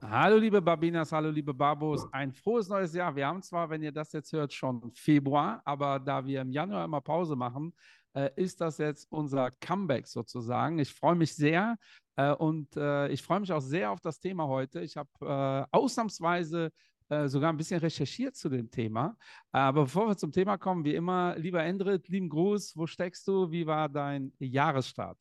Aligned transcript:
Hallo 0.00 0.36
liebe 0.38 0.62
Babinas, 0.62 1.12
hallo 1.12 1.30
liebe 1.30 1.52
Babos, 1.52 2.06
ein 2.12 2.32
frohes 2.32 2.68
neues 2.68 2.94
Jahr. 2.94 3.14
Wir 3.14 3.26
haben 3.26 3.42
zwar, 3.42 3.68
wenn 3.68 3.82
ihr 3.82 3.92
das 3.92 4.12
jetzt 4.12 4.32
hört, 4.32 4.52
schon 4.52 4.92
Februar, 4.94 5.60
aber 5.64 5.98
da 5.98 6.24
wir 6.24 6.40
im 6.40 6.50
Januar 6.50 6.84
immer 6.84 7.00
Pause 7.00 7.36
machen, 7.36 7.74
äh, 8.14 8.30
ist 8.36 8.60
das 8.60 8.78
jetzt 8.78 9.10
unser 9.10 9.50
Comeback 9.60 10.06
sozusagen. 10.06 10.78
Ich 10.78 10.94
freue 10.94 11.14
mich 11.14 11.34
sehr 11.34 11.76
äh, 12.16 12.32
und 12.32 12.76
äh, 12.76 13.08
ich 13.08 13.22
freue 13.22 13.40
mich 13.40 13.52
auch 13.52 13.60
sehr 13.60 13.90
auf 13.90 14.00
das 14.00 14.18
Thema 14.20 14.46
heute. 14.46 14.80
Ich 14.80 14.96
habe 14.96 15.10
äh, 15.20 15.76
ausnahmsweise 15.76 16.70
äh, 17.08 17.28
sogar 17.28 17.52
ein 17.52 17.56
bisschen 17.56 17.80
recherchiert 17.80 18.36
zu 18.36 18.48
dem 18.48 18.70
Thema. 18.70 19.16
Aber 19.52 19.82
bevor 19.82 20.08
wir 20.08 20.16
zum 20.16 20.32
Thema 20.32 20.58
kommen, 20.58 20.84
wie 20.84 20.94
immer, 20.94 21.36
lieber 21.38 21.62
Endrit, 21.62 22.08
lieben 22.08 22.28
Gruß, 22.28 22.76
wo 22.76 22.86
steckst 22.86 23.26
du? 23.28 23.50
Wie 23.50 23.66
war 23.66 23.88
dein 23.88 24.32
Jahresstart? 24.38 25.18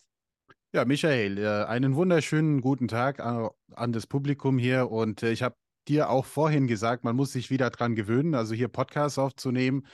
Ja, 0.74 0.86
Michael, 0.86 1.38
äh, 1.38 1.66
einen 1.66 1.96
wunderschönen 1.96 2.62
guten 2.62 2.88
Tag 2.88 3.20
an, 3.20 3.50
an 3.74 3.94
das 3.94 4.06
Publikum 4.06 4.58
hier 4.58 4.92
und 4.92 5.24
ich 5.24 5.42
habe 5.44 5.56
dir 5.88 6.10
auch 6.10 6.26
vorhin 6.26 6.68
gesagt, 6.68 7.04
man 7.04 7.16
muss 7.16 7.32
sich 7.32 7.50
wieder 7.50 7.70
dran 7.70 7.96
gewöhnen, 7.96 8.36
also 8.36 8.54
hier 8.54 8.68
Podcasts 8.68 9.18
aufzunehmen. 9.18 9.88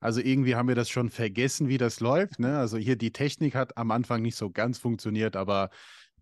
Also 0.00 0.20
irgendwie 0.20 0.56
haben 0.56 0.68
wir 0.68 0.74
das 0.74 0.90
schon 0.90 1.10
vergessen, 1.10 1.68
wie 1.68 1.78
das 1.78 2.00
läuft. 2.00 2.38
Ne? 2.38 2.58
Also 2.58 2.76
hier 2.76 2.96
die 2.96 3.12
Technik 3.12 3.54
hat 3.54 3.76
am 3.78 3.90
Anfang 3.90 4.22
nicht 4.22 4.36
so 4.36 4.50
ganz 4.50 4.78
funktioniert, 4.78 5.36
aber 5.36 5.70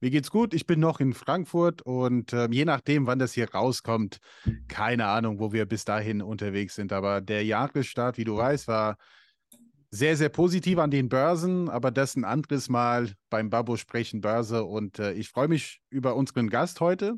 mir 0.04 0.10
geht's 0.10 0.30
gut. 0.30 0.52
Ich 0.52 0.66
bin 0.66 0.80
noch 0.80 1.00
in 1.00 1.14
Frankfurt 1.14 1.80
und 1.80 2.34
äh, 2.34 2.46
je 2.50 2.66
nachdem, 2.66 3.06
wann 3.06 3.18
das 3.18 3.32
hier 3.32 3.50
rauskommt, 3.50 4.18
keine 4.68 5.06
Ahnung, 5.06 5.40
wo 5.40 5.54
wir 5.54 5.64
bis 5.64 5.86
dahin 5.86 6.20
unterwegs 6.20 6.74
sind. 6.74 6.92
Aber 6.92 7.22
der 7.22 7.42
Jahresstart, 7.42 8.18
wie 8.18 8.24
du 8.24 8.36
weißt, 8.36 8.68
war 8.68 8.98
sehr, 9.90 10.18
sehr 10.18 10.28
positiv 10.28 10.76
an 10.76 10.90
den 10.90 11.08
Börsen, 11.08 11.70
aber 11.70 11.90
das 11.90 12.16
ein 12.16 12.24
anderes 12.24 12.68
Mal 12.68 13.12
beim 13.30 13.48
Babo 13.48 13.78
Sprechen 13.78 14.20
Börse. 14.20 14.64
Und 14.64 14.98
äh, 14.98 15.14
ich 15.14 15.30
freue 15.30 15.48
mich 15.48 15.80
über 15.88 16.16
unseren 16.16 16.50
Gast 16.50 16.82
heute 16.82 17.14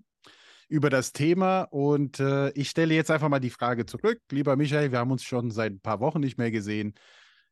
über 0.68 0.88
das 0.88 1.12
Thema. 1.12 1.62
Und 1.62 2.20
äh, 2.20 2.50
ich 2.50 2.70
stelle 2.70 2.94
jetzt 2.94 3.10
einfach 3.10 3.28
mal 3.28 3.40
die 3.40 3.50
Frage 3.50 3.86
zurück. 3.86 4.20
Lieber 4.30 4.54
Michael, 4.54 4.92
wir 4.92 5.00
haben 5.00 5.10
uns 5.10 5.24
schon 5.24 5.50
seit 5.50 5.72
ein 5.72 5.80
paar 5.80 5.98
Wochen 5.98 6.20
nicht 6.20 6.38
mehr 6.38 6.52
gesehen. 6.52 6.94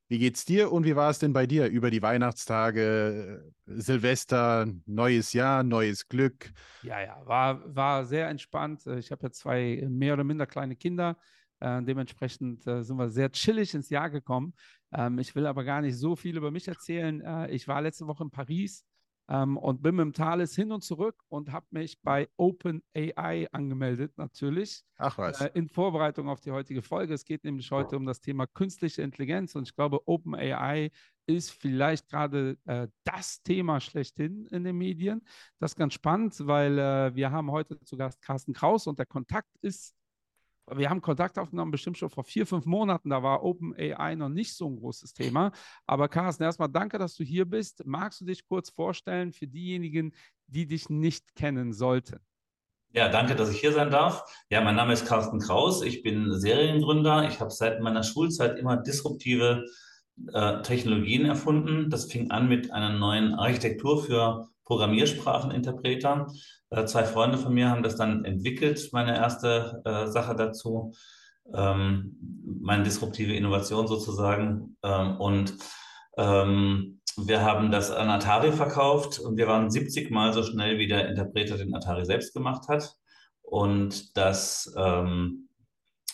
Wie 0.08 0.18
geht's 0.18 0.44
dir 0.44 0.70
und 0.70 0.84
wie 0.84 0.96
war 0.96 1.10
es 1.10 1.18
denn 1.18 1.32
bei 1.32 1.46
dir 1.46 1.66
über 1.66 1.90
die 1.90 2.02
Weihnachtstage, 2.02 3.52
Silvester, 3.66 4.66
neues 4.84 5.32
Jahr, 5.32 5.62
neues 5.62 6.08
Glück? 6.08 6.52
Ja, 6.82 7.00
ja, 7.00 7.22
war, 7.24 7.74
war 7.74 8.04
sehr 8.04 8.28
entspannt. 8.28 8.86
Ich 8.86 9.10
habe 9.10 9.22
ja 9.22 9.30
zwei 9.30 9.86
mehr 9.88 10.12
oder 10.12 10.24
minder 10.24 10.46
kleine 10.46 10.76
Kinder. 10.76 11.16
Äh, 11.60 11.82
dementsprechend 11.82 12.66
äh, 12.66 12.82
sind 12.82 12.98
wir 12.98 13.08
sehr 13.08 13.32
chillig 13.32 13.72
ins 13.72 13.88
Jahr 13.88 14.10
gekommen. 14.10 14.52
Ähm, 14.92 15.18
ich 15.18 15.34
will 15.34 15.46
aber 15.46 15.64
gar 15.64 15.80
nicht 15.80 15.96
so 15.96 16.16
viel 16.16 16.36
über 16.36 16.50
mich 16.50 16.68
erzählen. 16.68 17.22
Äh, 17.22 17.50
ich 17.52 17.66
war 17.66 17.80
letzte 17.80 18.06
Woche 18.06 18.24
in 18.24 18.30
Paris 18.30 18.84
ähm, 19.28 19.56
und 19.56 19.82
bin 19.82 19.96
mit 19.96 20.04
dem 20.04 20.12
Thales 20.12 20.54
hin 20.54 20.72
und 20.72 20.82
zurück 20.82 21.16
und 21.28 21.52
habe 21.52 21.66
mich 21.70 22.00
bei 22.02 22.28
OpenAI 22.36 23.48
angemeldet, 23.52 24.12
natürlich. 24.16 24.84
Ach 24.96 25.16
was. 25.18 25.40
Äh, 25.40 25.50
in 25.54 25.68
Vorbereitung 25.68 26.28
auf 26.28 26.40
die 26.40 26.50
heutige 26.50 26.82
Folge. 26.82 27.14
Es 27.14 27.24
geht 27.24 27.44
nämlich 27.44 27.70
heute 27.70 27.96
um 27.96 28.06
das 28.06 28.20
Thema 28.20 28.46
künstliche 28.46 29.02
Intelligenz 29.02 29.54
und 29.54 29.68
ich 29.68 29.74
glaube, 29.74 30.06
OpenAI 30.06 30.90
ist 31.26 31.52
vielleicht 31.52 32.08
gerade 32.08 32.58
äh, 32.66 32.88
das 33.04 33.42
Thema 33.42 33.80
schlechthin 33.80 34.46
in 34.48 34.64
den 34.64 34.76
Medien. 34.76 35.22
Das 35.58 35.72
ist 35.72 35.76
ganz 35.76 35.94
spannend, 35.94 36.34
weil 36.46 36.78
äh, 36.78 37.14
wir 37.14 37.30
haben 37.30 37.50
heute 37.50 37.80
zu 37.84 37.96
Gast 37.96 38.20
Carsten 38.20 38.52
Kraus 38.52 38.86
und 38.86 38.98
der 38.98 39.06
Kontakt 39.06 39.48
ist 39.62 39.94
wir 40.70 40.88
haben 40.88 41.00
Kontakt 41.00 41.38
aufgenommen, 41.38 41.70
bestimmt 41.70 41.98
schon 41.98 42.10
vor 42.10 42.24
vier, 42.24 42.46
fünf 42.46 42.64
Monaten. 42.64 43.10
Da 43.10 43.22
war 43.22 43.42
OpenAI 43.42 44.14
noch 44.14 44.28
nicht 44.28 44.54
so 44.54 44.68
ein 44.68 44.76
großes 44.76 45.12
Thema. 45.12 45.52
Aber 45.86 46.08
Carsten, 46.08 46.42
erstmal 46.42 46.68
danke, 46.68 46.98
dass 46.98 47.14
du 47.14 47.24
hier 47.24 47.44
bist. 47.44 47.84
Magst 47.84 48.20
du 48.20 48.24
dich 48.24 48.46
kurz 48.46 48.70
vorstellen 48.70 49.32
für 49.32 49.46
diejenigen, 49.46 50.14
die 50.46 50.66
dich 50.66 50.88
nicht 50.88 51.34
kennen 51.34 51.72
sollten? 51.72 52.20
Ja, 52.92 53.08
danke, 53.08 53.34
dass 53.34 53.50
ich 53.50 53.60
hier 53.60 53.72
sein 53.72 53.90
darf. 53.90 54.24
Ja, 54.50 54.60
mein 54.60 54.76
Name 54.76 54.92
ist 54.92 55.06
Carsten 55.06 55.40
Kraus. 55.40 55.82
Ich 55.82 56.02
bin 56.02 56.32
Seriengründer. 56.32 57.28
Ich 57.28 57.40
habe 57.40 57.50
seit 57.50 57.80
meiner 57.80 58.04
Schulzeit 58.04 58.56
immer 58.58 58.76
disruptive 58.76 59.66
äh, 60.32 60.62
Technologien 60.62 61.24
erfunden. 61.24 61.90
Das 61.90 62.10
fing 62.10 62.30
an 62.30 62.48
mit 62.48 62.70
einer 62.70 62.90
neuen 62.90 63.34
Architektur 63.34 64.04
für 64.04 64.48
Programmierspracheninterpreter. 64.64 66.28
Äh, 66.74 66.86
zwei 66.86 67.04
Freunde 67.04 67.38
von 67.38 67.54
mir 67.54 67.70
haben 67.70 67.82
das 67.82 67.96
dann 67.96 68.24
entwickelt, 68.24 68.88
meine 68.92 69.16
erste 69.16 69.82
äh, 69.84 70.06
Sache 70.08 70.34
dazu, 70.34 70.92
ähm, 71.54 72.16
meine 72.60 72.82
disruptive 72.82 73.34
Innovation 73.34 73.86
sozusagen. 73.86 74.76
Ähm, 74.82 75.20
und 75.20 75.54
ähm, 76.16 77.00
wir 77.16 77.42
haben 77.42 77.70
das 77.70 77.92
an 77.92 78.10
Atari 78.10 78.50
verkauft 78.50 79.20
und 79.20 79.36
wir 79.36 79.46
waren 79.46 79.70
70 79.70 80.10
Mal 80.10 80.32
so 80.32 80.42
schnell, 80.42 80.78
wie 80.78 80.88
der 80.88 81.08
Interpreter 81.08 81.56
den 81.56 81.74
Atari 81.74 82.04
selbst 82.04 82.34
gemacht 82.34 82.68
hat. 82.68 82.96
Und 83.42 84.16
das 84.16 84.74
ähm, 84.76 85.43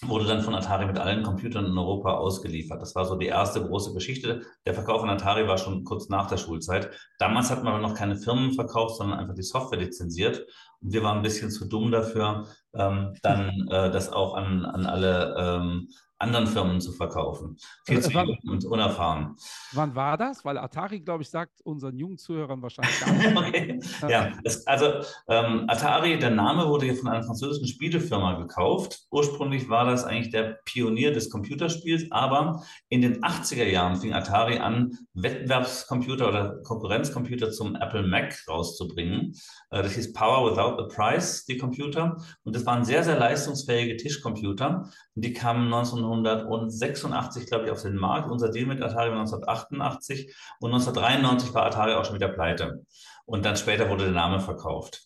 wurde 0.07 0.27
dann 0.27 0.43
von 0.43 0.55
Atari 0.55 0.87
mit 0.87 0.99
allen 0.99 1.23
Computern 1.23 1.67
in 1.67 1.77
Europa 1.77 2.15
ausgeliefert. 2.15 2.81
Das 2.81 2.95
war 2.95 3.05
so 3.05 3.17
die 3.17 3.27
erste 3.27 3.63
große 3.63 3.93
Geschichte. 3.93 4.43
Der 4.65 4.75
Verkauf 4.75 5.01
von 5.01 5.11
Atari 5.11 5.47
war 5.47 5.59
schon 5.59 5.85
kurz 5.85 6.09
nach 6.09 6.29
der 6.29 6.39
Schulzeit. 6.39 6.91
Damals 7.19 7.51
hat 7.51 7.63
man 7.63 7.75
aber 7.75 7.83
noch 7.83 7.95
keine 7.95 8.17
Firmen 8.17 8.53
verkauft, 8.53 8.97
sondern 8.97 9.19
einfach 9.19 9.35
die 9.35 9.43
Software 9.43 9.79
lizenziert. 9.79 10.47
Und 10.81 10.93
wir 10.93 11.03
waren 11.03 11.19
ein 11.19 11.23
bisschen 11.23 11.51
zu 11.51 11.67
dumm 11.67 11.91
dafür, 11.91 12.47
ähm, 12.75 13.15
dann 13.23 13.69
äh, 13.69 13.91
das 13.91 14.11
auch 14.13 14.35
an, 14.35 14.65
an 14.65 14.87
alle 14.87 15.35
ähm, 15.39 15.89
anderen 16.21 16.47
Firmen 16.47 16.81
zu 16.81 16.93
verkaufen. 16.93 17.57
Viel 17.85 17.99
äh, 17.99 18.01
zu 18.03 18.11
jung 18.11 18.39
und 18.49 18.65
unerfahren. 18.65 19.37
Wann 19.73 19.95
war 19.95 20.17
das? 20.17 20.45
Weil 20.45 20.59
Atari, 20.59 21.01
glaube 21.01 21.23
ich, 21.23 21.31
sagt 21.31 21.61
unseren 21.63 21.99
jungen 21.99 22.19
Zuhörern 22.19 22.63
wahrscheinlich 22.63 23.01
gar 23.01 23.13
nicht. 23.13 23.37
okay. 23.37 23.81
Ja, 24.09 24.33
es, 24.45 24.67
also 24.67 24.87
ähm, 25.29 25.65
Atari, 25.69 26.19
der 26.19 26.31
Name 26.31 26.69
wurde 26.69 26.87
hier 26.87 26.97
von 26.97 27.09
einer 27.09 27.23
französischen 27.23 27.67
Spielefirma 27.67 28.39
gekauft. 28.39 29.01
Ursprünglich 29.11 29.69
war 29.69 29.87
das 29.87 30.05
eigentlich 30.05 30.31
der 30.31 30.59
Pionier 30.65 31.13
des 31.13 31.31
Computerspiels, 31.31 32.07
aber 32.11 32.63
in 32.89 33.01
den 33.01 33.23
80er 33.23 33.65
Jahren 33.65 33.97
fing 33.97 34.13
Atari 34.13 34.59
an, 34.59 34.99
Wettbewerbscomputer 35.15 36.29
oder 36.29 36.63
Konkurrenzcomputer 36.63 37.51
zum 37.51 37.77
Apple 37.77 38.03
Mac 38.03 38.37
rauszubringen. 38.49 39.35
Äh, 39.71 39.83
das 39.83 39.95
hieß 39.95 40.13
Power 40.13 40.51
Without 40.51 40.83
the 40.83 40.95
Price, 40.95 41.45
die 41.47 41.57
Computer. 41.57 42.17
Und 42.45 42.55
das 42.55 42.67
waren 42.67 42.85
sehr, 42.85 43.05
sehr 43.05 43.19
leistungsfähige 43.19 43.97
Tischcomputer. 43.97 44.91
Und 45.15 45.25
die 45.25 45.33
kamen 45.33 45.69
1986, 46.13 47.47
glaube 47.47 47.67
ich, 47.67 47.71
auf 47.71 47.83
den 47.83 47.97
Markt. 47.97 48.31
Unser 48.31 48.51
Deal 48.51 48.67
mit 48.67 48.83
Atari 48.83 49.11
war 49.11 49.21
1988 49.21 50.35
und 50.61 50.73
1993 50.73 51.55
war 51.55 51.67
Atari 51.67 51.95
auch 51.95 52.05
schon 52.05 52.17
wieder 52.17 52.29
pleite. 52.29 52.85
Und 53.25 53.45
dann 53.45 53.57
später 53.57 53.89
wurde 53.89 54.05
der 54.05 54.13
Name 54.13 54.41
verkauft. 54.41 55.03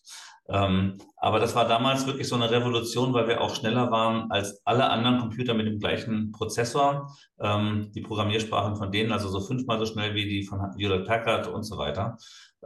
Ähm, 0.47 0.99
aber 1.17 1.39
das 1.39 1.55
war 1.55 1.67
damals 1.67 2.05
wirklich 2.05 2.27
so 2.27 2.35
eine 2.35 2.51
Revolution, 2.51 3.13
weil 3.13 3.27
wir 3.27 3.41
auch 3.41 3.55
schneller 3.55 3.89
waren 3.89 4.29
als 4.31 4.61
alle 4.63 4.89
anderen 4.89 5.19
Computer 5.19 5.55
mit 5.55 5.65
dem 5.65 5.79
gleichen 5.79 6.31
Prozessor. 6.31 7.15
Ähm, 7.39 7.91
die 7.93 8.01
Programmiersprachen 8.01 8.75
von 8.75 8.91
denen, 8.91 9.11
also 9.11 9.29
so 9.29 9.39
fünfmal 9.41 9.79
so 9.79 9.85
schnell 9.85 10.13
wie 10.13 10.25
die 10.25 10.43
von 10.43 10.75
Hewlett 10.77 11.07
Packard 11.07 11.47
und 11.47 11.63
so 11.63 11.77
weiter. 11.77 12.17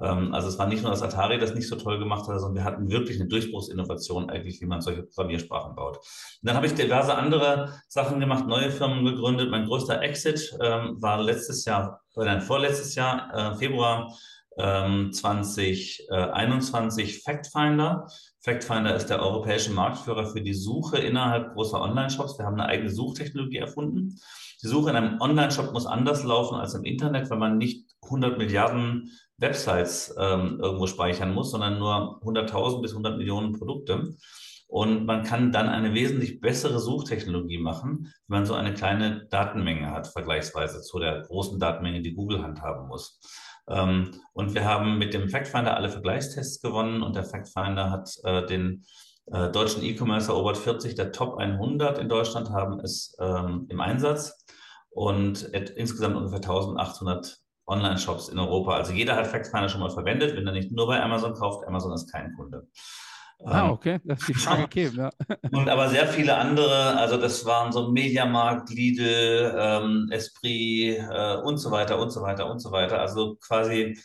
Ähm, 0.02 0.34
also 0.34 0.48
es 0.48 0.58
war 0.58 0.68
nicht 0.68 0.84
nur 0.84 0.92
das 0.92 1.02
Atari, 1.02 1.38
das 1.38 1.54
nicht 1.54 1.68
so 1.68 1.76
toll 1.76 2.00
gemacht 2.00 2.28
hat, 2.28 2.40
sondern 2.40 2.56
wir 2.56 2.64
hatten 2.64 2.90
wirklich 2.90 3.20
eine 3.20 3.28
Durchbruchsinnovation 3.28 4.30
eigentlich, 4.30 4.62
wie 4.62 4.66
man 4.66 4.82
solche 4.82 5.04
Programmiersprachen 5.04 5.76
baut. 5.76 5.98
Und 5.98 6.44
dann 6.44 6.56
habe 6.56 6.66
ich 6.66 6.74
diverse 6.74 7.16
andere 7.16 7.74
Sachen 7.88 8.20
gemacht, 8.20 8.48
neue 8.48 8.72
Firmen 8.72 9.06
gegründet. 9.06 9.52
Mein 9.52 9.66
größter 9.66 10.02
Exit 10.02 10.58
ähm, 10.62 11.02
war 11.02 11.22
letztes 11.22 11.66
Jahr, 11.66 12.02
oder 12.16 12.26
nein, 12.26 12.42
vorletztes 12.42 12.96
Jahr, 12.96 13.34
äh, 13.34 13.56
Februar 13.56 14.14
ähm, 14.58 15.12
2021 15.12 17.24
FactFinder. 17.24 18.08
FactFinder 18.42 18.96
ist 18.96 19.08
der 19.08 19.22
europäische 19.22 19.72
Marktführer 19.72 20.26
für 20.26 20.42
die 20.42 20.54
Suche 20.54 20.98
innerhalb 20.98 21.54
großer 21.54 21.82
Online-Shops. 21.82 22.38
Wir 22.38 22.46
haben 22.46 22.60
eine 22.60 22.70
eigene 22.70 22.90
Suchtechnologie 22.90 23.58
erfunden. 23.58 24.20
Die 24.62 24.68
Suche 24.68 24.90
in 24.90 24.98
einem 24.98 25.22
Online-Shop 25.22 25.72
muss 25.72 25.86
anders 25.86 26.24
laufen 26.24 26.56
als 26.56 26.74
im 26.74 26.84
Internet, 26.84 27.30
weil 27.30 27.38
man 27.38 27.58
nicht 27.58 27.86
100 28.04 28.38
Milliarden 28.38 29.12
Websites 29.40 30.14
ähm, 30.18 30.60
irgendwo 30.62 30.88
speichern 30.88 31.34
muss, 31.34 31.52
sondern 31.52 31.80
nur 31.80 32.22
100.000 32.24 32.82
bis 32.82 32.92
100 32.92 33.18
Millionen 33.18 33.54
Produkte. 33.54 34.16
Und 34.68 35.08
man 35.08 35.24
kann 35.24 35.52
dann 35.52 35.68
eine 35.68 35.96
wesentlich 35.96 36.42
bessere 36.42 36.80
Suchtechnologie 36.80 37.58
machen, 37.58 38.14
wenn 38.28 38.40
man 38.40 38.46
so 38.46 38.54
eine 38.54 38.74
kleine 38.74 39.26
Datenmenge 39.32 39.90
hat, 39.90 40.08
vergleichsweise 40.08 40.82
zu 40.82 41.00
der 41.00 41.22
großen 41.22 41.60
Datenmenge, 41.60 42.04
die 42.04 42.14
Google 42.14 42.44
handhaben 42.44 42.88
muss. 42.88 43.20
Ähm, 43.68 44.12
und 44.34 44.54
wir 44.54 44.66
haben 44.66 45.00
mit 45.00 45.16
dem 45.16 45.30
Factfinder 45.30 45.76
alle 45.76 45.90
Vergleichstests 45.90 46.62
gewonnen 46.62 47.02
und 47.02 47.16
der 47.16 47.24
Factfinder 47.24 47.90
hat 47.90 48.12
äh, 48.24 48.46
den 48.46 48.86
äh, 49.32 49.50
deutschen 49.50 49.84
E-Commerce 49.84 50.32
erobert. 50.32 50.58
40 50.58 50.94
der 50.94 51.12
Top 51.12 51.38
100 51.38 51.98
in 51.98 52.08
Deutschland 52.08 52.52
haben 52.52 52.80
es 52.80 53.18
ähm, 53.20 53.66
im 53.70 53.80
Einsatz 53.80 54.46
und 54.92 55.44
insgesamt 55.44 56.16
ungefähr 56.16 56.38
1800 56.38 57.40
Online-Shops 57.70 58.30
in 58.30 58.40
Europa. 58.40 58.74
Also 58.76 58.92
jeder 58.92 59.16
hat 59.16 59.28
FactFinder 59.28 59.70
schon 59.70 59.82
mal 59.82 59.90
verwendet. 59.90 60.36
Wenn 60.36 60.48
er 60.48 60.54
nicht 60.54 60.72
nur 60.72 60.88
bei 60.88 61.02
Amazon 61.02 61.34
kauft, 61.34 61.68
Amazon 61.68 61.94
ist 61.94 62.12
kein 62.12 62.34
Kunde. 62.34 62.68
Ah, 63.46 63.66
ähm, 63.66 63.72
okay, 63.72 64.00
das 64.04 64.20
ist 64.20 64.28
die 64.28 64.34
Frage 64.34 64.64
gegeben, 64.64 64.98
ja. 64.98 65.10
Und 65.52 65.70
aber 65.70 65.88
sehr 65.88 66.08
viele 66.08 66.36
andere, 66.36 66.98
also 66.98 67.16
das 67.16 67.46
waren 67.46 67.72
so 67.72 67.90
Mediamarkt, 67.90 68.70
Lidl, 68.70 69.56
ähm, 69.58 70.10
Esprit 70.12 70.98
äh, 71.10 71.38
und 71.38 71.58
so 71.58 71.72
weiter 71.72 72.00
und 72.00 72.12
so 72.12 72.22
weiter 72.22 72.52
und 72.52 72.60
so 72.60 72.72
weiter. 72.72 73.00
Also 73.00 73.36
quasi 73.36 73.98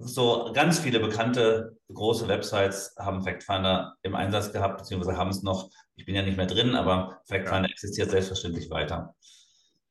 so 0.00 0.52
ganz 0.52 0.78
viele 0.78 1.00
bekannte 1.00 1.76
große 1.92 2.28
Websites 2.28 2.94
haben 2.98 3.22
FactFinder 3.22 3.96
im 4.02 4.14
Einsatz 4.14 4.52
gehabt, 4.52 4.78
beziehungsweise 4.78 5.16
haben 5.16 5.30
es 5.30 5.42
noch. 5.42 5.70
Ich 5.96 6.04
bin 6.04 6.14
ja 6.14 6.22
nicht 6.22 6.36
mehr 6.36 6.46
drin, 6.46 6.76
aber 6.76 7.20
FactFinder 7.24 7.68
ja. 7.68 7.72
existiert 7.72 8.10
selbstverständlich 8.10 8.70
weiter. 8.70 9.14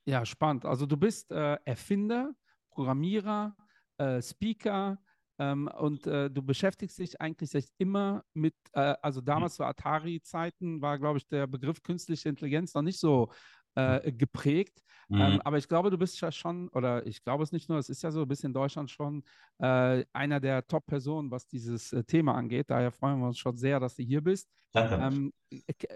Ja, 0.06 0.24
spannend. 0.26 0.66
Also 0.66 0.86
du 0.86 0.98
bist 0.98 1.32
äh, 1.32 1.58
Erfinder, 1.66 2.32
Programmierer, 2.76 3.56
äh, 3.98 4.22
Speaker, 4.22 5.00
ähm, 5.38 5.68
und 5.78 6.08
äh, 6.08 6.30
du 6.30 6.42
beschäftigst 6.42 6.98
dich 6.98 7.20
eigentlich 7.20 7.52
immer 7.78 8.24
mit, 8.34 8.56
äh, 8.74 8.96
also 9.02 9.22
damals 9.22 9.56
zu 9.56 9.64
Atari-Zeiten 9.64 10.82
war, 10.82 10.98
glaube 10.98 11.18
ich, 11.18 11.28
der 11.28 11.46
Begriff 11.48 11.84
künstliche 11.84 12.30
Intelligenz 12.30 12.74
noch 12.74 12.82
nicht 12.82 13.00
so 13.00 13.32
äh, 13.76 14.12
geprägt. 14.14 14.82
Mhm. 15.10 15.22
Ähm, 15.22 15.42
aber 15.44 15.58
ich 15.58 15.68
glaube, 15.68 15.92
du 15.92 15.98
bist 15.98 16.20
ja 16.22 16.32
schon, 16.32 16.70
oder 16.70 17.06
ich 17.06 17.22
glaube 17.22 17.44
es 17.44 17.52
nicht 17.52 17.68
nur, 17.68 17.78
es 17.78 17.90
ist 17.90 18.02
ja 18.02 18.12
so, 18.12 18.22
du 18.22 18.26
bist 18.26 18.46
in 18.46 18.54
Deutschland 18.54 18.90
schon 18.90 19.24
äh, 19.60 20.06
einer 20.14 20.40
der 20.40 20.66
Top-Personen, 20.66 21.30
was 21.32 21.48
dieses 21.48 21.92
äh, 21.92 22.04
Thema 22.06 22.36
angeht. 22.36 22.70
Daher 22.70 22.92
freuen 22.92 23.20
wir 23.20 23.28
uns 23.28 23.38
schon 23.38 23.58
sehr, 23.58 23.80
dass 23.80 23.96
du 23.96 24.04
hier 24.04 24.22
bist. 24.22 24.50
Danke. 24.76 24.96
Ähm, 24.96 25.34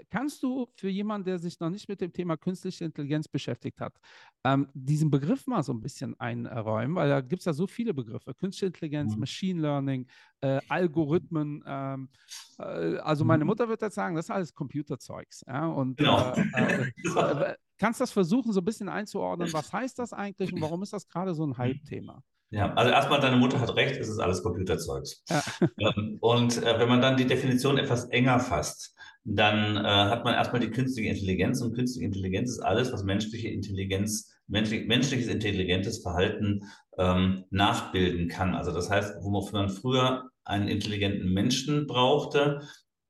kannst 0.10 0.42
du 0.42 0.68
für 0.76 0.90
jemanden, 0.90 1.26
der 1.26 1.40
sich 1.40 1.60
noch 1.60 1.70
nicht 1.70 1.90
mit 1.90 2.02
dem 2.02 2.14
Thema 2.14 2.38
künstliche 2.38 2.86
Intelligenz 2.86 3.28
beschäftigt 3.28 3.82
hat, 3.82 4.00
ähm, 4.44 4.70
diesen 4.74 5.12
Begriff 5.12 5.48
mal 5.48 5.64
so 5.64 5.74
ein 5.74 5.82
bisschen 5.82 6.20
einräumen? 6.20 6.96
Weil 6.96 7.10
da 7.10 7.22
gibt 7.22 7.42
es 7.42 7.46
ja 7.46 7.54
so 7.54 7.68
viele 7.68 7.94
Begriffe. 7.94 8.34
Künstliche 8.34 8.68
Intelligenz, 8.68 9.14
mhm. 9.14 9.20
Machine 9.20 9.62
Learning, 9.62 10.08
äh, 10.42 10.62
Algorithmen. 10.70 11.64
Ähm, 11.68 12.10
äh, 12.58 12.98
also 12.98 13.26
meine 13.26 13.44
mhm. 13.44 13.50
Mutter 13.50 13.68
wird 13.68 13.82
jetzt 13.82 13.96
sagen, 13.96 14.16
das 14.16 14.26
ist 14.26 14.32
alles 14.32 14.54
Computerzeugs. 14.54 15.44
Ja? 15.46 15.68
Und 15.68 15.98
genau. 15.98 16.34
Äh, 16.34 16.92
äh, 17.16 17.56
kannst 17.78 18.00
das 18.00 18.12
versuchen, 18.12 18.54
so 18.54 18.62
ein 18.62 18.66
bisschen 18.66 18.90
einzuordnen, 18.90 19.52
was 19.54 19.74
heißt 19.74 20.00
das 20.00 20.14
eigentlich 20.14 20.54
und 20.54 20.62
warum 20.62 20.84
ist 20.84 20.94
das 20.94 21.08
gerade 21.08 21.34
so 21.34 21.46
ein 21.46 21.58
Hype-Thema? 21.58 22.24
Ja, 22.52 22.74
also 22.74 22.92
erstmal, 22.92 23.20
deine 23.20 23.38
Mutter 23.38 23.60
hat 23.60 23.76
recht, 23.76 23.98
es 23.98 24.10
ist 24.10 24.20
alles 24.20 24.42
Computerzeugs. 24.42 25.24
Ja. 25.30 25.44
Ähm, 25.80 26.18
und 26.20 26.62
äh, 26.64 26.80
wenn 26.80 26.90
man 26.90 27.02
dann 27.02 27.16
die 27.16 27.28
Definition 27.28 27.78
etwas 27.78 28.06
enger 28.06 28.40
fasst, 28.40 28.96
dann 29.24 29.78
äh, 29.78 29.88
hat 29.88 30.26
man 30.26 30.34
erstmal 30.34 30.60
die 30.60 30.72
künstliche 30.72 31.10
Intelligenz 31.10 31.62
und 31.62 31.74
künstliche 31.74 32.06
Intelligenz 32.06 32.50
ist 32.52 32.60
alles, 32.60 32.92
was 32.92 33.04
menschliche 33.04 33.50
Intelligenz, 33.50 34.34
menschlich, 34.48 34.88
menschliches 34.88 35.28
intelligentes 35.28 36.02
Verhalten 36.02 36.64
ähm, 36.98 37.46
nachbilden 37.50 38.28
kann. 38.28 38.56
Also 38.56 38.72
das 38.72 38.90
heißt, 38.90 39.18
wofür 39.22 39.60
man 39.60 39.70
früher 39.70 40.30
einen 40.44 40.68
intelligenten 40.68 41.32
Menschen 41.32 41.88
brauchte, 41.88 42.62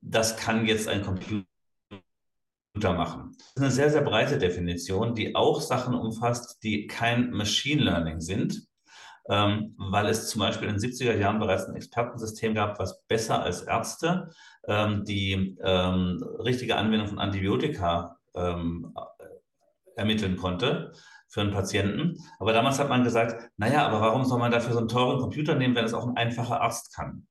das 0.02 0.38
kann 0.38 0.66
jetzt 0.66 0.88
ein 0.88 1.02
Computer 1.02 1.46
machen. 2.76 3.32
Das 3.38 3.48
ist 3.56 3.62
eine 3.62 3.72
sehr, 3.72 3.90
sehr 3.90 4.02
breite 4.02 4.38
Definition, 4.38 5.16
die 5.16 5.36
auch 5.36 5.62
Sachen 5.62 5.96
umfasst, 5.96 6.64
die 6.64 6.88
kein 6.88 7.32
Machine 7.32 7.84
Learning 7.84 8.20
sind, 8.20 8.69
ähm, 9.30 9.76
weil 9.78 10.08
es 10.08 10.30
zum 10.30 10.40
Beispiel 10.40 10.68
in 10.68 10.76
den 10.76 10.82
70er 10.82 11.16
Jahren 11.16 11.40
bereits 11.40 11.66
ein 11.66 11.76
Expertensystem 11.76 12.56
gab, 12.56 12.80
was 12.80 13.04
besser 13.08 13.44
als 13.44 13.62
Ärzte 13.62 14.32
ähm, 14.68 15.04
die 15.06 15.58
ähm, 15.64 16.24
richtige 16.40 16.76
Anwendung 16.76 17.08
von 17.08 17.20
Antibiotika 17.20 18.18
ähm, 18.36 18.94
ermitteln 19.96 20.36
konnte 20.36 20.94
für 21.28 21.42
einen 21.42 21.52
Patienten. 21.52 22.18
Aber 22.40 22.54
damals 22.54 22.80
hat 22.80 22.90
man 22.90 23.04
gesagt, 23.04 23.52
naja, 23.58 23.86
aber 23.86 24.02
warum 24.02 24.26
soll 24.26 24.40
man 24.40 24.52
dafür 24.52 24.74
so 24.74 24.80
einen 24.80 24.88
teuren 24.88 25.20
Computer 25.20 25.56
nehmen, 25.56 25.76
wenn 25.76 25.86
es 25.86 25.94
auch 25.94 26.08
ein 26.08 26.18
einfacher 26.18 26.62
Arzt 26.62 26.96
kann? 26.96 27.28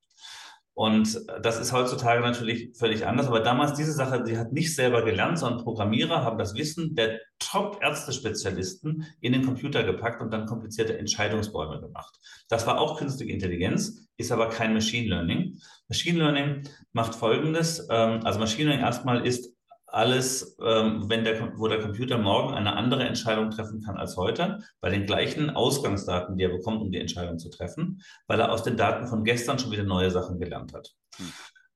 Und 0.79 1.19
das 1.41 1.59
ist 1.59 1.73
heutzutage 1.73 2.21
natürlich 2.21 2.69
völlig 2.77 3.05
anders. 3.05 3.27
Aber 3.27 3.41
damals 3.41 3.73
diese 3.73 3.91
Sache, 3.91 4.25
sie 4.25 4.37
hat 4.37 4.53
nicht 4.53 4.73
selber 4.73 5.03
gelernt, 5.03 5.37
sondern 5.37 5.61
Programmierer 5.61 6.23
haben 6.23 6.37
das 6.37 6.55
Wissen 6.55 6.95
der 6.95 7.19
Top-Ärzte-Spezialisten 7.39 9.05
in 9.19 9.33
den 9.33 9.43
Computer 9.43 9.83
gepackt 9.83 10.21
und 10.21 10.31
dann 10.31 10.45
komplizierte 10.45 10.97
Entscheidungsbäume 10.97 11.81
gemacht. 11.81 12.17
Das 12.47 12.65
war 12.65 12.79
auch 12.79 12.97
künstliche 12.97 13.33
Intelligenz, 13.33 14.07
ist 14.15 14.31
aber 14.31 14.47
kein 14.47 14.73
Machine 14.73 15.09
Learning. 15.09 15.59
Machine 15.89 16.17
Learning 16.17 16.63
macht 16.93 17.13
Folgendes. 17.13 17.85
Ähm, 17.91 18.21
also 18.23 18.39
Machine 18.39 18.69
Learning 18.69 18.85
erstmal 18.85 19.27
ist 19.27 19.53
alles, 19.91 20.57
ähm, 20.63 21.09
wenn 21.09 21.23
der, 21.23 21.57
wo 21.57 21.67
der 21.67 21.81
Computer 21.81 22.17
morgen 22.17 22.53
eine 22.53 22.75
andere 22.75 23.03
Entscheidung 23.03 23.49
treffen 23.51 23.81
kann 23.81 23.97
als 23.97 24.17
heute, 24.17 24.59
bei 24.81 24.89
den 24.89 25.05
gleichen 25.05 25.49
Ausgangsdaten, 25.49 26.37
die 26.37 26.43
er 26.43 26.49
bekommt, 26.49 26.81
um 26.81 26.91
die 26.91 26.99
Entscheidung 26.99 27.39
zu 27.39 27.49
treffen, 27.49 28.01
weil 28.27 28.39
er 28.39 28.51
aus 28.51 28.63
den 28.63 28.77
Daten 28.77 29.07
von 29.07 29.23
gestern 29.23 29.59
schon 29.59 29.71
wieder 29.71 29.83
neue 29.83 30.11
Sachen 30.11 30.39
gelernt 30.39 30.73
hat. 30.73 30.93
Hm. 31.17 31.33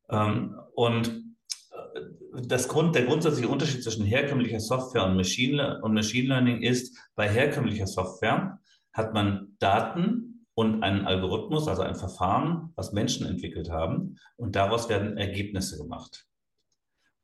Ähm, 0.10 0.56
und 0.76 1.08
äh, 1.08 2.42
das 2.48 2.68
Grund, 2.68 2.96
der 2.96 3.06
grundsätzliche 3.06 3.50
Unterschied 3.50 3.84
zwischen 3.84 4.06
herkömmlicher 4.06 4.60
Software 4.60 5.06
und 5.06 5.16
Machine, 5.16 5.80
und 5.82 5.94
Machine 5.94 6.30
Learning 6.30 6.62
ist, 6.62 6.98
bei 7.16 7.30
herkömmlicher 7.30 7.88
Software 7.88 8.60
hat 8.92 9.14
man 9.14 9.56
Daten 9.60 10.46
und 10.56 10.84
einen 10.84 11.08
Algorithmus, 11.08 11.68
also 11.68 11.82
ein 11.82 11.96
Verfahren, 11.96 12.72
was 12.76 12.94
Menschen 12.94 13.26
entwickelt 13.26 13.72
haben, 13.72 14.18
und 14.36 14.56
daraus 14.56 14.88
werden 14.88 15.18
Ergebnisse 15.18 15.78
gemacht. 15.78 16.28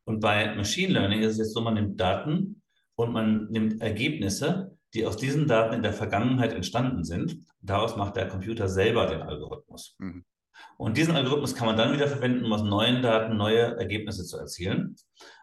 Und 0.09 0.21
bei 0.21 0.55
Machine 0.55 0.93
Learning 0.93 1.21
ist 1.21 1.33
es 1.33 1.37
jetzt 1.37 1.53
so, 1.53 1.61
man 1.61 1.75
nimmt 1.75 2.01
Daten 2.01 2.63
und 2.95 3.13
man 3.13 3.47
nimmt 3.51 3.79
Ergebnisse, 3.79 4.75
die 4.95 5.05
aus 5.05 5.17
diesen 5.17 5.47
Daten 5.47 5.75
in 5.75 5.83
der 5.83 5.93
Vergangenheit 5.93 6.51
entstanden 6.51 7.03
sind. 7.03 7.37
Daraus 7.61 7.95
macht 7.95 8.15
der 8.15 8.27
Computer 8.27 8.67
selber 8.67 9.05
den 9.05 9.21
Algorithmus. 9.21 9.95
Mhm. 9.99 10.25
Und 10.77 10.97
diesen 10.97 11.15
Algorithmus 11.15 11.53
kann 11.53 11.67
man 11.67 11.77
dann 11.77 11.93
wieder 11.93 12.07
verwenden, 12.07 12.43
um 12.43 12.53
aus 12.53 12.63
neuen 12.63 13.03
Daten 13.03 13.37
neue 13.37 13.77
Ergebnisse 13.77 14.25
zu 14.25 14.39
erzielen. 14.39 14.95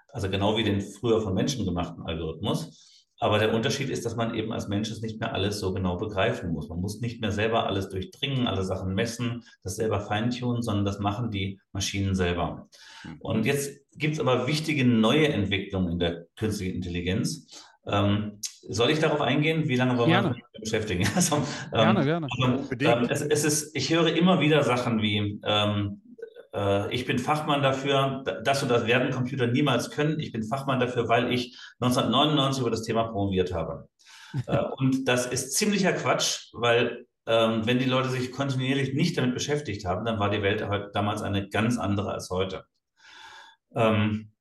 Also 0.09 0.29
genau 0.29 0.57
wie 0.57 0.65
den 0.65 0.81
früher 0.81 1.21
von 1.21 1.35
Menschen 1.35 1.65
gemachten 1.65 2.03
Algorithmus. 2.03 2.96
Aber 3.19 3.39
der 3.39 3.55
Unterschied 3.55 3.89
ist, 3.89 4.05
dass 4.05 4.17
man 4.17 4.35
eben 4.35 4.53
als 4.53 4.69
Mensch 4.69 4.91
es 4.91 5.01
nicht 5.01 5.21
mehr 5.21 5.33
alles 5.33 5.59
so 5.59 5.73
genau 5.73 5.97
begreifen 5.97 6.53
muss. 6.53 6.69
Man 6.69 6.81
muss 6.81 7.01
nicht 7.01 7.21
mehr 7.21 7.33
selber 7.33 7.67
alles 7.67 7.89
durchdringen, 7.89 8.47
alle 8.47 8.63
Sachen 8.63 8.95
messen, 8.95 9.43
das 9.63 9.77
selber 9.77 10.01
feintunen, 10.01 10.63
sondern 10.63 10.85
das 10.85 10.99
machen 10.99 11.31
die 11.31 11.59
Maschinen 11.73 12.15
selber. 12.15 12.69
Mhm. 13.05 13.17
Und 13.21 13.47
jetzt 13.47 13.81
gibt 13.97 14.15
es 14.15 14.21
aber 14.21 14.47
wichtige 14.47 14.85
neue 14.85 15.29
Entwicklungen 15.29 15.93
in 15.93 15.99
der 15.99 16.27
künstlichen 16.37 16.77
Intelligenz. 16.77 17.47
Ähm, 17.87 18.41
soll 18.69 18.91
ich 18.91 18.99
darauf 18.99 19.21
eingehen? 19.21 19.69
Wie 19.69 19.77
lange 19.77 19.97
wollen 19.97 20.11
wir 20.11 20.25
uns 20.25 20.37
beschäftigen? 20.61 21.07
Also, 21.15 21.37
ähm, 21.37 21.43
gerne, 21.73 22.05
gerne. 22.05 22.27
Also, 22.31 22.75
ähm, 22.81 23.07
es, 23.09 23.23
es, 23.23 23.45
ist, 23.45 23.77
ich 23.77 23.91
höre 23.91 24.15
immer 24.15 24.41
wieder 24.41 24.63
Sachen 24.63 25.01
wie, 25.01 25.41
ähm, 25.45 26.03
äh, 26.05 26.06
ich 26.91 27.05
bin 27.05 27.19
Fachmann 27.19 27.63
dafür, 27.63 28.25
das 28.45 28.63
und 28.63 28.71
das 28.71 28.87
werden 28.87 29.11
Computer 29.11 29.47
niemals 29.47 29.91
können. 29.91 30.21
Ich 30.21 30.33
bin 30.33 30.43
Fachmann 30.43 30.81
dafür, 30.81 31.09
weil 31.09 31.33
ich 31.33 31.59
1999 31.81 32.63
über 32.63 32.71
das 32.71 32.83
Thema 32.83 33.05
promoviert 33.05 33.53
habe. 33.53 33.89
Äh, 34.49 34.59
und 34.77 35.09
das 35.09 35.25
ist 35.25 35.53
ziemlicher 35.53 35.93
Quatsch, 35.93 36.51
weil 36.53 37.07
ähm, 37.27 37.65
wenn 37.65 37.79
die 37.79 37.87
Leute 37.87 38.11
sich 38.11 38.33
kontinuierlich 38.33 38.93
nicht 38.93 39.17
damit 39.17 39.35
beschäftigt 39.35 39.87
haben, 39.87 40.05
dann 40.05 40.19
war 40.19 40.29
die 40.29 40.43
Welt 40.43 40.67
damals 40.93 41.23
eine 41.23 41.49
ganz 41.49 41.79
andere 41.79 42.13
als 42.13 42.29
heute. 42.29 42.65
Ähm, 43.75 44.33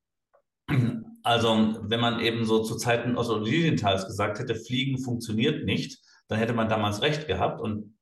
also, 1.23 1.77
wenn 1.81 1.99
man 1.99 2.19
eben 2.19 2.45
so 2.45 2.63
zu 2.63 2.75
Zeiten 2.75 3.17
Otto 3.17 3.37
Lilienthal's 3.37 4.05
gesagt 4.05 4.39
hätte, 4.39 4.55
Fliegen 4.55 4.99
funktioniert 4.99 5.65
nicht, 5.65 5.99
dann 6.27 6.39
hätte 6.39 6.53
man 6.53 6.69
damals 6.69 7.01
recht 7.01 7.27
gehabt 7.27 7.61
und 7.61 7.94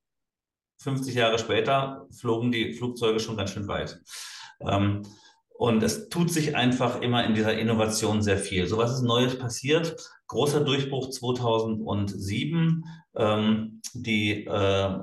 50 0.84 1.16
Jahre 1.16 1.40
später 1.40 2.08
flogen 2.12 2.52
die 2.52 2.74
Flugzeuge 2.74 3.20
schon 3.20 3.38
ganz 3.38 3.52
schön 3.52 3.68
weit. 3.68 4.02
Ähm, 4.62 5.04
und 5.56 5.82
es 5.84 6.10
tut 6.10 6.32
sich 6.32 6.56
einfach 6.56 7.02
immer 7.02 7.24
in 7.26 7.36
dieser 7.36 7.58
Innovation 7.58 8.22
sehr 8.22 8.38
viel. 8.38 8.68
So 8.68 8.78
was 8.78 8.94
ist 8.94 9.04
Neues 9.04 9.38
passiert? 9.38 9.96
Großer 10.28 10.62
Durchbruch 10.62 11.10
2007. 11.10 12.84
Ähm, 13.16 13.82
die 13.94 14.46
äh, 14.46 15.00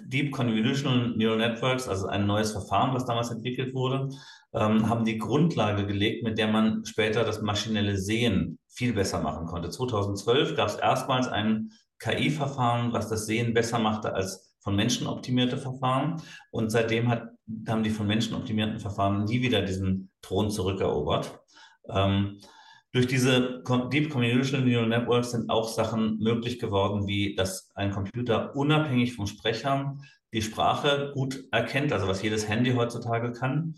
Deep 0.00 0.32
Convolutional 0.32 1.14
Neural 1.16 1.38
Networks, 1.38 1.88
also 1.88 2.06
ein 2.06 2.26
neues 2.26 2.52
Verfahren, 2.52 2.94
was 2.94 3.06
damals 3.06 3.30
entwickelt 3.30 3.74
wurde, 3.74 4.08
ähm, 4.54 4.88
haben 4.88 5.04
die 5.04 5.18
Grundlage 5.18 5.86
gelegt, 5.86 6.22
mit 6.22 6.38
der 6.38 6.48
man 6.48 6.84
später 6.84 7.24
das 7.24 7.42
maschinelle 7.42 7.98
Sehen 7.98 8.58
viel 8.68 8.92
besser 8.92 9.20
machen 9.20 9.46
konnte. 9.46 9.70
2012 9.70 10.54
gab 10.54 10.68
es 10.68 10.76
erstmals 10.76 11.28
ein 11.28 11.72
KI-Verfahren, 11.98 12.92
was 12.92 13.08
das 13.08 13.26
Sehen 13.26 13.52
besser 13.52 13.78
machte 13.78 14.14
als 14.14 14.47
von 14.68 14.76
Menschen 14.76 15.06
optimierte 15.06 15.56
Verfahren. 15.56 16.20
Und 16.50 16.68
seitdem 16.68 17.08
hat, 17.08 17.30
haben 17.66 17.82
die 17.82 17.88
von 17.88 18.06
Menschen 18.06 18.34
optimierten 18.34 18.78
Verfahren 18.78 19.24
nie 19.24 19.40
wieder 19.40 19.62
diesen 19.62 20.10
Thron 20.20 20.50
zurückerobert. 20.50 21.40
Ähm, 21.88 22.38
durch 22.92 23.06
diese 23.06 23.62
Deep 23.90 24.10
Convolutional 24.10 24.66
Neural 24.66 24.88
Networks 24.88 25.30
sind 25.30 25.48
auch 25.48 25.70
Sachen 25.70 26.18
möglich 26.18 26.58
geworden, 26.58 27.06
wie 27.06 27.34
dass 27.34 27.70
ein 27.76 27.92
Computer 27.92 28.54
unabhängig 28.54 29.14
vom 29.14 29.26
Sprecher 29.26 29.96
die 30.34 30.42
Sprache 30.42 31.12
gut 31.14 31.44
erkennt, 31.50 31.90
also 31.90 32.06
was 32.06 32.20
jedes 32.20 32.46
Handy 32.46 32.74
heutzutage 32.74 33.32
kann. 33.32 33.74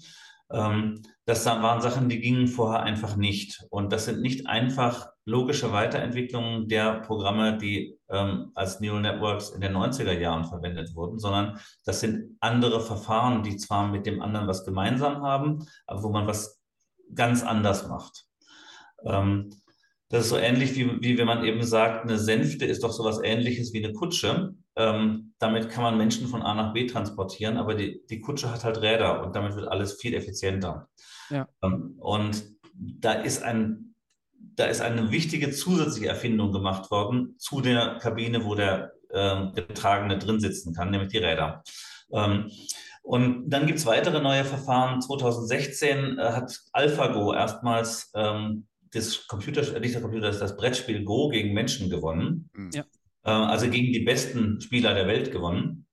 Ähm, 0.50 1.02
das 1.24 1.46
waren 1.46 1.80
Sachen, 1.80 2.08
die 2.08 2.18
gingen 2.18 2.48
vorher 2.48 2.82
einfach 2.82 3.14
nicht. 3.14 3.64
Und 3.70 3.92
das 3.92 4.06
sind 4.06 4.22
nicht 4.22 4.48
einfach 4.48 5.08
logische 5.24 5.70
Weiterentwicklung 5.70 6.66
der 6.66 6.94
Programme, 7.02 7.58
die 7.58 7.99
ähm, 8.10 8.52
als 8.54 8.80
Neural 8.80 9.02
Networks 9.02 9.50
in 9.50 9.60
den 9.60 9.72
90er 9.72 10.18
Jahren 10.18 10.44
verwendet 10.44 10.94
wurden, 10.94 11.18
sondern 11.18 11.58
das 11.84 12.00
sind 12.00 12.36
andere 12.40 12.80
Verfahren, 12.80 13.42
die 13.42 13.56
zwar 13.56 13.88
mit 13.88 14.06
dem 14.06 14.22
anderen 14.22 14.46
was 14.46 14.64
gemeinsam 14.64 15.22
haben, 15.22 15.66
aber 15.86 16.02
wo 16.02 16.10
man 16.10 16.26
was 16.26 16.60
ganz 17.14 17.42
anders 17.42 17.88
macht. 17.88 18.26
Ähm, 19.04 19.50
das 20.10 20.24
ist 20.24 20.30
so 20.30 20.36
ähnlich 20.36 20.74
wie, 20.74 21.00
wie 21.00 21.18
wenn 21.18 21.26
man 21.26 21.44
eben 21.44 21.62
sagt, 21.62 22.04
eine 22.04 22.18
Sänfte 22.18 22.64
ist 22.64 22.82
doch 22.82 22.90
sowas 22.90 23.20
ähnliches 23.22 23.72
wie 23.72 23.84
eine 23.84 23.94
Kutsche. 23.94 24.54
Ähm, 24.74 25.34
damit 25.38 25.70
kann 25.70 25.84
man 25.84 25.96
Menschen 25.96 26.26
von 26.26 26.42
A 26.42 26.54
nach 26.54 26.72
B 26.72 26.86
transportieren, 26.86 27.56
aber 27.56 27.74
die, 27.74 28.02
die 28.10 28.20
Kutsche 28.20 28.50
hat 28.50 28.64
halt 28.64 28.82
Räder 28.82 29.24
und 29.24 29.36
damit 29.36 29.54
wird 29.54 29.68
alles 29.68 30.00
viel 30.00 30.14
effizienter. 30.14 30.88
Ja. 31.30 31.48
Ähm, 31.62 31.94
und 31.98 32.44
da 32.74 33.12
ist 33.12 33.42
ein, 33.42 33.89
da 34.56 34.66
ist 34.66 34.80
eine 34.80 35.10
wichtige 35.10 35.50
zusätzliche 35.50 36.08
Erfindung 36.08 36.52
gemacht 36.52 36.90
worden 36.90 37.34
zu 37.38 37.60
der 37.60 37.98
Kabine, 38.00 38.44
wo 38.44 38.54
der 38.54 38.92
äh, 39.10 39.50
Getragene 39.54 40.18
drin 40.18 40.40
sitzen 40.40 40.74
kann, 40.74 40.90
nämlich 40.90 41.10
die 41.10 41.18
Räder. 41.18 41.62
Ähm, 42.12 42.50
und 43.02 43.48
dann 43.48 43.66
gibt 43.66 43.78
es 43.78 43.86
weitere 43.86 44.20
neue 44.20 44.44
Verfahren. 44.44 45.00
2016 45.00 46.18
äh, 46.18 46.22
hat 46.22 46.58
AlphaGo 46.72 47.32
erstmals 47.32 48.10
ähm, 48.14 48.66
das 48.92 49.26
Computer, 49.26 49.62
nicht 49.80 49.94
der 49.94 50.02
Computer, 50.02 50.30
das 50.30 50.56
Brettspiel 50.56 51.04
Go 51.04 51.28
gegen 51.28 51.54
Menschen 51.54 51.88
gewonnen. 51.90 52.50
Mhm. 52.52 52.70
Ja. 52.72 52.84
Äh, 53.24 53.30
also 53.30 53.68
gegen 53.68 53.92
die 53.92 54.00
besten 54.00 54.60
Spieler 54.60 54.94
der 54.94 55.06
Welt 55.06 55.32
gewonnen. 55.32 55.86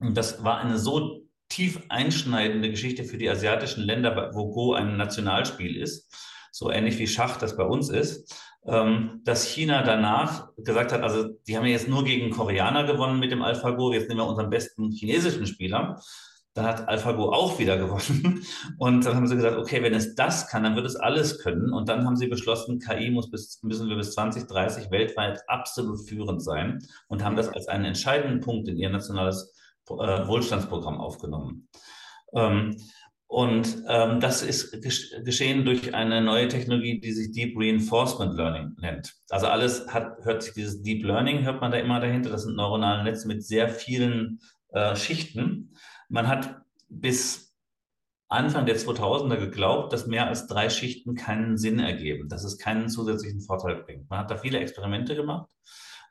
Und 0.00 0.16
das 0.16 0.42
war 0.42 0.58
eine 0.60 0.78
so 0.78 1.22
tief 1.48 1.82
einschneidende 1.88 2.70
Geschichte 2.70 3.04
für 3.04 3.18
die 3.18 3.28
asiatischen 3.28 3.82
Länder, 3.82 4.30
wo 4.34 4.52
Go 4.52 4.74
ein 4.74 4.96
Nationalspiel 4.96 5.76
ist, 5.76 6.14
so 6.50 6.70
ähnlich 6.70 6.98
wie 6.98 7.06
Schach 7.06 7.38
das 7.38 7.56
bei 7.56 7.64
uns 7.64 7.88
ist, 7.88 8.34
ähm, 8.66 9.20
dass 9.24 9.44
China 9.44 9.82
danach 9.82 10.48
gesagt 10.56 10.92
hat, 10.92 11.02
also 11.02 11.28
die 11.46 11.56
haben 11.56 11.64
ja 11.64 11.72
jetzt 11.72 11.88
nur 11.88 12.04
gegen 12.04 12.30
Koreaner 12.30 12.84
gewonnen 12.84 13.18
mit 13.18 13.32
dem 13.32 13.42
AlphaGo, 13.42 13.92
jetzt 13.92 14.08
nehmen 14.08 14.20
wir 14.20 14.26
unseren 14.26 14.50
besten 14.50 14.90
chinesischen 14.90 15.46
Spieler. 15.46 16.00
Dann 16.52 16.66
hat 16.66 16.88
AlphaGo 16.88 17.32
auch 17.32 17.58
wieder 17.58 17.76
gewonnen. 17.78 18.44
Und 18.76 19.06
dann 19.06 19.16
haben 19.16 19.26
sie 19.26 19.36
gesagt, 19.36 19.56
okay, 19.56 19.82
wenn 19.82 19.94
es 19.94 20.14
das 20.14 20.48
kann, 20.48 20.64
dann 20.64 20.76
wird 20.76 20.86
es 20.86 20.96
alles 20.96 21.38
können. 21.38 21.72
Und 21.72 21.88
dann 21.88 22.04
haben 22.04 22.16
sie 22.16 22.26
beschlossen, 22.26 22.80
KI 22.80 23.10
muss 23.10 23.30
bis, 23.30 23.62
müssen 23.62 23.88
wir 23.88 23.96
bis 23.96 24.12
2030 24.12 24.90
weltweit 24.90 25.40
absolut 25.48 26.06
führend 26.06 26.42
sein 26.42 26.80
und 27.08 27.24
haben 27.24 27.36
das 27.36 27.48
als 27.48 27.68
einen 27.68 27.86
entscheidenden 27.86 28.40
Punkt 28.40 28.68
in 28.68 28.76
ihr 28.76 28.90
nationales 28.90 29.54
äh, 29.88 29.92
Wohlstandsprogramm 29.94 30.98
aufgenommen. 30.98 31.68
Ähm, 32.34 32.76
und 33.30 33.84
ähm, 33.86 34.18
das 34.18 34.42
ist 34.42 34.82
geschehen 35.24 35.64
durch 35.64 35.94
eine 35.94 36.20
neue 36.20 36.48
Technologie, 36.48 36.98
die 36.98 37.12
sich 37.12 37.30
Deep 37.30 37.56
Reinforcement 37.56 38.34
Learning 38.34 38.74
nennt. 38.80 39.14
Also 39.28 39.46
alles 39.46 39.86
hat, 39.86 40.16
hört 40.24 40.42
sich 40.42 40.52
dieses 40.54 40.82
Deep 40.82 41.04
Learning, 41.04 41.44
hört 41.44 41.60
man 41.60 41.70
da 41.70 41.78
immer 41.78 42.00
dahinter. 42.00 42.28
Das 42.30 42.42
sind 42.42 42.56
neuronale 42.56 43.04
Netze 43.04 43.28
mit 43.28 43.44
sehr 43.44 43.68
vielen 43.68 44.40
äh, 44.70 44.96
Schichten. 44.96 45.76
Man 46.08 46.26
hat 46.26 46.56
bis 46.88 47.54
Anfang 48.26 48.66
der 48.66 48.76
2000er 48.76 49.36
geglaubt, 49.36 49.92
dass 49.92 50.08
mehr 50.08 50.26
als 50.26 50.48
drei 50.48 50.68
Schichten 50.68 51.14
keinen 51.14 51.56
Sinn 51.56 51.78
ergeben, 51.78 52.28
dass 52.28 52.42
es 52.42 52.58
keinen 52.58 52.88
zusätzlichen 52.88 53.42
Vorteil 53.42 53.76
bringt. 53.76 54.10
Man 54.10 54.18
hat 54.18 54.32
da 54.32 54.38
viele 54.38 54.58
Experimente 54.58 55.14
gemacht 55.14 55.48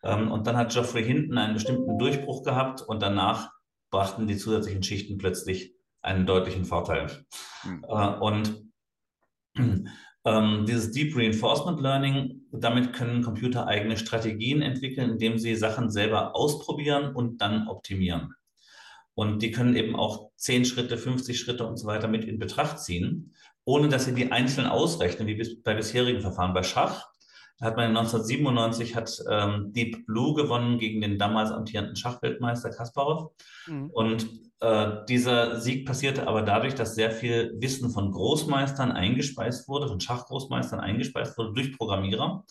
ähm, 0.03 0.31
und 0.31 0.47
dann 0.47 0.55
hat 0.55 0.71
Geoffrey 0.71 1.03
Hinton 1.03 1.37
einen 1.37 1.55
bestimmten 1.55 1.97
Durchbruch 1.97 2.43
gehabt 2.43 2.81
und 2.81 3.01
danach 3.01 3.51
brachten 3.91 4.25
die 4.25 4.37
zusätzlichen 4.37 4.83
Schichten 4.83 5.17
plötzlich 5.17 5.75
einen 6.01 6.25
deutlichen 6.25 6.65
Vorteil. 6.65 7.25
Mhm. 7.63 7.85
Äh, 7.87 8.07
und 8.19 8.69
ähm, 10.25 10.65
dieses 10.65 10.91
Deep 10.91 11.15
Reinforcement 11.15 11.81
Learning, 11.81 12.41
damit 12.51 12.93
können 12.93 13.23
Computer 13.23 13.67
eigene 13.67 13.97
Strategien 13.97 14.61
entwickeln, 14.61 15.11
indem 15.11 15.37
sie 15.37 15.55
Sachen 15.55 15.89
selber 15.89 16.35
ausprobieren 16.35 17.15
und 17.15 17.41
dann 17.41 17.67
optimieren. 17.67 18.33
Und 19.15 19.41
die 19.41 19.51
können 19.51 19.75
eben 19.75 19.95
auch 19.95 20.31
10 20.37 20.65
Schritte, 20.65 20.97
50 20.97 21.39
Schritte 21.39 21.65
und 21.67 21.77
so 21.77 21.87
weiter 21.87 22.07
mit 22.07 22.23
in 22.23 22.39
Betracht 22.39 22.79
ziehen, 22.79 23.33
ohne 23.65 23.89
dass 23.89 24.05
sie 24.05 24.13
die 24.13 24.31
einzeln 24.31 24.67
ausrechnen, 24.67 25.27
wie 25.27 25.61
bei 25.63 25.73
bisherigen 25.73 26.21
Verfahren. 26.21 26.53
Bei 26.53 26.63
Schach 26.63 27.08
hat 27.61 27.75
man 27.75 27.87
1997 27.87 28.95
hat 28.95 29.23
ähm, 29.29 29.73
Deep 29.73 30.05
Blue 30.05 30.33
gewonnen 30.33 30.79
gegen 30.79 31.01
den 31.01 31.17
damals 31.17 31.51
amtierenden 31.51 31.95
Schachweltmeister 31.95 32.69
Kasparov. 32.69 33.31
Mhm. 33.67 33.89
Und 33.89 34.29
äh, 34.61 35.05
dieser 35.07 35.59
Sieg 35.59 35.85
passierte 35.85 36.27
aber 36.27 36.41
dadurch, 36.41 36.75
dass 36.75 36.95
sehr 36.95 37.11
viel 37.11 37.53
Wissen 37.59 37.89
von 37.89 38.11
Großmeistern 38.11 38.91
eingespeist 38.91 39.67
wurde, 39.67 39.87
von 39.87 39.99
Schachgroßmeistern 39.99 40.79
eingespeist 40.79 41.37
wurde 41.37 41.53
durch 41.53 41.77
Programmierer. 41.77 42.45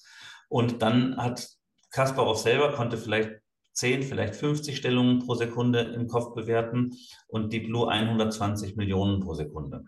Und 0.48 0.82
dann 0.82 1.16
hat 1.16 1.48
Kasparov 1.90 2.38
selber 2.38 2.72
konnte 2.72 2.98
vielleicht 2.98 3.30
10, 3.72 4.02
vielleicht 4.02 4.34
50 4.34 4.76
Stellungen 4.76 5.20
pro 5.20 5.34
Sekunde 5.34 5.80
im 5.80 6.08
Kopf 6.08 6.34
bewerten 6.34 6.96
und 7.28 7.52
Deep 7.52 7.66
Blue 7.66 7.88
120 7.88 8.76
Millionen 8.76 9.20
pro 9.20 9.34
Sekunde. 9.34 9.84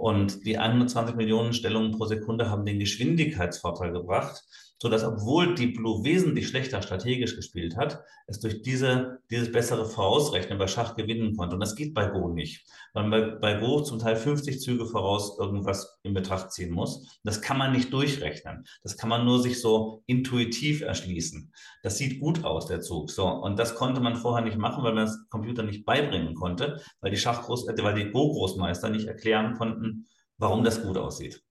Und 0.00 0.46
die 0.46 0.56
120 0.56 1.14
Millionen 1.14 1.52
Stellungen 1.52 1.92
pro 1.92 2.06
Sekunde 2.06 2.48
haben 2.48 2.64
den 2.64 2.78
Geschwindigkeitsvorteil 2.78 3.92
gebracht, 3.92 4.42
sodass 4.80 5.04
obwohl 5.04 5.54
Deep 5.54 5.76
Blue 5.76 6.02
wesentlich 6.04 6.48
schlechter 6.48 6.80
strategisch 6.80 7.36
gespielt 7.36 7.76
hat, 7.76 8.02
es 8.26 8.40
durch 8.40 8.62
diese, 8.62 9.18
dieses 9.30 9.52
bessere 9.52 9.84
Vorausrechnen 9.84 10.58
bei 10.58 10.66
Schach 10.66 10.96
gewinnen 10.96 11.36
konnte. 11.36 11.54
Und 11.54 11.60
das 11.60 11.76
geht 11.76 11.92
bei 11.92 12.06
Go 12.06 12.28
nicht, 12.28 12.64
weil 12.94 13.06
man 13.06 13.10
bei, 13.10 13.54
bei 13.54 13.60
Go 13.60 13.82
zum 13.82 13.98
Teil 13.98 14.16
50 14.16 14.60
Züge 14.60 14.86
voraus 14.86 15.38
irgendwas 15.38 15.98
in 16.02 16.14
Betracht 16.14 16.52
ziehen 16.52 16.72
muss. 16.72 17.20
Das 17.24 17.42
kann 17.42 17.58
man 17.58 17.72
nicht 17.72 17.92
durchrechnen. 17.92 18.64
Das 18.82 18.96
kann 18.96 19.10
man 19.10 19.26
nur 19.26 19.42
sich 19.42 19.60
so 19.60 20.02
intuitiv 20.06 20.80
erschließen. 20.80 21.52
Das 21.82 21.98
sieht 21.98 22.18
gut 22.18 22.44
aus, 22.44 22.66
der 22.66 22.80
Zug. 22.80 23.10
So. 23.10 23.26
Und 23.26 23.58
das 23.58 23.74
konnte 23.74 24.00
man 24.00 24.16
vorher 24.16 24.44
nicht 24.44 24.56
machen, 24.56 24.82
weil 24.82 24.94
man 24.94 25.06
das 25.06 25.28
Computer 25.28 25.62
nicht 25.62 25.84
beibringen 25.84 26.34
konnte, 26.34 26.80
weil 27.00 27.10
die 27.10 27.18
Schachgroß, 27.18 27.68
äh, 27.68 27.82
weil 27.82 27.94
die 27.94 28.10
Go-Großmeister 28.10 28.88
nicht 28.88 29.06
erklären 29.06 29.54
konnten, 29.58 30.06
warum 30.38 30.64
das 30.64 30.82
gut 30.82 30.96
aussieht. 30.96 31.42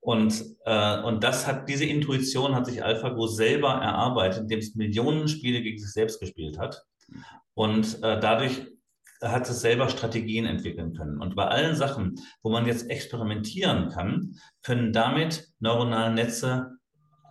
Und, 0.00 0.44
äh, 0.64 1.02
und 1.02 1.24
das 1.24 1.46
hat, 1.46 1.68
diese 1.68 1.84
Intuition 1.84 2.54
hat 2.54 2.66
sich 2.66 2.82
AlphaGo 2.82 3.26
selber 3.26 3.70
erarbeitet, 3.70 4.42
indem 4.42 4.58
es 4.60 4.74
Millionen 4.74 5.28
Spiele 5.28 5.62
gegen 5.62 5.78
sich 5.78 5.92
selbst 5.92 6.20
gespielt 6.20 6.58
hat. 6.58 6.84
Und 7.54 7.96
äh, 8.02 8.20
dadurch 8.20 8.66
hat 9.20 9.48
es 9.48 9.60
selber 9.60 9.88
Strategien 9.88 10.46
entwickeln 10.46 10.94
können. 10.94 11.20
Und 11.20 11.34
bei 11.34 11.46
allen 11.46 11.74
Sachen, 11.74 12.20
wo 12.42 12.50
man 12.50 12.66
jetzt 12.66 12.88
experimentieren 12.88 13.88
kann, 13.90 14.36
können 14.62 14.92
damit 14.92 15.48
neuronale 15.58 16.14
Netze 16.14 16.78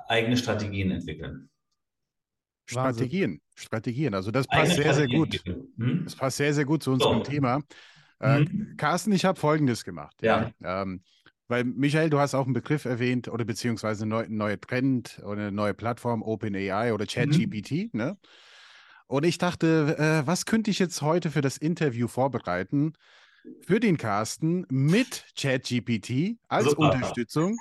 eigene 0.08 0.38
Strategien 0.38 0.92
entwickeln. 0.92 1.50
Strategien, 2.66 3.42
Strategien. 3.56 4.14
Also 4.14 4.32
das 4.32 4.46
passt 4.46 4.76
sehr, 4.76 4.94
sehr 4.94 5.08
gut. 5.08 5.42
Hm? 5.46 6.02
Das 6.04 6.16
passt 6.16 6.38
sehr, 6.38 6.54
sehr 6.54 6.66
gut 6.66 6.84
zu 6.84 6.92
unserem 6.92 7.20
so. 7.20 7.24
Thema. 7.24 7.62
Äh, 8.20 8.40
hm? 8.40 8.74
Carsten, 8.76 9.14
ich 9.14 9.24
habe 9.24 9.40
Folgendes 9.40 9.86
gemacht. 9.86 10.18
Ja. 10.22 10.52
ja. 10.60 10.82
Ähm, 10.82 11.02
weil, 11.48 11.64
Michael, 11.64 12.10
du 12.10 12.20
hast 12.20 12.36
auch 12.36 12.46
einen 12.46 12.54
Begriff 12.54 12.86
erwähnt 12.86 13.28
oder 13.28 13.46
beziehungsweise 13.46 14.06
ein 14.06 14.10
neu, 14.10 14.26
neue 14.30 14.60
Trend 14.60 15.22
oder 15.24 15.42
eine 15.44 15.52
neue 15.52 15.74
Plattform, 15.74 16.22
OpenAI 16.22 16.94
oder 16.94 17.06
ChatGPT. 17.06 17.94
Mhm. 17.94 18.00
Ne? 18.00 18.18
Und 19.08 19.26
ich 19.26 19.38
dachte, 19.38 19.96
äh, 19.98 20.28
was 20.28 20.46
könnte 20.46 20.70
ich 20.70 20.80
jetzt 20.80 21.02
heute 21.02 21.32
für 21.32 21.42
das 21.42 21.58
Interview 21.58 22.08
vorbereiten? 22.08 22.94
Für 23.66 23.80
den 23.80 23.98
Carsten 23.98 24.66
mit 24.70 25.24
ChatGPT 25.40 26.38
als 26.50 26.66
Super. 26.66 26.92
Unterstützung 26.92 27.58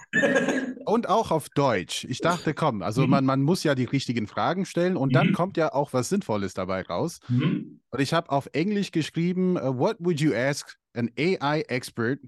und 0.85 1.09
auch 1.09 1.31
auf 1.31 1.49
Deutsch. 1.49 2.05
Ich 2.09 2.19
dachte, 2.19 2.55
komm, 2.55 2.83
also 2.83 3.05
mhm. 3.05 3.11
man, 3.11 3.25
man 3.25 3.43
muss 3.43 3.63
ja 3.63 3.77
die 3.77 3.85
richtigen 3.85 4.27
Fragen 4.27 4.65
stellen 4.65 4.97
und 4.97 5.11
mhm. 5.11 5.15
dann 5.15 5.33
kommt 5.33 5.57
ja 5.57 5.73
auch 5.73 5.93
was 5.93 6.09
Sinnvolles 6.09 6.55
dabei 6.55 6.83
raus. 6.83 7.21
Mhm. 7.29 7.81
Und 7.91 8.01
ich 8.01 8.13
habe 8.13 8.31
auf 8.31 8.49
Englisch 8.53 8.91
geschrieben, 8.91 9.57
uh, 9.57 9.79
what 9.79 9.97
would 10.01 10.21
you 10.21 10.35
ask 10.35 10.77
an 10.95 11.09
AI 11.17 11.61
expert 11.69 12.19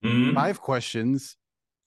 Mhm. 0.00 0.34
Five 0.34 0.60
questions 0.60 1.38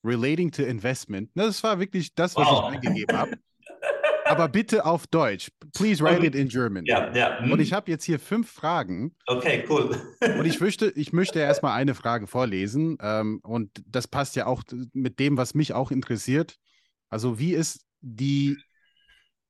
relating 0.04 0.52
to 0.52 0.64
investment. 0.64 1.30
Das 1.36 1.64
war 1.64 1.80
wirklich 1.80 2.14
das, 2.16 2.36
was 2.36 2.48
wow. 2.48 2.70
ich 2.70 2.76
eingegeben 2.76 3.18
habe. 3.18 3.38
Aber 4.26 4.48
bitte 4.48 4.86
auf 4.86 5.08
Deutsch. 5.08 5.52
Please 5.74 6.02
write 6.02 6.18
okay. 6.20 6.28
it 6.28 6.36
in 6.36 6.48
German. 6.48 6.86
Ja, 6.86 7.14
ja. 7.14 7.42
Mhm. 7.42 7.52
Und 7.52 7.60
ich 7.60 7.74
habe 7.74 7.92
jetzt 7.92 8.06
hier 8.06 8.20
fünf 8.20 8.50
Fragen. 8.50 9.14
Okay, 9.28 9.66
cool. 9.70 10.02
und 10.22 10.46
ich 10.46 10.60
möchte, 10.60 10.90
ich 10.92 11.12
möchte 11.12 11.40
erstmal 11.40 11.74
eine 11.74 11.96
Frage 11.96 12.28
vorlesen. 12.28 12.98
Ähm, 13.02 13.40
und 13.44 13.84
das 13.86 14.08
passt 14.08 14.36
ja 14.36 14.46
auch 14.46 14.64
mit 14.94 15.20
dem, 15.20 15.38
was 15.38 15.54
mich 15.54 15.74
auch 15.74 15.92
interessiert. 15.92 16.58
Also, 17.10 17.40
wie 17.40 17.54
ist 17.54 17.86
die 18.00 18.58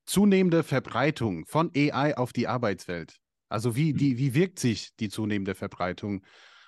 zunehmende 0.04 0.64
Verbreitung 0.64 1.46
von 1.46 1.70
AI 1.76 2.16
auf 2.16 2.32
die 2.32 2.48
Arbeitswelt? 2.48 3.18
Also, 3.48 3.76
wie, 3.76 3.92
die, 3.92 4.18
wie 4.18 4.34
wirkt 4.34 4.58
sich 4.58 4.96
die 4.98 5.08
zunehmende 5.08 5.54
Verbreitung 5.54 6.24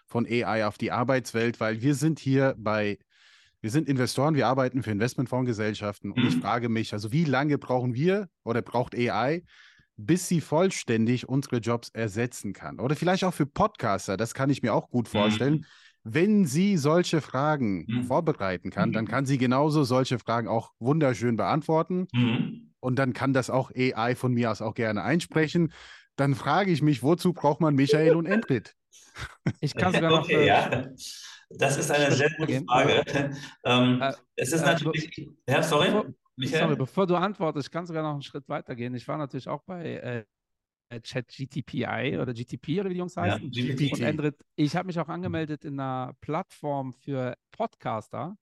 von 0.07 0.27
AI 0.27 0.67
auf 0.67 0.79
die 0.79 0.93
Arbeitswelt, 0.93 1.61
weil 1.61 1.83
wir 1.83 1.95
sind 1.95 2.19
hier 2.19 2.55
bei, 2.59 2.99
wir 3.61 3.71
sind 3.71 3.89
Investoren, 3.89 4.35
wir 4.35 4.47
arbeiten 4.47 4.83
für 4.83 4.91
Investmentfondsgesellschaften 4.91 6.13
und 6.13 6.21
mhm. 6.23 6.29
ich 6.29 6.37
frage 6.37 6.69
mich, 6.69 6.93
also 6.93 7.13
wie 7.13 7.25
lange 7.25 7.59
brauchen 7.59 7.95
wir 7.95 8.29
oder 8.45 8.63
braucht 8.63 8.95
AI, 8.95 9.43
bis 9.97 10.29
sie 10.29 10.41
vollständig 10.41 11.29
unsere 11.29 11.59
Jobs 11.59 11.89
ersetzen 11.91 12.53
kann? 12.53 12.81
Oder 12.81 12.97
vielleicht 12.97 13.25
auch 13.25 13.35
für 13.35 13.47
Podcaster, 13.47 14.17
das 14.17 14.35
kann 14.35 14.51
ich 14.51 14.63
mir 14.63 14.75
auch 14.75 14.91
gut 14.91 15.09
vorstellen. 15.09 15.55
Mhm. 15.55 15.65
wenn 16.07 16.45
sie 16.45 16.77
solche 16.77 17.23
Fragen 17.23 17.87
Mhm. 17.89 18.03
vorbereiten 18.03 18.69
kann, 18.71 18.93
dann 18.93 19.05
Mhm. 19.05 19.09
kann 19.09 19.25
sie 19.25 19.39
genauso 19.39 19.85
solche 19.85 20.19
Fragen 20.19 20.49
auch 20.49 20.73
wunderschön 20.79 21.37
beantworten. 21.37 22.09
Mhm. 22.13 22.75
Und 22.81 22.99
dann 22.99 23.15
kann 23.15 23.33
das 23.33 23.49
auch 23.49 23.71
AI 23.75 24.15
von 24.15 24.35
mir 24.35 24.51
aus 24.51 24.61
auch 24.61 24.75
gerne 24.75 25.03
einsprechen. 25.03 25.73
Dann 26.17 26.35
frage 26.35 26.71
ich 26.71 26.83
mich, 26.83 27.03
wozu 27.03 27.33
braucht 27.33 27.61
man 27.61 27.75
Michael 27.75 28.15
und 28.15 28.27
Endrit? 28.27 28.75
Ich 29.61 29.75
kann 29.75 29.93
sogar 29.93 30.11
noch. 30.11 30.25
Okay, 30.25 30.45
äh, 30.45 30.47
ja. 30.47 30.89
Das 31.51 31.77
ist 31.77 31.91
eine 31.91 32.11
sehr 32.13 32.31
gute. 32.37 32.65
Frage. 32.65 33.37
Ähm, 33.65 34.01
Äh, 34.01 34.13
es 34.37 34.53
ist 34.53 34.63
äh, 34.63 34.67
natürlich. 34.67 35.31
Ja, 35.49 35.63
sorry, 35.63 35.89
bevor- 35.91 36.15
Michael. 36.37 36.61
Sorry, 36.61 36.77
bevor 36.77 37.07
du 37.07 37.17
antwortest, 37.17 37.69
ich 37.69 37.71
kann 37.71 37.87
sogar 37.87 38.03
noch 38.03 38.13
einen 38.13 38.23
Schritt 38.23 38.49
weiter 38.49 38.75
gehen. 38.75 38.95
Ich 38.95 39.07
war 39.07 39.19
natürlich 39.19 39.49
auch 39.49 39.63
bei 39.65 40.25
äh, 40.91 41.01
ChatGTPI 41.01 42.19
oder 42.21 42.33
GTP 42.35 42.81
oder 42.81 42.91
wie 42.91 42.95
die 42.95 42.99
Jungs 43.01 43.15
Ja, 43.15 43.23
heißen. 43.23 43.51
GPT. 43.51 43.93
Und 43.93 44.03
Endrit, 44.03 44.37
ich 44.57 44.75
habe 44.77 44.87
mich 44.87 44.99
auch 44.99 45.09
angemeldet 45.09 45.65
in 45.65 45.79
einer 45.79 46.15
Plattform 46.21 46.93
für 46.93 47.37
Podcaster, 47.51 48.37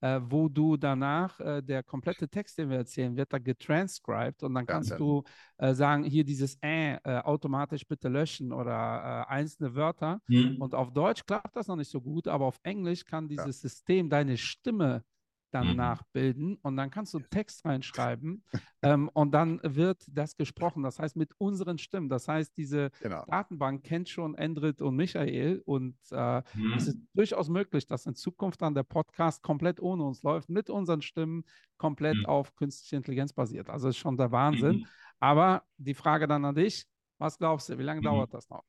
äh, 0.00 0.20
wo 0.22 0.48
du 0.48 0.76
danach 0.76 1.40
äh, 1.40 1.62
der 1.62 1.82
komplette 1.82 2.28
Text, 2.28 2.58
den 2.58 2.70
wir 2.70 2.78
erzählen, 2.78 3.16
wird 3.16 3.32
da 3.32 3.38
getranscribed 3.38 4.42
und 4.42 4.54
dann 4.54 4.66
Ja, 4.66 4.72
kannst 4.72 4.90
ja. 4.90 4.96
du 4.96 5.24
äh, 5.58 5.74
sagen, 5.74 6.04
hier 6.04 6.24
dieses 6.24 6.58
äh, 6.62 6.98
automatisch 7.04 7.86
bitte 7.86 8.08
löschen 8.08 8.52
oder 8.52 9.26
äh, 9.28 9.32
einzelne 9.32 9.74
Wörter. 9.74 10.20
Hm. 10.28 10.60
Und 10.60 10.74
auf 10.74 10.92
Deutsch 10.92 11.24
klappt 11.26 11.56
das 11.56 11.66
noch 11.66 11.76
nicht 11.76 11.90
so 11.90 12.00
gut, 12.00 12.28
aber 12.28 12.46
auf 12.46 12.58
Englisch 12.62 13.04
kann 13.04 13.28
dieses 13.28 13.60
System 13.60 14.08
deine 14.08 14.36
Stimme 14.36 15.02
dann 15.50 15.68
Mhm. 15.70 15.76
nachbilden 15.76 16.56
und 16.62 16.76
dann 16.76 16.90
kannst 16.90 17.14
du 17.14 17.20
Text 17.20 17.64
reinschreiben 17.64 18.44
ähm, 18.82 19.08
und 19.12 19.32
dann 19.32 19.60
wird 19.62 20.04
das 20.08 20.36
gesprochen. 20.36 20.82
Das 20.82 20.98
heißt 20.98 21.16
mit 21.16 21.32
unseren 21.38 21.78
Stimmen. 21.78 22.08
Das 22.08 22.28
heißt, 22.28 22.56
diese 22.56 22.90
Genau. 23.00 23.24
Datenbank 23.26 23.84
kennt 23.84 24.08
schon 24.08 24.34
Endrit 24.34 24.80
und 24.82 24.96
Michael 24.96 25.62
und 25.64 25.96
äh, 26.10 26.42
Hm. 26.52 26.72
es 26.76 26.88
ist 26.88 26.98
durchaus 27.14 27.48
möglich, 27.48 27.86
dass 27.86 28.06
in 28.06 28.14
Zukunft 28.14 28.62
dann 28.62 28.74
der 28.74 28.82
Podcast 28.84 29.42
komplett 29.42 29.80
ohne 29.80 30.04
uns 30.04 30.22
läuft, 30.22 30.48
mit 30.48 30.70
unseren 30.70 31.02
Stimmen 31.02 31.44
komplett 31.76 32.16
Mhm. 32.18 32.26
auf 32.26 32.54
künstliche 32.56 32.96
Intelligenz 32.96 33.32
basiert. 33.32 33.68
Also 33.70 33.88
ist 33.88 33.96
schon 33.98 34.16
der 34.16 34.32
Wahnsinn. 34.32 34.78
Mhm. 34.78 34.86
Aber 35.20 35.64
die 35.76 35.94
Frage 35.94 36.26
dann 36.28 36.44
an 36.44 36.54
dich, 36.54 36.86
was 37.18 37.38
glaubst 37.38 37.68
du, 37.68 37.78
wie 37.78 37.82
lange 37.82 38.02
Mhm. 38.02 38.04
dauert 38.04 38.34
das 38.34 38.48
noch? 38.50 38.64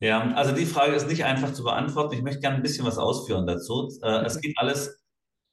Ja, 0.00 0.30
also 0.34 0.54
die 0.54 0.66
Frage 0.66 0.92
ist 0.94 1.08
nicht 1.08 1.24
einfach 1.24 1.52
zu 1.52 1.64
beantworten. 1.64 2.14
Ich 2.14 2.22
möchte 2.22 2.40
gerne 2.40 2.56
ein 2.56 2.62
bisschen 2.62 2.86
was 2.86 2.98
ausführen 2.98 3.46
dazu. 3.46 3.88
Äh, 4.02 4.24
es 4.24 4.40
geht 4.40 4.56
alles, 4.58 5.02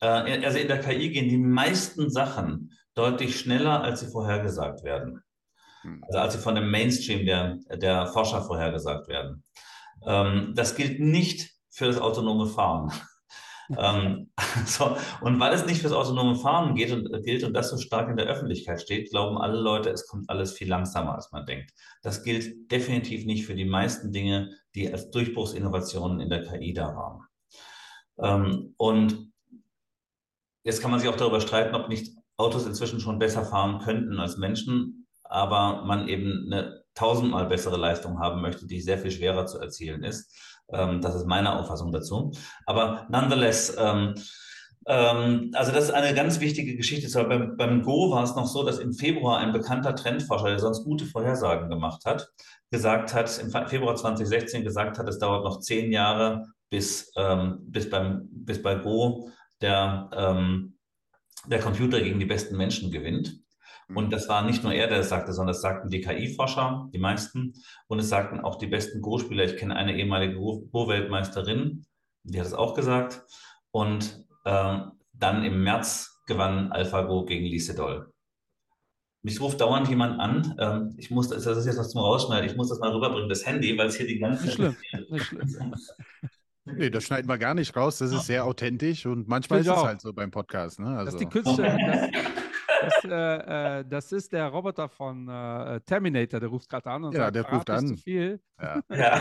also 0.08 0.58
in 0.58 0.68
der 0.68 0.80
KI 0.80 1.10
gehen 1.10 1.30
die 1.30 1.38
meisten 1.38 2.10
Sachen 2.10 2.72
deutlich 2.96 3.40
schneller, 3.40 3.82
als 3.82 4.02
sie 4.02 4.08
vorhergesagt 4.08 4.84
werden. 4.84 5.22
Hm. 5.82 6.04
Also 6.08 6.20
als 6.20 6.34
sie 6.34 6.40
von 6.40 6.56
dem 6.56 6.72
Mainstream 6.72 7.26
der, 7.26 7.58
der 7.78 8.08
Forscher 8.08 8.42
vorhergesagt 8.42 9.08
werden. 9.08 9.44
Ähm, 10.06 10.54
das 10.56 10.76
gilt 10.76 11.00
nicht 11.00 11.52
für 11.70 11.88
das 11.88 12.00
autonome 12.00 12.48
Fahren. 12.48 12.92
ähm, 13.78 14.32
so, 14.66 14.96
und 15.22 15.40
weil 15.40 15.54
es 15.54 15.66
nicht 15.66 15.82
fürs 15.82 15.94
autonome 15.94 16.36
Fahren 16.36 16.76
geht 16.76 16.92
und, 16.92 17.10
gilt 17.24 17.44
und 17.44 17.54
das 17.54 17.70
so 17.70 17.78
stark 17.78 18.10
in 18.10 18.18
der 18.18 18.28
Öffentlichkeit 18.28 18.82
steht, 18.82 19.10
glauben 19.10 19.38
alle 19.38 19.60
Leute, 19.60 19.90
es 19.90 20.08
kommt 20.08 20.30
alles 20.30 20.54
viel 20.54 20.70
langsamer, 20.70 21.16
als 21.16 21.32
man 21.32 21.46
denkt. 21.46 21.72
Das 22.02 22.24
gilt 22.24 22.72
definitiv 22.72 23.26
nicht 23.26 23.46
für 23.46 23.56
die 23.56 23.66
meisten 23.66 24.12
Dinge, 24.12 24.52
die 24.76 24.92
als 24.92 25.10
Durchbruchsinnovationen 25.10 26.20
in 26.20 26.30
der 26.30 26.44
KI 26.44 26.74
da 26.74 26.96
waren. 26.96 27.22
Ähm, 28.18 28.76
und 28.78 29.34
jetzt 30.66 30.82
kann 30.82 30.92
man 30.92 31.00
sich 31.00 31.08
auch 31.08 31.16
darüber 31.16 31.40
streiten, 31.40 31.76
ob 31.76 31.88
nicht 31.88 32.18
Autos 32.38 32.66
inzwischen 32.66 33.00
schon 33.00 33.20
besser 33.20 33.46
fahren 33.46 33.80
könnten 33.80 34.20
als 34.20 34.38
Menschen, 34.38 35.08
aber 35.24 35.86
man 35.86 36.10
eben 36.10 36.52
eine 36.52 36.84
tausendmal 36.96 37.46
bessere 37.46 37.78
Leistung 37.78 38.20
haben 38.20 38.42
möchte, 38.42 38.68
die 38.68 38.82
sehr 38.82 38.98
viel 38.98 39.12
schwerer 39.12 39.46
zu 39.46 39.60
erzielen 39.60 40.04
ist. 40.04 40.34
Ähm, 40.70 41.02
das 41.02 41.16
ist 41.16 41.26
meine 41.26 41.58
Auffassung 41.58 41.92
dazu. 41.92 42.32
Aber 42.66 43.06
nonetheless, 43.10 43.76
ähm, 43.78 44.16
ähm, 44.88 45.52
also 45.54 45.72
das 45.72 45.86
ist 45.86 45.92
eine 45.92 46.14
ganz 46.14 46.40
wichtige 46.40 46.76
Geschichte. 46.76 47.08
Zwar 47.08 47.26
beim, 47.28 47.56
beim 47.58 47.82
Go 47.82 48.12
war 48.12 48.24
es 48.24 48.36
noch 48.36 48.48
so, 48.48 48.64
dass 48.64 48.80
im 48.80 48.94
Februar 48.94 49.38
ein 49.40 49.54
bekannter 49.54 49.96
Trendforscher, 49.96 50.48
der 50.48 50.60
sonst 50.60 50.84
gute 50.84 51.06
Vorhersagen 51.06 51.70
gemacht 51.70 52.06
hat, 52.06 52.30
gesagt 52.72 53.14
hat, 53.14 53.40
im 53.40 53.52
Februar 53.68 53.96
2016 53.96 54.64
gesagt 54.64 54.98
hat, 54.98 55.08
es 55.08 55.20
dauert 55.20 55.44
noch 55.44 55.60
zehn 55.60 55.92
Jahre, 55.92 56.46
bis, 56.70 57.12
ähm, 57.16 57.60
bis, 57.62 57.90
beim, 57.90 58.28
bis 58.32 58.62
bei 58.62 58.76
Go 58.76 59.30
der, 59.62 60.10
ähm, 60.14 60.78
der 61.48 61.60
Computer 61.60 62.02
gegen 62.02 62.20
die 62.20 62.26
besten 62.26 62.58
Menschen 62.58 62.92
gewinnt. 62.92 63.40
Und 63.88 64.12
das 64.12 64.28
war 64.28 64.44
nicht 64.44 64.64
nur 64.64 64.74
er, 64.74 64.88
der 64.88 65.00
das 65.00 65.10
sagte, 65.10 65.32
sondern 65.32 65.54
das 65.54 65.62
sagten 65.62 65.90
die 65.90 66.02
KI-Forscher, 66.02 66.90
die 66.92 66.98
meisten. 66.98 67.54
Und 67.88 68.00
es 68.00 68.10
sagten 68.10 68.40
auch 68.40 68.56
die 68.56 68.68
besten 68.68 69.02
Go-Spieler. 69.02 69.44
Ich 69.44 69.58
kenne 69.58 69.76
eine 69.76 69.96
ehemalige 69.96 70.36
Go-Weltmeisterin, 70.36 71.86
die 72.24 72.40
hat 72.40 72.48
es 72.48 72.54
auch 72.54 72.74
gesagt. 72.74 73.24
Und 73.72 74.26
äh, 74.46 74.80
dann 75.14 75.44
im 75.44 75.64
März 75.64 76.24
gewann 76.26 76.72
AlphaGo 76.72 77.26
gegen 77.26 77.46
Lise 77.46 77.76
Doll. 77.76 78.12
Mich 79.22 79.40
ruft 79.42 79.62
dauernd 79.62 79.88
jemand 79.90 80.20
an. 80.20 80.56
Ähm, 80.60 80.96
ich 80.98 81.12
muss, 81.12 81.30
das 81.30 81.46
ist 81.46 81.66
jetzt 81.66 81.80
was 81.80 81.92
zum 81.92 82.02
Rausschneiden. 82.02 82.50
Ich 82.50 82.56
muss 82.56 82.70
das 82.70 82.80
mal 82.80 82.92
rüberbringen, 82.92 83.30
das 83.30 83.46
Handy, 83.46 83.78
weil 83.78 83.88
es 83.88 83.96
hier 83.96 84.08
die 84.08 84.20
ganze 84.20 84.46
Nicht 84.46 84.56
schlimm, 84.56 84.76
nicht 85.10 85.26
schlimm. 85.26 85.76
Nee, 86.66 86.90
das 86.90 87.04
schneiden 87.04 87.30
wir 87.30 87.38
gar 87.38 87.54
nicht 87.54 87.76
raus. 87.76 88.00
Das 88.00 88.12
ist 88.12 88.26
sehr 88.26 88.44
authentisch 88.46 89.06
und 89.06 89.28
manchmal 89.28 89.60
ist 89.62 89.68
es 89.68 89.72
auch. 89.74 89.86
halt 89.86 90.02
so 90.02 90.12
beim 90.14 90.32
Podcast. 90.32 90.80
Ne? 90.80 90.88
Das 90.88 90.98
Also, 91.06 91.18
ist 91.18 91.20
die 91.20 91.26
künstliche, 91.28 91.78
das, 92.82 92.92
das, 93.04 93.12
äh, 93.12 93.80
äh, 93.80 93.86
das 93.88 94.12
ist 94.12 94.32
der 94.34 94.48
Roboter 94.48 94.90
von 94.90 95.28
äh, 95.30 95.80
Terminator, 95.82 96.40
der 96.40 96.50
ruft 96.50 96.68
gerade 96.70 96.90
an 96.90 97.04
und 97.04 97.14
Ja, 97.14 97.26
sagt, 97.26 97.36
der 97.36 97.44
"Verrat 97.44 97.58
ruft 97.60 97.70
an." 97.70 97.88
zu 97.88 97.98
viel. 97.98 98.40
ja. 98.62 98.82
Ja. 98.90 99.20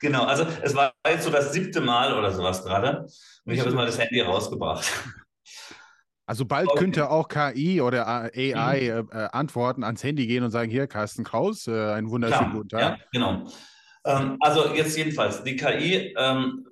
genau, 0.00 0.24
also 0.24 0.46
es 0.62 0.74
war 0.74 0.92
jetzt 1.08 1.24
so 1.24 1.30
das 1.30 1.52
siebte 1.52 1.80
Mal 1.80 2.16
oder 2.16 2.30
sowas 2.32 2.62
gerade. 2.62 3.06
Und 3.44 3.52
ich 3.52 3.58
habe 3.60 3.70
jetzt 3.70 3.76
mal 3.76 3.86
das 3.86 3.98
Handy 3.98 4.20
rausgebracht. 4.20 4.84
also 6.26 6.44
bald 6.44 6.68
Okay. 6.68 6.78
könnte 6.78 7.08
auch 7.10 7.28
KI 7.28 7.80
oder 7.80 8.06
AI 8.06 8.30
äh, 8.34 8.88
äh, 8.88 9.04
Antworten 9.32 9.84
ans 9.84 10.02
Handy 10.04 10.26
gehen 10.26 10.44
und 10.44 10.50
sagen, 10.50 10.70
hier, 10.70 10.86
Carsten 10.86 11.24
Kraus, 11.24 11.66
äh, 11.68 11.92
einen 11.92 12.10
wunderschönen 12.10 12.50
Klar, 12.50 12.52
guten 12.54 12.68
Tag. 12.68 12.80
Ja, 12.80 12.98
genau. 13.12 13.46
Ähm, 14.06 14.36
also 14.40 14.72
jetzt 14.74 14.96
jedenfalls, 14.96 15.42
die 15.42 15.56
KI, 15.56 16.14
ähm, 16.16 16.64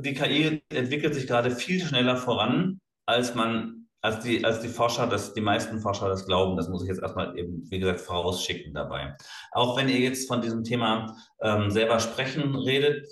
die 0.00 0.14
KI 0.14 0.62
entwickelt 0.68 1.14
sich 1.14 1.26
gerade 1.26 1.50
viel 1.50 1.80
schneller 1.80 2.16
voran, 2.16 2.78
als 3.06 3.34
man, 3.34 3.86
als 4.02 4.20
die, 4.20 4.44
als 4.44 4.60
die 4.60 4.68
Forscher, 4.68 5.06
das, 5.06 5.32
die 5.32 5.40
meisten 5.40 5.80
Forscher 5.80 6.08
das 6.08 6.26
glauben. 6.26 6.56
Das 6.56 6.68
muss 6.68 6.82
ich 6.82 6.88
jetzt 6.88 7.00
erstmal 7.00 7.36
eben, 7.38 7.68
wie 7.70 7.78
gesagt, 7.78 8.00
vorausschicken 8.00 8.74
dabei. 8.74 9.16
Auch 9.52 9.78
wenn 9.78 9.88
ihr 9.88 9.98
jetzt 9.98 10.28
von 10.28 10.42
diesem 10.42 10.62
Thema 10.62 11.16
ähm, 11.40 11.70
selber 11.70 11.98
sprechen 12.00 12.54
redet, 12.54 13.06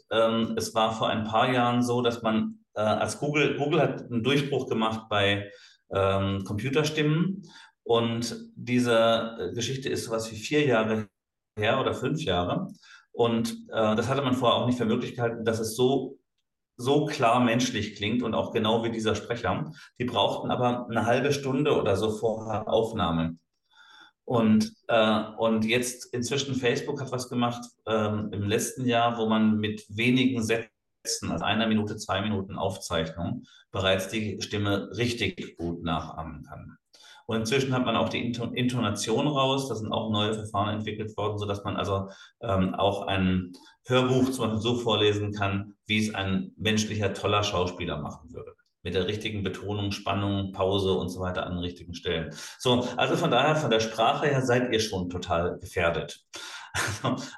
es 0.57 0.75
war 0.75 0.93
vor 0.93 1.09
ein 1.09 1.25
paar 1.25 1.51
Jahren 1.51 1.83
so, 1.83 2.03
dass 2.03 2.23
man 2.23 2.59
äh, 2.75 2.81
als 2.81 3.19
Google, 3.19 3.57
Google 3.57 3.81
hat 3.81 4.03
einen 4.03 4.23
Durchbruch 4.23 4.69
gemacht 4.69 5.09
bei 5.09 5.51
Computerstimmen 5.89 7.43
und 7.85 8.37
diese 8.57 9.53
Geschichte 9.55 9.89
ist 9.89 10.07
sowas 10.07 10.33
wie 10.33 10.37
vier 10.37 10.67
Jahre 10.67 11.07
her 11.57 11.81
oder 11.81 11.95
fünf 11.95 12.23
Jahre. 12.23 12.67
Und 13.17 13.67
äh, 13.71 13.97
das 13.97 14.09
hatte 14.09 14.21
man 14.21 14.35
vorher 14.35 14.59
auch 14.59 14.67
nicht 14.67 14.77
für 14.77 14.85
möglich 14.85 15.15
gehalten, 15.15 15.47
dass 15.47 15.59
es 15.59 15.75
so, 15.75 16.19
so 16.77 17.07
klar 17.07 17.41
menschlich 17.41 17.97
klingt 17.97 18.23
und 18.23 18.35
auch 18.35 18.53
genau 18.53 18.85
wie 18.85 18.91
dieser 18.91 19.15
Sprecher. 19.15 19.73
Die 19.99 20.05
brauchten 20.05 20.51
aber 20.51 20.87
eine 20.87 21.07
halbe 21.07 21.33
Stunde 21.33 21.81
oder 21.81 21.97
so 21.97 22.11
vorher 22.11 22.69
Aufnahme. 22.69 23.39
Und, 24.27 24.71
äh, 24.89 25.23
und 25.39 25.65
jetzt 25.65 26.13
inzwischen 26.13 26.57
Facebook 26.57 27.01
hat 27.01 27.11
was 27.11 27.31
gemacht 27.31 27.65
ähm, 27.87 28.29
im 28.33 28.43
letzten 28.43 28.85
Jahr, 28.85 29.17
wo 29.17 29.27
man 29.27 29.57
mit 29.57 29.87
wenigen 29.89 30.43
Sätzen, 30.43 31.31
also 31.31 31.43
einer 31.43 31.69
Minute, 31.69 31.97
zwei 31.97 32.21
Minuten 32.21 32.57
Aufzeichnung, 32.57 33.45
bereits 33.71 34.09
die 34.09 34.43
Stimme 34.43 34.91
richtig 34.95 35.57
gut 35.57 35.83
nachahmen 35.83 36.43
kann. 36.43 36.77
Und 37.27 37.39
inzwischen 37.39 37.75
hat 37.75 37.85
man 37.85 37.97
auch 37.97 38.09
die 38.09 38.25
Intonation 38.25 39.27
raus. 39.27 39.69
Da 39.69 39.75
sind 39.75 39.93
auch 39.93 40.11
neue 40.11 40.35
Verfahren 40.35 40.75
entwickelt 40.75 41.17
worden, 41.17 41.39
sodass 41.39 41.65
man 41.65 41.77
also 41.77 42.09
ähm, 42.41 42.75
auch 42.75 43.07
ein 43.07 43.53
Hörbuch 43.85 44.31
zum 44.31 44.45
Beispiel 44.45 44.61
so 44.61 44.77
vorlesen 44.77 45.33
kann, 45.33 45.75
wie 45.87 46.07
es 46.07 46.15
ein 46.15 46.53
menschlicher, 46.57 47.13
toller 47.15 47.43
Schauspieler 47.43 47.99
machen 47.99 48.33
würde. 48.33 48.55
Mit 48.83 48.95
der 48.95 49.09
richtigen 49.09 49.43
Betonung, 49.43 49.91
Spannung, 49.91 50.53
Pause 50.53 50.93
und 50.93 51.09
so 51.09 51.21
weiter 51.21 51.45
an 51.45 51.55
den 51.55 51.59
richtigen 51.59 51.95
Stellen. 51.95 52.33
So, 52.59 52.87
also 52.97 53.17
von 53.17 53.33
daher, 53.33 53.57
von 53.57 53.71
der 53.71 53.81
Sprache 53.81 54.27
her 54.27 54.43
seid 54.43 54.73
ihr 54.73 54.81
schon 54.81 55.11
total 55.11 55.59
gefährdet. 55.59 56.25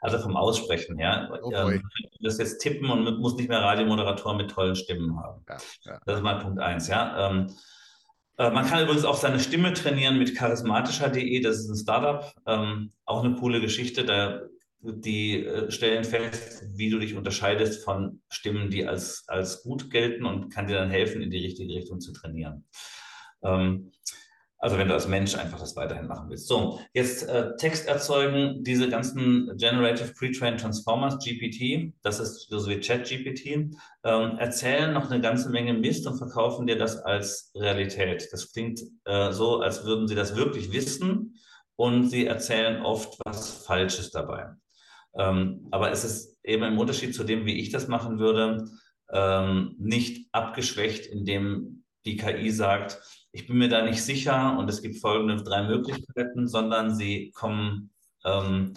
Also 0.00 0.18
vom 0.18 0.36
Aussprechen 0.36 0.98
her. 0.98 1.30
Oh 1.42 1.52
ähm, 1.52 1.82
das 2.20 2.38
jetzt 2.38 2.58
tippen 2.58 2.90
und 2.90 3.20
muss 3.20 3.36
nicht 3.36 3.48
mehr 3.48 3.60
Radiomoderator 3.60 4.34
mit 4.34 4.50
tollen 4.50 4.74
Stimmen 4.74 5.16
haben. 5.18 5.44
Ja, 5.48 5.56
ja. 5.84 6.00
Das 6.04 6.16
ist 6.16 6.22
mal 6.22 6.40
Punkt 6.40 6.58
eins, 6.60 6.88
ja. 6.88 7.30
Ähm, 7.30 7.46
äh, 7.46 7.52
man 8.38 8.66
kann 8.66 8.82
übrigens 8.82 9.04
auch 9.04 9.16
seine 9.16 9.40
Stimme 9.40 9.72
trainieren 9.72 10.18
mit 10.18 10.36
charismatischer.de. 10.36 11.40
Das 11.40 11.58
ist 11.58 11.68
ein 11.68 11.76
Startup. 11.76 12.32
Ähm, 12.46 12.92
auch 13.04 13.24
eine 13.24 13.34
coole 13.34 13.60
Geschichte. 13.60 14.04
Da, 14.04 14.42
die 14.80 15.44
äh, 15.44 15.70
stellen 15.70 16.04
fest, 16.04 16.64
wie 16.76 16.88
du 16.88 16.98
dich 16.98 17.16
unterscheidest 17.16 17.84
von 17.84 18.22
Stimmen, 18.28 18.70
die 18.70 18.86
als, 18.86 19.24
als 19.26 19.62
gut 19.62 19.90
gelten 19.90 20.24
und 20.24 20.50
kann 20.50 20.68
dir 20.68 20.76
dann 20.76 20.90
helfen, 20.90 21.20
in 21.20 21.30
die 21.30 21.44
richtige 21.44 21.74
Richtung 21.74 22.00
zu 22.00 22.12
trainieren. 22.12 22.64
Ähm, 23.42 23.90
Also 24.60 24.76
wenn 24.76 24.88
du 24.88 24.94
als 24.94 25.06
Mensch 25.06 25.36
einfach 25.36 25.60
das 25.60 25.76
weiterhin 25.76 26.08
machen 26.08 26.28
willst. 26.30 26.48
So, 26.48 26.80
jetzt 26.92 27.28
äh, 27.28 27.54
Text 27.56 27.86
erzeugen, 27.86 28.64
diese 28.64 28.88
ganzen 28.88 29.56
Generative 29.56 30.12
Pre-Trained 30.14 30.60
Transformers, 30.60 31.18
GPT, 31.24 31.92
das 32.02 32.18
ist 32.18 32.48
so 32.50 32.68
wie 32.68 32.80
Chat-GPT, 32.80 33.72
ähm, 34.04 34.38
erzählen 34.38 34.92
noch 34.92 35.10
eine 35.10 35.20
ganze 35.20 35.50
Menge 35.50 35.74
Mist 35.74 36.08
und 36.08 36.18
verkaufen 36.18 36.66
dir 36.66 36.76
das 36.76 36.96
als 36.98 37.52
Realität. 37.54 38.28
Das 38.32 38.52
klingt 38.52 38.80
äh, 39.04 39.30
so, 39.30 39.60
als 39.60 39.84
würden 39.84 40.08
sie 40.08 40.16
das 40.16 40.34
wirklich 40.34 40.72
wissen 40.72 41.38
und 41.76 42.08
sie 42.08 42.26
erzählen 42.26 42.82
oft 42.82 43.16
was 43.24 43.64
Falsches 43.64 44.10
dabei. 44.10 44.50
Ähm, 45.16 45.68
aber 45.70 45.92
es 45.92 46.04
ist 46.04 46.36
eben 46.42 46.64
im 46.64 46.78
Unterschied 46.78 47.14
zu 47.14 47.22
dem, 47.22 47.46
wie 47.46 47.60
ich 47.60 47.70
das 47.70 47.86
machen 47.86 48.18
würde, 48.18 48.64
ähm, 49.12 49.76
nicht 49.78 50.28
abgeschwächt, 50.32 51.06
indem 51.06 51.84
die 52.04 52.16
KI 52.16 52.50
sagt, 52.50 53.00
ich 53.32 53.46
bin 53.46 53.58
mir 53.58 53.68
da 53.68 53.82
nicht 53.82 54.02
sicher 54.02 54.56
und 54.58 54.68
es 54.68 54.82
gibt 54.82 54.98
folgende 54.98 55.42
drei 55.42 55.62
Möglichkeiten, 55.62 56.48
sondern 56.48 56.94
sie 56.94 57.30
kommen 57.32 57.90
ähm, 58.24 58.74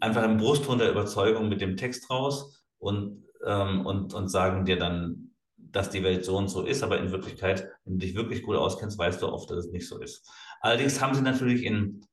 einfach 0.00 0.22
im 0.24 0.36
Brustton 0.36 0.78
der 0.78 0.90
Überzeugung 0.90 1.48
mit 1.48 1.60
dem 1.60 1.76
Text 1.76 2.10
raus 2.10 2.64
und, 2.78 3.24
ähm, 3.44 3.84
und, 3.86 4.14
und 4.14 4.28
sagen 4.28 4.64
dir 4.64 4.78
dann, 4.78 5.30
dass 5.56 5.90
die 5.90 6.02
Welt 6.02 6.24
so 6.24 6.36
und 6.36 6.48
so 6.48 6.62
ist, 6.62 6.82
aber 6.82 6.98
in 6.98 7.10
Wirklichkeit, 7.10 7.68
wenn 7.84 7.98
du 7.98 8.06
dich 8.06 8.14
wirklich 8.14 8.42
gut 8.42 8.56
auskennst, 8.56 8.98
weißt 8.98 9.20
du 9.22 9.28
oft, 9.28 9.50
dass 9.50 9.66
es 9.66 9.72
nicht 9.72 9.88
so 9.88 9.98
ist. 9.98 10.30
Allerdings 10.60 11.00
haben 11.00 11.14
sie 11.14 11.22
natürlich 11.22 11.64
in 11.64 12.06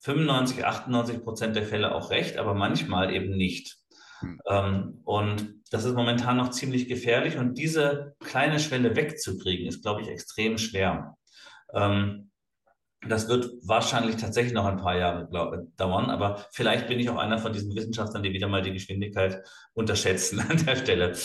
95, 0.00 0.64
98 0.64 1.22
Prozent 1.22 1.56
der 1.56 1.64
Fälle 1.64 1.94
auch 1.94 2.10
recht, 2.10 2.36
aber 2.36 2.54
manchmal 2.54 3.12
eben 3.12 3.36
nicht. 3.36 3.78
Hm. 4.20 4.40
Ähm, 4.48 5.00
und 5.04 5.62
das 5.70 5.84
ist 5.84 5.94
momentan 5.94 6.36
noch 6.36 6.50
ziemlich 6.50 6.88
gefährlich 6.88 7.36
und 7.36 7.58
diese 7.58 8.14
kleine 8.20 8.58
Schwelle 8.60 8.96
wegzukriegen, 8.96 9.66
ist, 9.66 9.82
glaube 9.82 10.02
ich, 10.02 10.08
extrem 10.08 10.58
schwer. 10.58 11.16
Ähm, 11.74 12.30
das 13.06 13.28
wird 13.28 13.50
wahrscheinlich 13.62 14.16
tatsächlich 14.16 14.52
noch 14.52 14.64
ein 14.64 14.78
paar 14.78 14.96
Jahre 14.96 15.28
dauern, 15.76 16.10
aber 16.10 16.44
vielleicht 16.50 16.88
bin 16.88 16.98
ich 16.98 17.08
auch 17.10 17.18
einer 17.18 17.38
von 17.38 17.52
diesen 17.52 17.74
Wissenschaftlern, 17.74 18.22
die 18.22 18.32
wieder 18.32 18.48
mal 18.48 18.62
die 18.62 18.72
Geschwindigkeit 18.72 19.42
unterschätzen 19.74 20.40
an 20.48 20.64
der 20.64 20.76
Stelle. 20.76 21.16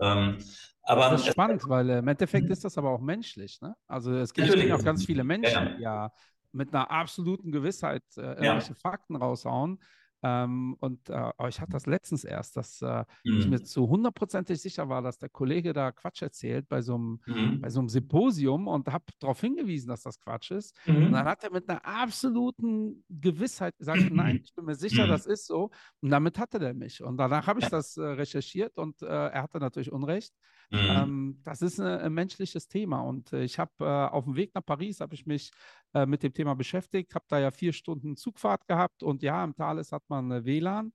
Ähm, 0.00 0.38
aber 0.82 1.10
das 1.10 1.22
ist 1.22 1.32
spannend, 1.32 1.62
weil 1.66 1.88
äh, 1.88 1.98
im 1.98 2.08
Endeffekt 2.08 2.50
ist 2.50 2.64
das 2.64 2.76
aber 2.76 2.90
auch 2.90 3.00
menschlich. 3.00 3.60
Ne? 3.62 3.74
Also 3.86 4.12
es 4.14 4.34
gibt 4.34 4.48
natürlich 4.48 4.72
auch 4.72 4.84
ganz 4.84 5.04
viele 5.04 5.24
Menschen, 5.24 5.78
ja, 5.78 6.06
ja 6.06 6.12
mit 6.52 6.72
einer 6.72 6.90
absoluten 6.90 7.50
Gewissheit 7.50 8.04
äh, 8.16 8.20
irgendwelche 8.20 8.70
ja. 8.70 8.74
Fakten 8.74 9.16
raushauen. 9.16 9.80
Ähm, 10.26 10.74
und 10.80 11.10
äh, 11.10 11.30
ich 11.48 11.60
hatte 11.60 11.72
das 11.72 11.84
letztens 11.84 12.24
erst, 12.24 12.56
dass 12.56 12.80
äh, 12.80 13.04
mhm. 13.24 13.38
ich 13.38 13.46
mir 13.46 13.62
zu 13.62 13.90
hundertprozentig 13.90 14.58
sicher 14.58 14.88
war, 14.88 15.02
dass 15.02 15.18
der 15.18 15.28
Kollege 15.28 15.74
da 15.74 15.92
Quatsch 15.92 16.22
erzählt 16.22 16.66
bei 16.66 16.80
so 16.80 16.94
einem, 16.94 17.20
mhm. 17.26 17.60
bei 17.60 17.68
so 17.68 17.80
einem 17.80 17.90
Symposium 17.90 18.66
und 18.66 18.88
habe 18.88 19.04
darauf 19.20 19.42
hingewiesen, 19.42 19.88
dass 19.88 20.02
das 20.02 20.18
Quatsch 20.18 20.50
ist. 20.50 20.74
Mhm. 20.86 21.06
Und 21.06 21.12
dann 21.12 21.26
hat 21.26 21.44
er 21.44 21.52
mit 21.52 21.68
einer 21.68 21.84
absoluten 21.84 23.04
Gewissheit 23.10 23.76
gesagt, 23.76 24.10
nein, 24.10 24.40
ich 24.44 24.54
bin 24.54 24.64
mir 24.64 24.76
sicher, 24.76 25.04
mhm. 25.04 25.10
das 25.10 25.26
ist 25.26 25.46
so. 25.46 25.70
Und 26.00 26.08
damit 26.08 26.38
hatte 26.38 26.58
der 26.58 26.72
mich. 26.72 27.02
Und 27.02 27.18
danach 27.18 27.46
habe 27.46 27.60
ich 27.60 27.68
das 27.68 27.98
äh, 27.98 28.02
recherchiert 28.02 28.78
und 28.78 29.02
äh, 29.02 29.06
er 29.06 29.42
hatte 29.42 29.58
natürlich 29.58 29.92
Unrecht. 29.92 30.32
Mhm. 30.70 30.78
Ähm, 30.78 31.40
das 31.44 31.62
ist 31.62 31.80
ein, 31.80 32.00
ein, 32.00 32.12
menschliches 32.12 32.68
Thema 32.68 33.00
und 33.00 33.32
äh, 33.32 33.44
ich 33.44 33.58
habe 33.58 33.72
äh, 33.80 33.84
auf 33.84 34.24
dem 34.24 34.36
Weg 34.36 34.54
nach 34.54 34.64
Paris 34.64 35.00
habe 35.00 35.14
ich 35.14 35.26
mich 35.26 35.50
äh, 35.92 36.06
mit 36.06 36.22
dem 36.22 36.32
Thema 36.32 36.54
beschäftigt, 36.54 37.14
habe 37.14 37.24
da 37.28 37.38
ja 37.38 37.50
vier 37.50 37.72
Stunden 37.72 38.16
Zugfahrt 38.16 38.66
gehabt 38.66 39.02
und 39.02 39.22
ja, 39.22 39.44
im 39.44 39.54
Thales 39.54 39.92
hat 39.92 40.02
man 40.08 40.30
äh, 40.30 40.44
WLAN. 40.44 40.92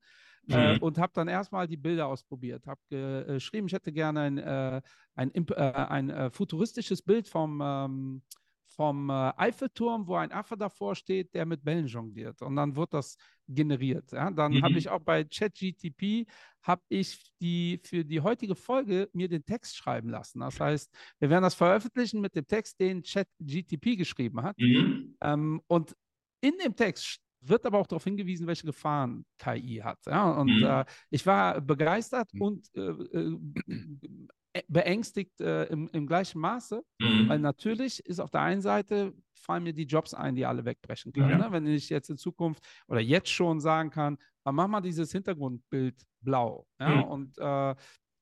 Äh, 0.47 0.75
mhm. 0.75 0.81
und 0.81 0.97
habe 0.97 1.11
dann 1.13 1.27
erstmal 1.27 1.67
die 1.67 1.77
Bilder 1.77 2.07
ausprobiert, 2.07 2.65
habe 2.65 2.79
äh, 2.89 3.33
geschrieben, 3.33 3.67
ich 3.67 3.73
hätte 3.73 3.91
gerne 3.91 4.21
ein, 4.21 4.83
ein, 5.13 5.51
ein 5.51 6.31
futuristisches 6.31 7.03
Bild 7.03 7.27
vom 7.27 7.61
ähm, 7.63 8.23
vom 8.79 9.09
äh, 9.09 9.33
Eiffelturm, 9.35 10.07
wo 10.07 10.15
ein 10.15 10.31
Affe 10.31 10.55
davor 10.55 10.95
steht, 10.95 11.33
der 11.33 11.45
mit 11.45 11.65
Bällen 11.65 11.87
jongliert. 11.87 12.41
Und 12.41 12.55
dann 12.55 12.77
wird 12.77 12.93
das 12.93 13.17
generiert. 13.45 14.09
Ja? 14.13 14.31
Dann 14.31 14.53
mhm. 14.53 14.63
habe 14.63 14.77
ich 14.77 14.87
auch 14.87 15.01
bei 15.01 15.25
ChatGTP 15.25 16.25
habe 16.61 16.81
ich 16.87 17.29
die 17.41 17.81
für 17.83 18.05
die 18.05 18.21
heutige 18.21 18.55
Folge 18.55 19.09
mir 19.11 19.27
den 19.27 19.43
Text 19.43 19.75
schreiben 19.75 20.07
lassen. 20.07 20.39
Das 20.39 20.61
heißt, 20.61 20.89
wir 21.19 21.29
werden 21.29 21.43
das 21.43 21.55
veröffentlichen 21.55 22.21
mit 22.21 22.33
dem 22.37 22.47
Text, 22.47 22.79
den 22.79 23.03
ChatGTP 23.03 23.97
geschrieben 23.97 24.43
hat. 24.43 24.57
Mhm. 24.57 25.17
Ähm, 25.19 25.61
und 25.67 25.93
in 26.39 26.53
dem 26.63 26.73
Text 26.73 27.19
wird 27.41 27.65
aber 27.65 27.79
auch 27.79 27.87
darauf 27.87 28.03
hingewiesen, 28.03 28.47
welche 28.47 28.65
Gefahren 28.65 29.25
KI 29.37 29.81
hat. 29.83 29.99
Ja? 30.05 30.31
Und 30.31 30.59
mhm. 30.59 30.63
äh, 30.63 30.85
ich 31.09 31.25
war 31.25 31.61
begeistert 31.61 32.33
mhm. 32.33 32.41
und 32.41 32.67
äh, 32.75 32.81
äh 32.81 33.37
beängstigt 34.67 35.39
äh, 35.41 35.65
im, 35.65 35.87
im, 35.93 36.07
gleichen 36.07 36.41
Maße, 36.41 36.83
mhm. 36.99 37.29
weil 37.29 37.39
natürlich 37.39 38.03
ist 38.05 38.19
auf 38.19 38.31
der 38.31 38.41
einen 38.41 38.61
Seite 38.61 39.13
fallen 39.35 39.63
mir 39.63 39.73
die 39.73 39.85
Jobs 39.85 40.15
ein, 40.15 40.35
die 40.35 40.45
alle 40.45 40.65
wegbrechen 40.65 41.13
können. 41.13 41.29
Ja. 41.29 41.37
Ne? 41.37 41.51
Wenn 41.51 41.67
ich 41.67 41.89
jetzt 41.89 42.09
in 42.09 42.17
Zukunft 42.17 42.63
oder 42.87 42.99
jetzt 42.99 43.29
schon 43.29 43.59
sagen 43.59 43.91
kann, 43.91 44.17
mach 44.43 44.67
mal 44.67 44.81
dieses 44.81 45.11
Hintergrundbild 45.11 46.03
blau. 46.21 46.65
Ja? 46.79 46.89
Mhm. 46.89 47.03
Und 47.03 47.37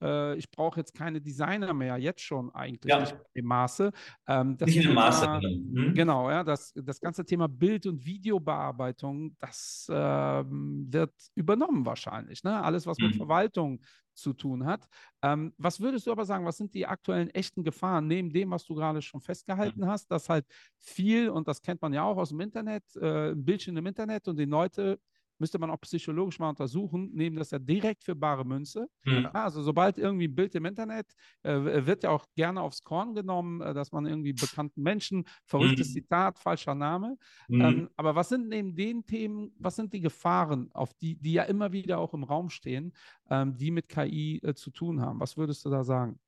äh, 0.01 0.36
ich 0.36 0.49
brauche 0.51 0.79
jetzt 0.79 0.93
keine 0.93 1.21
Designer 1.21 1.73
mehr, 1.73 1.97
jetzt 1.97 2.21
schon 2.21 2.53
eigentlich 2.53 2.91
ja. 2.91 2.99
nicht 2.99 3.15
im 3.33 3.45
Maße. 3.45 3.91
Ähm, 4.27 4.57
nicht 4.60 4.77
in 4.77 4.83
dem 4.83 4.93
Maße. 4.93 5.25
Genau. 5.25 5.49
Mhm. 5.49 5.93
Genau, 5.93 6.29
ja, 6.29 6.43
das, 6.43 6.73
das 6.75 6.99
ganze 6.99 7.25
Thema 7.25 7.47
Bild- 7.47 7.86
und 7.86 8.05
Videobearbeitung, 8.05 9.36
das 9.39 9.88
ähm, 9.91 10.88
wird 10.89 11.13
übernommen 11.36 11.86
wahrscheinlich. 11.86 12.43
Ne? 12.43 12.62
Alles, 12.62 12.86
was 12.86 12.97
mit 12.97 13.13
mhm. 13.13 13.17
Verwaltung 13.17 13.81
zu 14.13 14.33
tun 14.33 14.65
hat. 14.65 14.88
Ähm, 15.21 15.53
was 15.57 15.79
würdest 15.79 16.07
du 16.07 16.12
aber 16.12 16.25
sagen, 16.25 16.45
was 16.45 16.57
sind 16.57 16.73
die 16.73 16.88
aktuellen 16.88 17.29
echten 17.29 17.63
Gefahren, 17.63 18.07
neben 18.07 18.31
dem, 18.31 18.49
was 18.49 18.65
du 18.65 18.75
gerade 18.75 19.01
schon 19.01 19.21
festgehalten 19.21 19.86
hast, 19.86 20.10
dass 20.12 20.27
halt 20.27 20.45
viel, 20.79 21.29
und 21.29 21.47
das 21.47 21.62
kennt 21.62 21.81
man 21.81 21.93
ja 21.93 22.03
auch 22.03 22.17
aus 22.17 22.29
dem 22.29 22.39
Internet, 22.39 22.83
äh, 22.95 23.33
Bildschirm 23.36 23.77
im 23.77 23.86
Internet 23.86 24.27
und 24.27 24.38
die 24.38 24.45
Leute 24.45 24.99
müsste 25.39 25.60
man 25.60 25.69
auch 25.69 25.80
psychologisch 25.82 26.39
mal 26.39 26.50
untersuchen, 26.50 27.12
nehmen 27.13 27.38
das 27.38 27.52
ja 27.52 27.60
direkt 27.60 28.04
für 28.04 28.15
bare 28.15 28.45
Münze. 28.45 28.88
Mhm. 29.06 29.30
Also 29.34 29.62
sobald 29.62 29.97
irgendwie 29.97 30.28
ein 30.28 30.36
Bild 30.36 30.56
im 30.56 30.65
Internet, 30.65 31.08
äh, 31.43 31.86
wird 31.86 32.04
ja 32.04 32.10
auch 32.10 32.26
gerne 32.36 32.62
aufs 32.62 32.84
Korn 32.84 33.13
genommen, 33.13 33.62
äh, 33.62 33.73
dass 33.73 33.91
man 33.91 34.06
irgendwie 34.06 34.34
bekannten 34.34 34.82
Menschen, 34.82 35.26
verrücktes 35.45 35.89
mhm. 35.89 35.93
Zitat, 35.93 36.39
falscher 36.39 36.76
Name. 36.76 37.17
Mhm. 37.47 37.62
Ähm, 37.62 37.89
aber 37.95 38.15
was 38.15 38.30
sind 38.30 38.50
neben 38.50 38.76
den 38.76 39.06
Themen, 39.06 39.54
was 39.60 39.76
sind 39.76 39.93
die 39.93 40.02
Gefahren, 40.02 40.69
auf 40.73 40.93
die, 40.93 41.15
die 41.15 41.34
ja 41.34 41.43
immer 41.43 41.71
wieder 41.71 42.00
auch 42.00 42.13
im 42.13 42.23
Raum 42.23 42.50
stehen, 42.50 42.93
ähm, 43.30 43.58
die 43.58 43.71
mit 43.71 43.89
KI 43.89 44.39
äh, 44.43 44.54
zu 44.54 44.71
tun 44.71 45.02
haben? 45.02 45.19
Was 45.19 45.38
würdest 45.38 45.65
du 45.65 45.69
da 45.69 45.84
sagen? 45.84 46.19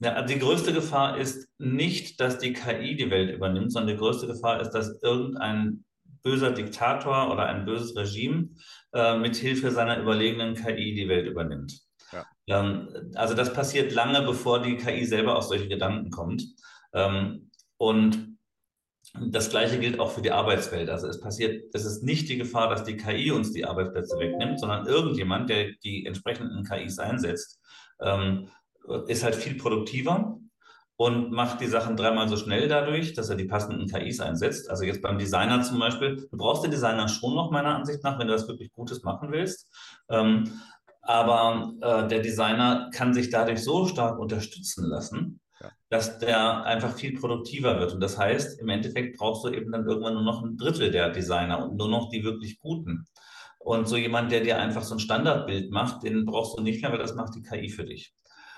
Ja, 0.00 0.12
also 0.12 0.32
die 0.32 0.40
größte 0.40 0.72
Gefahr 0.72 1.18
ist 1.18 1.48
nicht, 1.58 2.20
dass 2.20 2.38
die 2.38 2.52
KI 2.52 2.96
die 2.96 3.10
Welt 3.10 3.34
übernimmt, 3.34 3.72
sondern 3.72 3.96
die 3.96 3.98
größte 3.98 4.26
Gefahr 4.26 4.60
ist, 4.60 4.70
dass 4.70 5.02
irgendein 5.02 5.84
böser 6.28 6.50
Diktator 6.50 7.32
oder 7.32 7.46
ein 7.46 7.64
böses 7.64 7.96
Regime 7.96 8.50
äh, 8.92 9.16
mit 9.18 9.36
Hilfe 9.36 9.70
seiner 9.70 9.98
überlegenen 9.98 10.54
KI 10.54 10.94
die 10.94 11.08
Welt 11.08 11.26
übernimmt. 11.26 11.80
Ja. 12.12 12.26
Ähm, 12.46 13.12
also 13.14 13.34
das 13.34 13.52
passiert 13.52 13.92
lange, 13.92 14.20
bevor 14.22 14.60
die 14.60 14.76
KI 14.76 15.06
selber 15.06 15.36
auf 15.36 15.44
solche 15.44 15.68
Gedanken 15.68 16.10
kommt. 16.10 16.44
Ähm, 16.92 17.50
und 17.78 18.36
das 19.18 19.48
Gleiche 19.48 19.78
gilt 19.78 20.00
auch 20.00 20.10
für 20.10 20.20
die 20.20 20.32
Arbeitswelt. 20.32 20.90
Also 20.90 21.06
es 21.06 21.18
passiert, 21.18 21.64
es 21.72 21.86
ist 21.86 22.02
nicht 22.02 22.28
die 22.28 22.36
Gefahr, 22.36 22.68
dass 22.68 22.84
die 22.84 22.98
KI 22.98 23.30
uns 23.30 23.52
die 23.52 23.64
Arbeitsplätze 23.64 24.18
wegnimmt, 24.18 24.60
sondern 24.60 24.86
irgendjemand, 24.86 25.48
der 25.48 25.72
die 25.82 26.04
entsprechenden 26.04 26.62
KIs 26.64 26.98
einsetzt, 26.98 27.58
ähm, 28.02 28.48
ist 29.06 29.24
halt 29.24 29.34
viel 29.34 29.56
produktiver 29.56 30.38
und 30.98 31.30
macht 31.30 31.60
die 31.60 31.68
Sachen 31.68 31.96
dreimal 31.96 32.28
so 32.28 32.36
schnell 32.36 32.66
dadurch, 32.66 33.14
dass 33.14 33.30
er 33.30 33.36
die 33.36 33.44
passenden 33.44 33.86
KIs 33.86 34.18
einsetzt. 34.18 34.68
Also 34.68 34.82
jetzt 34.82 35.00
beim 35.00 35.16
Designer 35.16 35.62
zum 35.62 35.78
Beispiel, 35.78 36.16
du 36.16 36.36
brauchst 36.36 36.64
den 36.64 36.72
Designer 36.72 37.06
schon 37.06 37.36
noch 37.36 37.52
meiner 37.52 37.76
Ansicht 37.76 38.02
nach, 38.02 38.18
wenn 38.18 38.26
du 38.26 38.32
das 38.32 38.48
wirklich 38.48 38.72
Gutes 38.72 39.04
machen 39.04 39.30
willst. 39.30 39.68
Ähm, 40.10 40.60
aber 41.02 41.72
äh, 41.80 42.08
der 42.08 42.18
Designer 42.18 42.90
kann 42.92 43.14
sich 43.14 43.30
dadurch 43.30 43.62
so 43.62 43.86
stark 43.86 44.18
unterstützen 44.18 44.88
lassen, 44.88 45.40
ja. 45.60 45.70
dass 45.88 46.18
der 46.18 46.64
einfach 46.64 46.92
viel 46.96 47.16
produktiver 47.16 47.78
wird. 47.78 47.92
Und 47.92 48.00
das 48.00 48.18
heißt, 48.18 48.60
im 48.60 48.68
Endeffekt 48.68 49.18
brauchst 49.18 49.44
du 49.44 49.50
eben 49.50 49.70
dann 49.70 49.86
irgendwann 49.86 50.14
nur 50.14 50.24
noch 50.24 50.42
ein 50.42 50.56
Drittel 50.56 50.90
der 50.90 51.10
Designer 51.10 51.64
und 51.64 51.76
nur 51.76 51.88
noch 51.88 52.10
die 52.10 52.24
wirklich 52.24 52.58
guten. 52.58 53.06
Und 53.60 53.86
so 53.86 53.96
jemand, 53.96 54.32
der 54.32 54.40
dir 54.40 54.58
einfach 54.58 54.82
so 54.82 54.96
ein 54.96 55.00
Standardbild 55.00 55.70
macht, 55.70 56.02
den 56.02 56.24
brauchst 56.24 56.58
du 56.58 56.62
nicht 56.62 56.82
mehr, 56.82 56.90
weil 56.90 56.98
das 56.98 57.14
macht 57.14 57.36
die 57.36 57.42
KI 57.42 57.68
für 57.68 57.84
dich. 57.84 58.12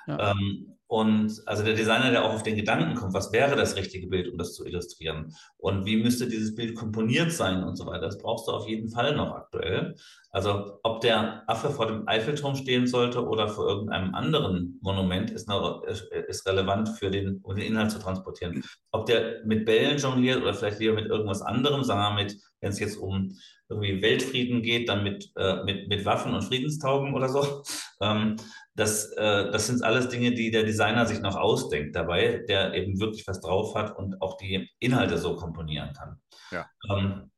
Ja. 0.07 0.31
Ähm, 0.31 0.79
und 0.91 1.41
also 1.47 1.63
der 1.63 1.75
Designer, 1.75 2.11
der 2.11 2.25
auch 2.25 2.35
auf 2.35 2.43
den 2.43 2.57
Gedanken 2.57 2.97
kommt, 2.97 3.15
was 3.15 3.33
wäre 3.33 3.55
das 3.55 3.77
richtige 3.77 4.09
Bild, 4.09 4.27
um 4.27 4.37
das 4.37 4.55
zu 4.55 4.67
illustrieren? 4.67 5.33
Und 5.57 5.87
wie 5.87 5.97
müsste 5.97 6.27
dieses 6.27 6.57
Bild 6.57 6.75
komponiert 6.75 7.31
sein 7.31 7.63
und 7.63 7.77
so 7.77 7.87
weiter? 7.87 8.07
Das 8.07 8.19
brauchst 8.19 8.49
du 8.49 8.53
auf 8.53 8.69
jeden 8.69 8.89
Fall 8.89 9.15
noch 9.15 9.31
aktuell. 9.31 9.95
Also 10.33 10.81
ob 10.83 11.01
der 11.01 11.49
Affe 11.49 11.71
vor 11.71 11.87
dem 11.87 12.09
Eiffelturm 12.09 12.57
stehen 12.57 12.89
sollte 12.89 13.25
oder 13.25 13.47
vor 13.47 13.69
irgendeinem 13.69 14.17
anderen 14.17 14.81
Monument, 14.83 15.31
ist, 15.31 15.49
noch, 15.49 15.85
ist 15.85 16.45
relevant 16.49 16.89
für 16.89 17.09
den, 17.09 17.39
um 17.45 17.55
den 17.55 17.67
Inhalt 17.67 17.93
zu 17.93 18.01
transportieren. 18.01 18.65
Ob 18.91 19.07
der 19.07 19.45
mit 19.45 19.67
Bällen 19.67 19.97
jongliert 19.97 20.43
oder 20.43 20.55
vielleicht 20.55 20.81
lieber 20.81 20.95
mit 20.95 21.07
irgendwas 21.07 21.41
anderem, 21.41 21.85
sagen 21.85 22.01
wir 22.17 22.25
mit, 22.25 22.37
wenn 22.61 22.71
es 22.71 22.81
jetzt 22.81 22.97
um 22.97 23.37
irgendwie 23.69 24.03
Weltfrieden 24.03 24.63
geht, 24.63 24.89
dann 24.89 25.05
mit, 25.05 25.31
äh, 25.37 25.63
mit, 25.63 25.89
mit 25.89 26.05
Waffen 26.05 26.35
und 26.35 26.43
Friedenstauben 26.43 27.15
oder 27.15 27.29
so. 27.29 27.63
Ähm, 28.01 28.37
das, 28.75 29.13
äh, 29.13 29.51
das 29.51 29.67
sind 29.67 29.83
alles 29.83 30.09
Dinge, 30.09 30.33
die 30.33 30.51
der 30.51 30.63
Designer 30.63 31.07
sich 31.07 31.21
noch 31.21 31.37
ausdenkt 31.37 31.97
dabei, 31.97 32.45
der 32.49 32.75
eben 32.75 33.01
wirklich 33.01 33.27
was 33.27 33.41
drauf 33.41 33.75
hat 33.75 33.97
und 33.97 34.21
auch 34.23 34.37
die 34.37 34.69
Inhalte 34.79 35.19
so 35.19 35.37
komponieren 35.37 35.93
kann. 35.93 36.21
Ja. 36.51 36.67
Ähm, 36.89 37.31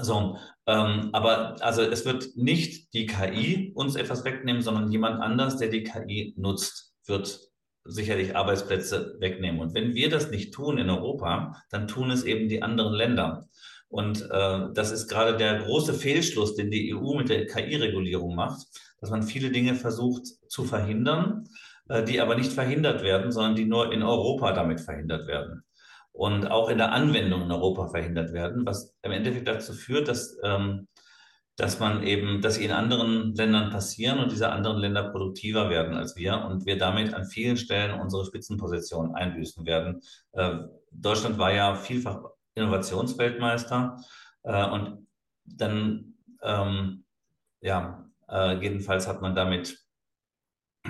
so, 0.00 0.38
ähm, 0.66 1.10
aber 1.12 1.56
also 1.60 1.82
es 1.82 2.04
wird 2.04 2.36
nicht 2.36 2.94
die 2.94 3.06
KI 3.06 3.72
uns 3.74 3.96
etwas 3.96 4.24
wegnehmen, 4.24 4.62
sondern 4.62 4.92
jemand 4.92 5.20
anders, 5.20 5.56
der 5.56 5.68
die 5.68 5.82
KI 5.82 6.34
nutzt, 6.36 6.94
wird 7.06 7.40
sicherlich 7.84 8.36
Arbeitsplätze 8.36 9.16
wegnehmen. 9.18 9.60
Und 9.60 9.74
wenn 9.74 9.94
wir 9.94 10.10
das 10.10 10.30
nicht 10.30 10.54
tun 10.54 10.78
in 10.78 10.90
Europa, 10.90 11.62
dann 11.70 11.88
tun 11.88 12.10
es 12.10 12.24
eben 12.24 12.48
die 12.48 12.62
anderen 12.62 12.92
Länder. 12.92 13.48
Und 13.88 14.22
äh, 14.30 14.66
das 14.74 14.90
ist 14.92 15.08
gerade 15.08 15.36
der 15.36 15.60
große 15.60 15.94
Fehlschluss, 15.94 16.54
den 16.54 16.70
die 16.70 16.94
EU 16.94 17.14
mit 17.14 17.30
der 17.30 17.46
KI-Regulierung 17.46 18.34
macht, 18.34 18.66
dass 19.00 19.10
man 19.10 19.22
viele 19.22 19.50
Dinge 19.50 19.74
versucht 19.74 20.26
zu 20.48 20.64
verhindern, 20.64 21.48
äh, 21.88 22.02
die 22.04 22.20
aber 22.20 22.34
nicht 22.36 22.52
verhindert 22.52 23.02
werden, 23.02 23.32
sondern 23.32 23.56
die 23.56 23.64
nur 23.64 23.92
in 23.92 24.02
Europa 24.02 24.52
damit 24.52 24.80
verhindert 24.80 25.26
werden. 25.26 25.62
Und 26.12 26.50
auch 26.50 26.68
in 26.68 26.78
der 26.78 26.92
Anwendung 26.92 27.42
in 27.42 27.52
Europa 27.52 27.88
verhindert 27.88 28.32
werden, 28.32 28.66
was 28.66 28.96
im 29.02 29.12
Endeffekt 29.12 29.46
dazu 29.46 29.72
führt, 29.72 30.08
dass 30.08 30.36
ähm, 30.42 30.88
dass 31.58 31.80
man 31.80 32.04
eben, 32.04 32.40
dass 32.40 32.54
sie 32.54 32.64
in 32.64 32.70
anderen 32.70 33.34
Ländern 33.34 33.70
passieren 33.70 34.20
und 34.20 34.30
diese 34.30 34.50
anderen 34.50 34.78
Länder 34.78 35.10
produktiver 35.10 35.68
werden 35.68 35.96
als 35.96 36.14
wir 36.14 36.44
und 36.44 36.66
wir 36.66 36.78
damit 36.78 37.12
an 37.14 37.24
vielen 37.24 37.56
Stellen 37.56 38.00
unsere 38.00 38.24
Spitzenposition 38.24 39.16
einbüßen 39.16 39.66
werden. 39.66 40.00
Äh, 40.32 40.58
Deutschland 40.92 41.36
war 41.36 41.52
ja 41.52 41.74
vielfach 41.74 42.22
Innovationsweltmeister 42.54 44.00
äh, 44.44 44.70
und 44.70 45.08
dann, 45.46 46.14
ähm, 46.42 47.04
ja, 47.60 48.07
äh, 48.30 48.60
jedenfalls 48.60 49.06
hat 49.06 49.20
man 49.22 49.34
damit, 49.34 49.78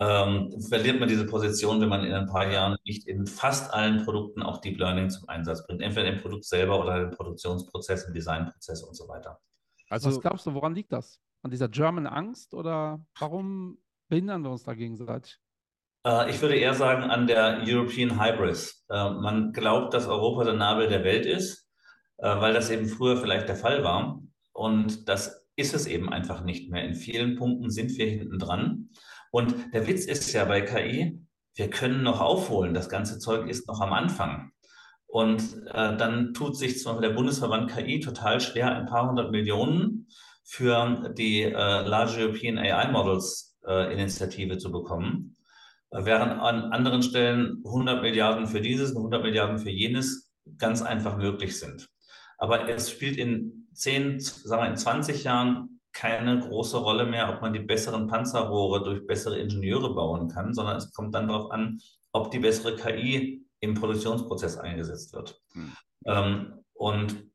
ähm, 0.00 0.60
verliert 0.68 1.00
man 1.00 1.08
diese 1.08 1.26
Position, 1.26 1.80
wenn 1.80 1.88
man 1.88 2.04
in 2.04 2.12
ein 2.12 2.26
paar 2.26 2.50
Jahren 2.50 2.76
nicht 2.84 3.06
in 3.06 3.26
fast 3.26 3.72
allen 3.72 4.04
Produkten 4.04 4.42
auch 4.42 4.60
Deep 4.60 4.78
Learning 4.78 5.10
zum 5.10 5.28
Einsatz 5.28 5.66
bringt, 5.66 5.82
entweder 5.82 6.08
im 6.08 6.20
Produkt 6.20 6.44
selber 6.44 6.80
oder 6.80 7.02
im 7.02 7.10
Produktionsprozess, 7.10 8.04
im 8.04 8.14
Designprozess 8.14 8.82
und 8.82 8.94
so 8.94 9.08
weiter. 9.08 9.40
Also, 9.88 10.08
Was 10.08 10.20
glaubst 10.20 10.46
du, 10.46 10.54
woran 10.54 10.74
liegt 10.74 10.92
das? 10.92 11.20
An 11.42 11.50
dieser 11.50 11.68
German 11.68 12.06
Angst 12.06 12.54
oder 12.54 13.04
warum 13.18 13.78
behindern 14.08 14.42
wir 14.42 14.50
uns 14.50 14.64
da 14.64 14.74
gegenseitig? 14.74 15.38
Äh, 16.06 16.30
ich 16.30 16.40
würde 16.40 16.56
eher 16.56 16.74
sagen 16.74 17.04
an 17.04 17.26
der 17.26 17.62
European 17.64 18.20
Hybris. 18.20 18.84
Äh, 18.88 19.10
man 19.10 19.52
glaubt, 19.52 19.94
dass 19.94 20.06
Europa 20.06 20.44
der 20.44 20.54
Nabel 20.54 20.88
der 20.88 21.04
Welt 21.04 21.26
ist, 21.26 21.68
äh, 22.18 22.28
weil 22.40 22.54
das 22.54 22.70
eben 22.70 22.86
früher 22.86 23.16
vielleicht 23.16 23.48
der 23.48 23.56
Fall 23.56 23.84
war. 23.84 24.22
Und 24.52 25.08
das 25.08 25.43
ist 25.56 25.74
es 25.74 25.86
eben 25.86 26.08
einfach 26.08 26.44
nicht 26.44 26.70
mehr. 26.70 26.84
In 26.84 26.94
vielen 26.94 27.36
Punkten 27.36 27.70
sind 27.70 27.96
wir 27.96 28.06
hinten 28.06 28.38
dran. 28.38 28.90
Und 29.30 29.54
der 29.72 29.86
Witz 29.86 30.04
ist 30.06 30.32
ja 30.32 30.44
bei 30.44 30.60
KI, 30.60 31.20
wir 31.54 31.70
können 31.70 32.02
noch 32.02 32.20
aufholen. 32.20 32.74
Das 32.74 32.88
ganze 32.88 33.18
Zeug 33.18 33.48
ist 33.48 33.68
noch 33.68 33.80
am 33.80 33.92
Anfang. 33.92 34.50
Und 35.06 35.42
äh, 35.72 35.96
dann 35.96 36.34
tut 36.34 36.56
sich 36.56 36.80
zum 36.80 36.92
Beispiel 36.92 37.08
der 37.08 37.16
Bundesverband 37.16 37.70
KI 37.70 38.00
total 38.00 38.40
schwer, 38.40 38.74
ein 38.74 38.86
paar 38.86 39.08
hundert 39.08 39.30
Millionen 39.30 40.08
für 40.42 41.12
die 41.16 41.42
äh, 41.42 41.52
Large 41.52 42.20
European 42.20 42.58
AI 42.58 42.90
Models 42.90 43.56
äh, 43.66 43.92
Initiative 43.92 44.58
zu 44.58 44.72
bekommen, 44.72 45.36
während 45.90 46.32
an 46.40 46.72
anderen 46.72 47.02
Stellen 47.02 47.62
100 47.64 48.02
Milliarden 48.02 48.46
für 48.46 48.60
dieses 48.60 48.90
und 48.90 48.98
100 48.98 49.22
Milliarden 49.22 49.58
für 49.58 49.70
jenes 49.70 50.32
ganz 50.58 50.82
einfach 50.82 51.16
möglich 51.16 51.58
sind. 51.58 51.88
Aber 52.44 52.68
es 52.68 52.90
spielt 52.90 53.16
in 53.16 53.68
10, 53.72 54.20
sagen 54.20 54.64
wir 54.64 54.68
in 54.68 54.76
20 54.76 55.24
Jahren 55.24 55.80
keine 55.94 56.40
große 56.40 56.76
Rolle 56.76 57.06
mehr, 57.06 57.30
ob 57.32 57.40
man 57.40 57.54
die 57.54 57.60
besseren 57.60 58.06
Panzerrohre 58.06 58.84
durch 58.84 59.06
bessere 59.06 59.38
Ingenieure 59.38 59.94
bauen 59.94 60.28
kann, 60.28 60.52
sondern 60.52 60.76
es 60.76 60.92
kommt 60.92 61.14
dann 61.14 61.28
darauf 61.28 61.50
an, 61.50 61.80
ob 62.12 62.30
die 62.30 62.40
bessere 62.40 62.76
KI 62.76 63.46
im 63.60 63.72
Produktionsprozess 63.72 64.58
eingesetzt 64.58 65.14
wird. 65.14 65.40
Mhm. 65.54 65.72
Ähm, 66.04 66.52
und 66.74 67.30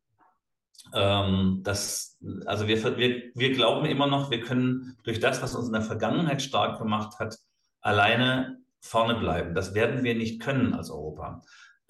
ähm, 0.93 1.61
das, 1.63 2.19
also 2.45 2.67
wir, 2.67 2.97
wir, 2.97 3.31
wir 3.33 3.53
glauben 3.53 3.87
immer 3.87 4.05
noch, 4.05 4.29
wir 4.29 4.41
können 4.41 4.95
durch 5.05 5.19
das, 5.19 5.41
was 5.41 5.55
uns 5.55 5.65
in 5.65 5.73
der 5.73 5.81
Vergangenheit 5.81 6.43
stark 6.43 6.77
gemacht 6.77 7.17
hat, 7.17 7.35
alleine 7.81 8.59
vorne 8.79 9.15
bleiben. 9.15 9.55
Das 9.55 9.73
werden 9.73 10.03
wir 10.03 10.13
nicht 10.13 10.39
können 10.39 10.75
als 10.75 10.91
Europa. 10.91 11.41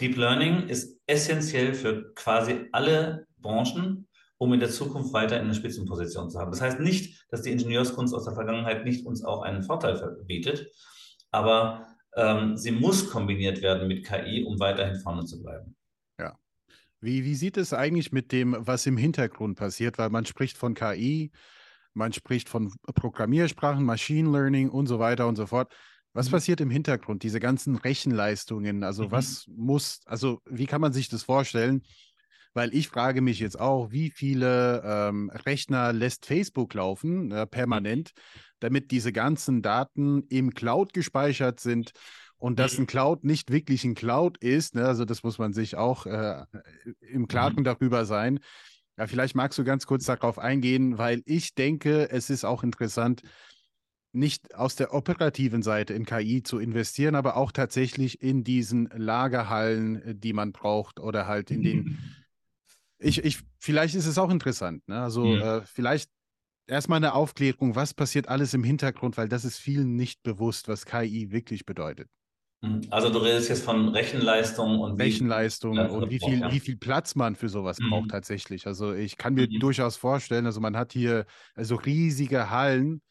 Deep 0.01 0.15
Learning 0.15 0.67
ist 0.67 0.99
essentiell 1.07 1.73
für 1.73 2.13
quasi 2.13 2.67
alle 2.71 3.27
Branchen, 3.37 4.07
um 4.37 4.53
in 4.53 4.59
der 4.59 4.69
Zukunft 4.69 5.11
weiter 5.13 5.37
in 5.37 5.43
eine 5.43 5.55
Spitzenposition 5.55 6.29
zu 6.29 6.39
haben. 6.39 6.51
Das 6.51 6.61
heißt 6.61 6.79
nicht, 6.79 7.25
dass 7.29 7.41
die 7.41 7.51
Ingenieurskunst 7.51 8.13
aus 8.13 8.23
der 8.23 8.33
Vergangenheit 8.33 8.85
nicht 8.85 9.05
uns 9.05 9.23
auch 9.23 9.41
einen 9.41 9.63
Vorteil 9.63 10.17
bietet, 10.25 10.71
aber 11.31 11.85
ähm, 12.15 12.55
sie 12.57 12.71
muss 12.71 13.09
kombiniert 13.09 13.61
werden 13.61 13.87
mit 13.87 14.05
KI, 14.05 14.45
um 14.45 14.59
weiterhin 14.59 14.99
vorne 15.01 15.25
zu 15.25 15.41
bleiben. 15.41 15.75
Ja. 16.17 16.37
Wie, 17.01 17.25
wie 17.25 17.35
sieht 17.35 17.57
es 17.57 17.73
eigentlich 17.73 18.11
mit 18.13 18.31
dem, 18.31 18.55
was 18.57 18.85
im 18.85 18.97
Hintergrund 18.97 19.57
passiert? 19.57 19.97
Weil 19.97 20.09
man 20.09 20.25
spricht 20.25 20.57
von 20.57 20.73
KI, 20.73 21.31
man 21.93 22.13
spricht 22.13 22.47
von 22.47 22.73
Programmiersprachen, 22.95 23.83
Machine 23.83 24.31
Learning 24.31 24.69
und 24.69 24.87
so 24.87 24.99
weiter 24.99 25.27
und 25.27 25.35
so 25.35 25.45
fort. 25.45 25.73
Was 26.13 26.27
mhm. 26.27 26.31
passiert 26.31 26.61
im 26.61 26.69
Hintergrund? 26.69 27.23
Diese 27.23 27.39
ganzen 27.39 27.75
Rechenleistungen, 27.75 28.83
also 28.83 29.05
mhm. 29.05 29.11
was 29.11 29.45
muss, 29.47 30.01
also 30.05 30.41
wie 30.45 30.65
kann 30.65 30.81
man 30.81 30.93
sich 30.93 31.09
das 31.09 31.23
vorstellen? 31.23 31.83
Weil 32.53 32.73
ich 32.73 32.87
frage 32.87 33.21
mich 33.21 33.39
jetzt 33.39 33.59
auch, 33.59 33.91
wie 33.91 34.09
viele 34.09 34.81
ähm, 34.83 35.29
Rechner 35.45 35.93
lässt 35.93 36.25
Facebook 36.25 36.73
laufen, 36.73 37.31
äh, 37.31 37.45
permanent, 37.45 38.11
damit 38.59 38.91
diese 38.91 39.13
ganzen 39.13 39.61
Daten 39.61 40.23
im 40.29 40.53
Cloud 40.53 40.93
gespeichert 40.93 41.59
sind 41.59 41.91
und 42.37 42.57
dass 42.57 42.77
ein 42.79 42.87
Cloud 42.87 43.23
nicht 43.23 43.51
wirklich 43.51 43.83
ein 43.83 43.93
Cloud 43.93 44.37
ist. 44.39 44.73
Ne? 44.73 44.85
Also 44.85 45.05
das 45.05 45.23
muss 45.23 45.37
man 45.37 45.53
sich 45.53 45.75
auch 45.75 46.05
äh, 46.05 46.43
im 47.01 47.27
Klaren 47.27 47.57
mhm. 47.57 47.63
darüber 47.65 48.05
sein. 48.05 48.39
Ja, 48.97 49.07
vielleicht 49.07 49.35
magst 49.35 49.57
du 49.59 49.63
ganz 49.63 49.85
kurz 49.85 50.05
darauf 50.05 50.39
eingehen, 50.39 50.97
weil 50.97 51.21
ich 51.25 51.53
denke, 51.53 52.09
es 52.09 52.29
ist 52.29 52.43
auch 52.43 52.63
interessant, 52.63 53.21
nicht 54.11 54.55
aus 54.55 54.75
der 54.75 54.93
operativen 54.93 55.61
Seite 55.61 55.93
in 55.93 56.05
KI 56.05 56.41
zu 56.41 56.59
investieren, 56.59 57.15
aber 57.15 57.37
auch 57.37 57.51
tatsächlich 57.51 58.21
in 58.21 58.43
diesen 58.43 58.89
Lagerhallen, 58.95 60.19
die 60.19 60.33
man 60.33 60.51
braucht 60.51 60.99
oder 60.99 61.27
halt 61.27 61.51
in 61.51 61.63
den 61.63 61.99
ich, 62.99 63.23
ich, 63.23 63.39
vielleicht 63.57 63.95
ist 63.95 64.05
es 64.05 64.17
auch 64.17 64.29
interessant. 64.29 64.87
Ne? 64.87 65.01
Also 65.01 65.25
mhm. 65.25 65.41
äh, 65.41 65.61
vielleicht 65.61 66.11
erstmal 66.67 66.97
eine 66.97 67.13
Aufklärung, 67.13 67.75
was 67.75 67.93
passiert 67.93 68.27
alles 68.27 68.53
im 68.53 68.63
Hintergrund, 68.63 69.17
weil 69.17 69.29
das 69.29 69.45
ist 69.45 69.57
vielen 69.57 69.95
nicht 69.95 70.21
bewusst, 70.21 70.67
was 70.67 70.85
KI 70.85 71.31
wirklich 71.31 71.65
bedeutet. 71.65 72.09
Mhm. 72.61 72.81
Also 72.89 73.09
du 73.09 73.19
redest 73.19 73.49
jetzt 73.49 73.63
von 73.63 73.89
Rechenleistung 73.89 74.79
und 74.79 74.99
Rechenleistung 74.99 75.75
wie, 75.75 75.79
und 75.79 76.09
wie 76.09 76.19
viel, 76.19 76.39
ja. 76.41 76.51
wie 76.51 76.59
viel 76.59 76.77
Platz 76.77 77.15
man 77.15 77.35
für 77.35 77.49
sowas 77.49 77.79
mhm. 77.79 77.89
braucht 77.89 78.09
tatsächlich. 78.11 78.67
Also 78.67 78.93
ich 78.93 79.17
kann 79.17 79.33
mir 79.33 79.47
mhm. 79.47 79.59
durchaus 79.59 79.95
vorstellen, 79.95 80.45
also 80.45 80.59
man 80.59 80.75
hat 80.75 80.91
hier 80.91 81.25
also 81.55 81.75
riesige 81.75 82.49
Hallen 82.49 83.01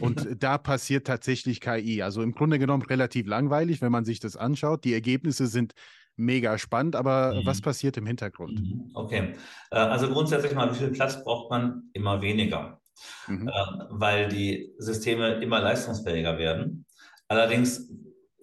und 0.00 0.26
da 0.42 0.58
passiert 0.58 1.06
tatsächlich 1.06 1.60
KI. 1.60 2.02
Also 2.02 2.22
im 2.22 2.32
Grunde 2.32 2.58
genommen 2.58 2.82
relativ 2.82 3.26
langweilig, 3.26 3.82
wenn 3.82 3.92
man 3.92 4.04
sich 4.04 4.20
das 4.20 4.36
anschaut. 4.36 4.84
Die 4.84 4.94
Ergebnisse 4.94 5.46
sind 5.46 5.74
mega 6.16 6.56
spannend, 6.58 6.96
aber 6.96 7.34
mhm. 7.34 7.46
was 7.46 7.60
passiert 7.60 7.96
im 7.96 8.06
Hintergrund? 8.06 8.60
Mhm. 8.60 8.90
Okay, 8.94 9.34
äh, 9.70 9.76
also 9.76 10.08
grundsätzlich 10.08 10.54
mal, 10.54 10.70
wie 10.72 10.78
viel 10.78 10.90
Platz 10.90 11.22
braucht 11.22 11.50
man? 11.50 11.90
Immer 11.92 12.22
weniger, 12.22 12.80
mhm. 13.26 13.48
Äh, 13.48 13.52
weil 13.90 14.28
die 14.28 14.72
Systeme 14.78 15.42
immer 15.42 15.60
leistungsfähiger 15.60 16.38
werden. 16.38 16.86
Allerdings 17.28 17.90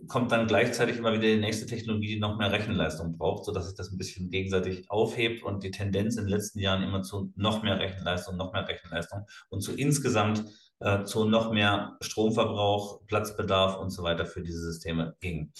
kommt 0.08 0.32
dann 0.32 0.48
gleichzeitig 0.48 0.98
immer 0.98 1.14
wieder 1.14 1.24
die 1.24 1.38
nächste 1.38 1.66
Technologie, 1.66 2.16
die 2.16 2.20
noch 2.20 2.38
mehr 2.38 2.52
Rechenleistung 2.52 3.18
braucht, 3.18 3.46
sodass 3.46 3.68
sich 3.68 3.78
das 3.78 3.92
ein 3.92 3.98
bisschen 3.98 4.30
gegenseitig 4.30 4.90
aufhebt 4.90 5.44
und 5.44 5.64
die 5.64 5.72
Tendenz 5.72 6.18
in 6.18 6.26
den 6.26 6.32
letzten 6.32 6.60
Jahren 6.60 6.84
immer 6.84 7.04
zu 7.04 7.32
noch 7.36 7.64
mehr 7.64 7.80
Rechenleistung, 7.80 8.38
noch 8.38 8.54
mehr 8.54 8.68
Rechenleistung 8.68 9.26
und 9.50 9.62
zu 9.62 9.74
insgesamt 9.74 10.44
äh, 10.82 11.04
zu 11.04 11.26
noch 11.26 11.52
mehr 11.52 11.98
Stromverbrauch, 12.02 13.06
Platzbedarf 13.08 13.78
und 13.78 13.90
so 13.92 14.04
weiter 14.04 14.26
für 14.26 14.42
diese 14.42 14.60
Systeme 14.60 15.16
ging. 15.20 15.52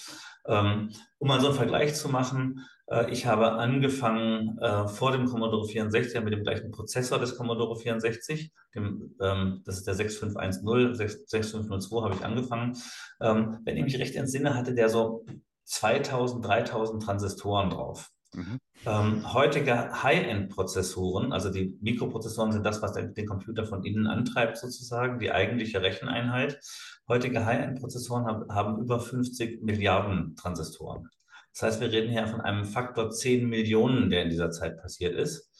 Ähm, 0.46 0.90
um 1.18 1.28
mal 1.28 1.40
so 1.40 1.48
einen 1.48 1.56
Vergleich 1.56 1.94
zu 1.94 2.08
machen, 2.08 2.66
äh, 2.90 3.10
ich 3.10 3.26
habe 3.26 3.52
angefangen 3.52 4.58
äh, 4.58 4.88
vor 4.88 5.12
dem 5.12 5.26
Commodore 5.26 5.66
64 5.66 6.20
mit 6.22 6.32
dem 6.32 6.42
gleichen 6.42 6.70
Prozessor 6.70 7.18
des 7.18 7.36
Commodore 7.36 7.76
64, 7.76 8.52
dem, 8.74 9.14
ähm, 9.20 9.62
das 9.64 9.78
ist 9.78 9.86
der 9.86 9.94
6510, 9.94 10.94
6502 11.26 12.02
habe 12.02 12.14
ich 12.14 12.24
angefangen. 12.24 12.76
Ähm, 13.20 13.58
wenn 13.64 13.76
ich 13.76 13.84
mich 13.84 13.98
recht 13.98 14.16
entsinne, 14.16 14.54
hatte 14.54 14.74
der 14.74 14.88
so 14.88 15.24
2000, 15.64 16.44
3000 16.44 17.02
Transistoren 17.02 17.70
drauf. 17.70 18.10
Mhm. 18.34 18.58
Ähm, 18.86 19.32
heutige 19.32 20.02
High-End-Prozessoren, 20.02 21.32
also 21.32 21.50
die 21.50 21.76
Mikroprozessoren 21.80 22.52
sind 22.52 22.64
das, 22.64 22.82
was 22.82 22.92
den, 22.92 23.26
Computer 23.26 23.64
von 23.64 23.84
innen 23.84 24.06
antreibt, 24.06 24.56
sozusagen, 24.56 25.18
die 25.18 25.30
eigentliche 25.30 25.82
Recheneinheit. 25.82 26.58
Heutige 27.08 27.44
High-End-Prozessoren 27.44 28.26
haben, 28.26 28.52
haben 28.52 28.80
über 28.80 29.00
50 29.00 29.62
Milliarden 29.62 30.34
Transistoren. 30.36 31.08
Das 31.52 31.62
heißt, 31.62 31.80
wir 31.80 31.92
reden 31.92 32.10
hier 32.10 32.26
von 32.26 32.40
einem 32.40 32.64
Faktor 32.64 33.10
10 33.10 33.48
Millionen, 33.48 34.08
der 34.08 34.22
in 34.22 34.30
dieser 34.30 34.50
Zeit 34.50 34.80
passiert 34.80 35.14
ist. 35.14 35.50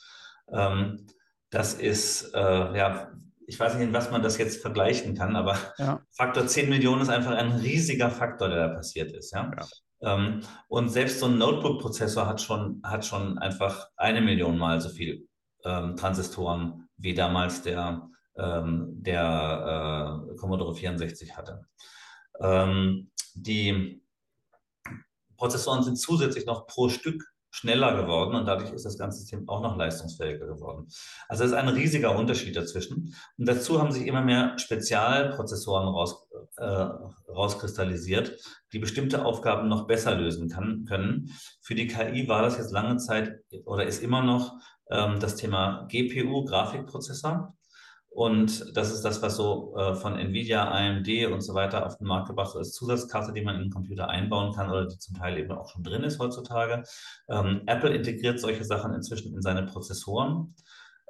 Ähm, 0.50 1.06
das 1.50 1.74
ist 1.74 2.32
äh, 2.34 2.38
ja 2.76 3.12
ich 3.46 3.58
weiß 3.60 3.74
nicht, 3.74 3.82
in 3.88 3.92
was 3.92 4.10
man 4.10 4.22
das 4.22 4.38
jetzt 4.38 4.62
vergleichen 4.62 5.14
kann, 5.14 5.36
aber 5.36 5.58
ja. 5.78 6.00
Faktor 6.10 6.46
10 6.46 6.70
Millionen 6.70 7.02
ist 7.02 7.08
einfach 7.08 7.32
ein 7.32 7.52
riesiger 7.52 8.10
Faktor, 8.10 8.48
der 8.48 8.68
da 8.68 8.74
passiert 8.74 9.12
ist. 9.12 9.32
Ja? 9.32 9.50
ja. 9.54 9.66
Ähm, 10.02 10.42
und 10.68 10.88
selbst 10.88 11.20
so 11.20 11.26
ein 11.26 11.38
Notebook-Prozessor 11.38 12.26
hat 12.26 12.40
schon, 12.40 12.80
hat 12.84 13.04
schon 13.04 13.38
einfach 13.38 13.88
eine 13.96 14.20
Million 14.20 14.58
Mal 14.58 14.80
so 14.80 14.88
viel 14.88 15.28
ähm, 15.64 15.96
Transistoren 15.96 16.88
wie 16.96 17.14
damals 17.14 17.62
der, 17.62 18.08
ähm, 18.36 18.88
der 19.02 20.26
äh, 20.30 20.36
Commodore 20.36 20.74
64 20.74 21.36
hatte. 21.36 21.66
Ähm, 22.40 23.10
die 23.34 24.02
Prozessoren 25.36 25.82
sind 25.82 25.96
zusätzlich 25.96 26.46
noch 26.46 26.66
pro 26.66 26.88
Stück 26.88 27.31
schneller 27.52 27.94
geworden 28.00 28.34
und 28.34 28.46
dadurch 28.46 28.72
ist 28.72 28.86
das 28.86 28.96
ganze 28.96 29.18
System 29.18 29.46
auch 29.46 29.60
noch 29.60 29.76
leistungsfähiger 29.76 30.46
geworden. 30.46 30.88
Also 31.28 31.44
es 31.44 31.50
ist 31.50 31.56
ein 31.56 31.68
riesiger 31.68 32.16
Unterschied 32.16 32.56
dazwischen. 32.56 33.14
Und 33.36 33.46
dazu 33.46 33.78
haben 33.78 33.92
sich 33.92 34.06
immer 34.06 34.22
mehr 34.22 34.58
Spezialprozessoren 34.58 35.86
raus, 35.86 36.26
äh, 36.56 36.88
rauskristallisiert, 37.28 38.38
die 38.72 38.78
bestimmte 38.78 39.26
Aufgaben 39.26 39.68
noch 39.68 39.86
besser 39.86 40.14
lösen 40.14 40.48
kann, 40.48 40.86
können. 40.86 41.30
Für 41.60 41.74
die 41.74 41.86
KI 41.86 42.26
war 42.26 42.40
das 42.40 42.56
jetzt 42.56 42.72
lange 42.72 42.96
Zeit 42.96 43.40
oder 43.66 43.84
ist 43.86 44.02
immer 44.02 44.22
noch 44.22 44.54
ähm, 44.90 45.20
das 45.20 45.36
Thema 45.36 45.86
GPU, 45.90 46.46
Grafikprozessor. 46.46 47.54
Und 48.14 48.76
das 48.76 48.92
ist 48.92 49.02
das, 49.02 49.22
was 49.22 49.36
so 49.36 49.74
äh, 49.76 49.94
von 49.94 50.18
Nvidia, 50.18 50.70
AMD 50.70 51.08
und 51.32 51.40
so 51.40 51.54
weiter 51.54 51.86
auf 51.86 51.96
den 51.96 52.06
Markt 52.06 52.28
gebracht 52.28 52.54
wird, 52.54 52.64
als 52.64 52.72
Zusatzkarte, 52.72 53.32
die 53.32 53.40
man 53.40 53.54
in 53.54 53.62
den 53.62 53.70
Computer 53.70 54.08
einbauen 54.08 54.52
kann 54.54 54.70
oder 54.70 54.86
die 54.86 54.98
zum 54.98 55.16
Teil 55.16 55.38
eben 55.38 55.50
auch 55.52 55.70
schon 55.70 55.82
drin 55.82 56.04
ist 56.04 56.18
heutzutage. 56.18 56.82
Ähm, 57.30 57.62
Apple 57.66 57.94
integriert 57.94 58.38
solche 58.38 58.64
Sachen 58.64 58.92
inzwischen 58.92 59.34
in 59.34 59.40
seine 59.40 59.62
Prozessoren. 59.62 60.54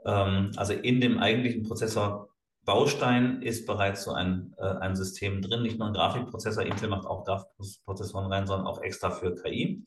Ähm, 0.05 0.53
also 0.57 0.75
in 0.75 1.01
dem 1.01 1.19
eigentlichen 1.19 1.65
Prozessor 1.65 2.29
Baustein 2.65 3.43
ist 3.43 3.67
bereits 3.67 4.05
so 4.05 4.13
ein, 4.13 4.55
äh, 4.59 4.65
ein 4.65 4.95
System 4.95 5.43
drin, 5.43 5.63
nicht 5.63 5.79
nur 5.79 5.89
ein 5.89 5.95
Grafikprozessor. 5.95 6.65
Intel 6.65 6.89
macht 6.89 7.07
auch 7.07 7.25
Grafikprozessoren 7.25 8.33
rein, 8.33 8.47
sondern 8.47 8.69
auch 8.69 8.81
extra 8.81 9.11
für 9.11 9.35
KI. 9.35 9.85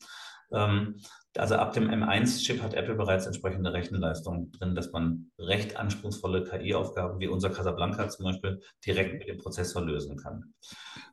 Ähm, 0.52 1.00
also 1.36 1.56
ab 1.56 1.72
dem 1.72 1.88
M1-Chip 1.90 2.62
hat 2.62 2.74
Apple 2.74 2.94
bereits 2.94 3.26
entsprechende 3.26 3.72
Rechenleistung 3.72 4.50
drin, 4.52 4.74
dass 4.74 4.92
man 4.92 5.30
recht 5.38 5.76
anspruchsvolle 5.76 6.44
KI-Aufgaben 6.44 7.20
wie 7.20 7.28
unser 7.28 7.50
Casablanca 7.50 8.08
zum 8.08 8.24
Beispiel 8.24 8.60
direkt 8.84 9.18
mit 9.18 9.28
dem 9.28 9.38
Prozessor 9.38 9.82
lösen 9.82 10.16
kann. 10.16 10.54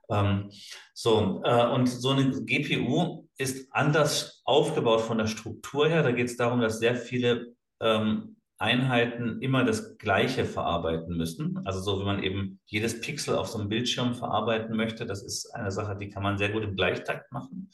Ähm, 0.10 0.50
so, 0.94 1.42
äh, 1.44 1.68
und 1.68 1.88
so 1.88 2.12
eine 2.12 2.32
GPU 2.46 3.28
ist 3.38 3.68
anders 3.72 4.42
aufgebaut 4.46 5.02
von 5.02 5.18
der 5.18 5.28
Struktur 5.28 5.88
her. 5.88 6.04
Da 6.04 6.12
geht 6.12 6.28
es 6.28 6.38
darum, 6.38 6.62
dass 6.62 6.80
sehr 6.80 6.96
viele 6.96 7.54
ähm, 7.82 8.38
Einheiten 8.58 9.42
immer 9.42 9.66
das 9.66 9.98
Gleiche 9.98 10.46
verarbeiten 10.46 11.18
müssen. 11.18 11.60
Also 11.66 11.82
so 11.82 12.00
wie 12.00 12.06
man 12.06 12.24
eben 12.24 12.60
jedes 12.66 13.02
Pixel 13.02 13.36
auf 13.36 13.48
so 13.48 13.60
einem 13.60 13.68
Bildschirm 13.68 14.14
verarbeiten 14.14 14.78
möchte, 14.78 15.06
das 15.06 15.22
ist 15.24 15.54
eine 15.54 15.72
Sache, 15.72 15.98
die 15.98 16.10
kann 16.10 16.24
man 16.24 16.38
sehr 16.38 16.50
gut 16.50 16.64
im 16.64 16.76
Gleichtakt 16.76 17.32
machen. 17.32 17.72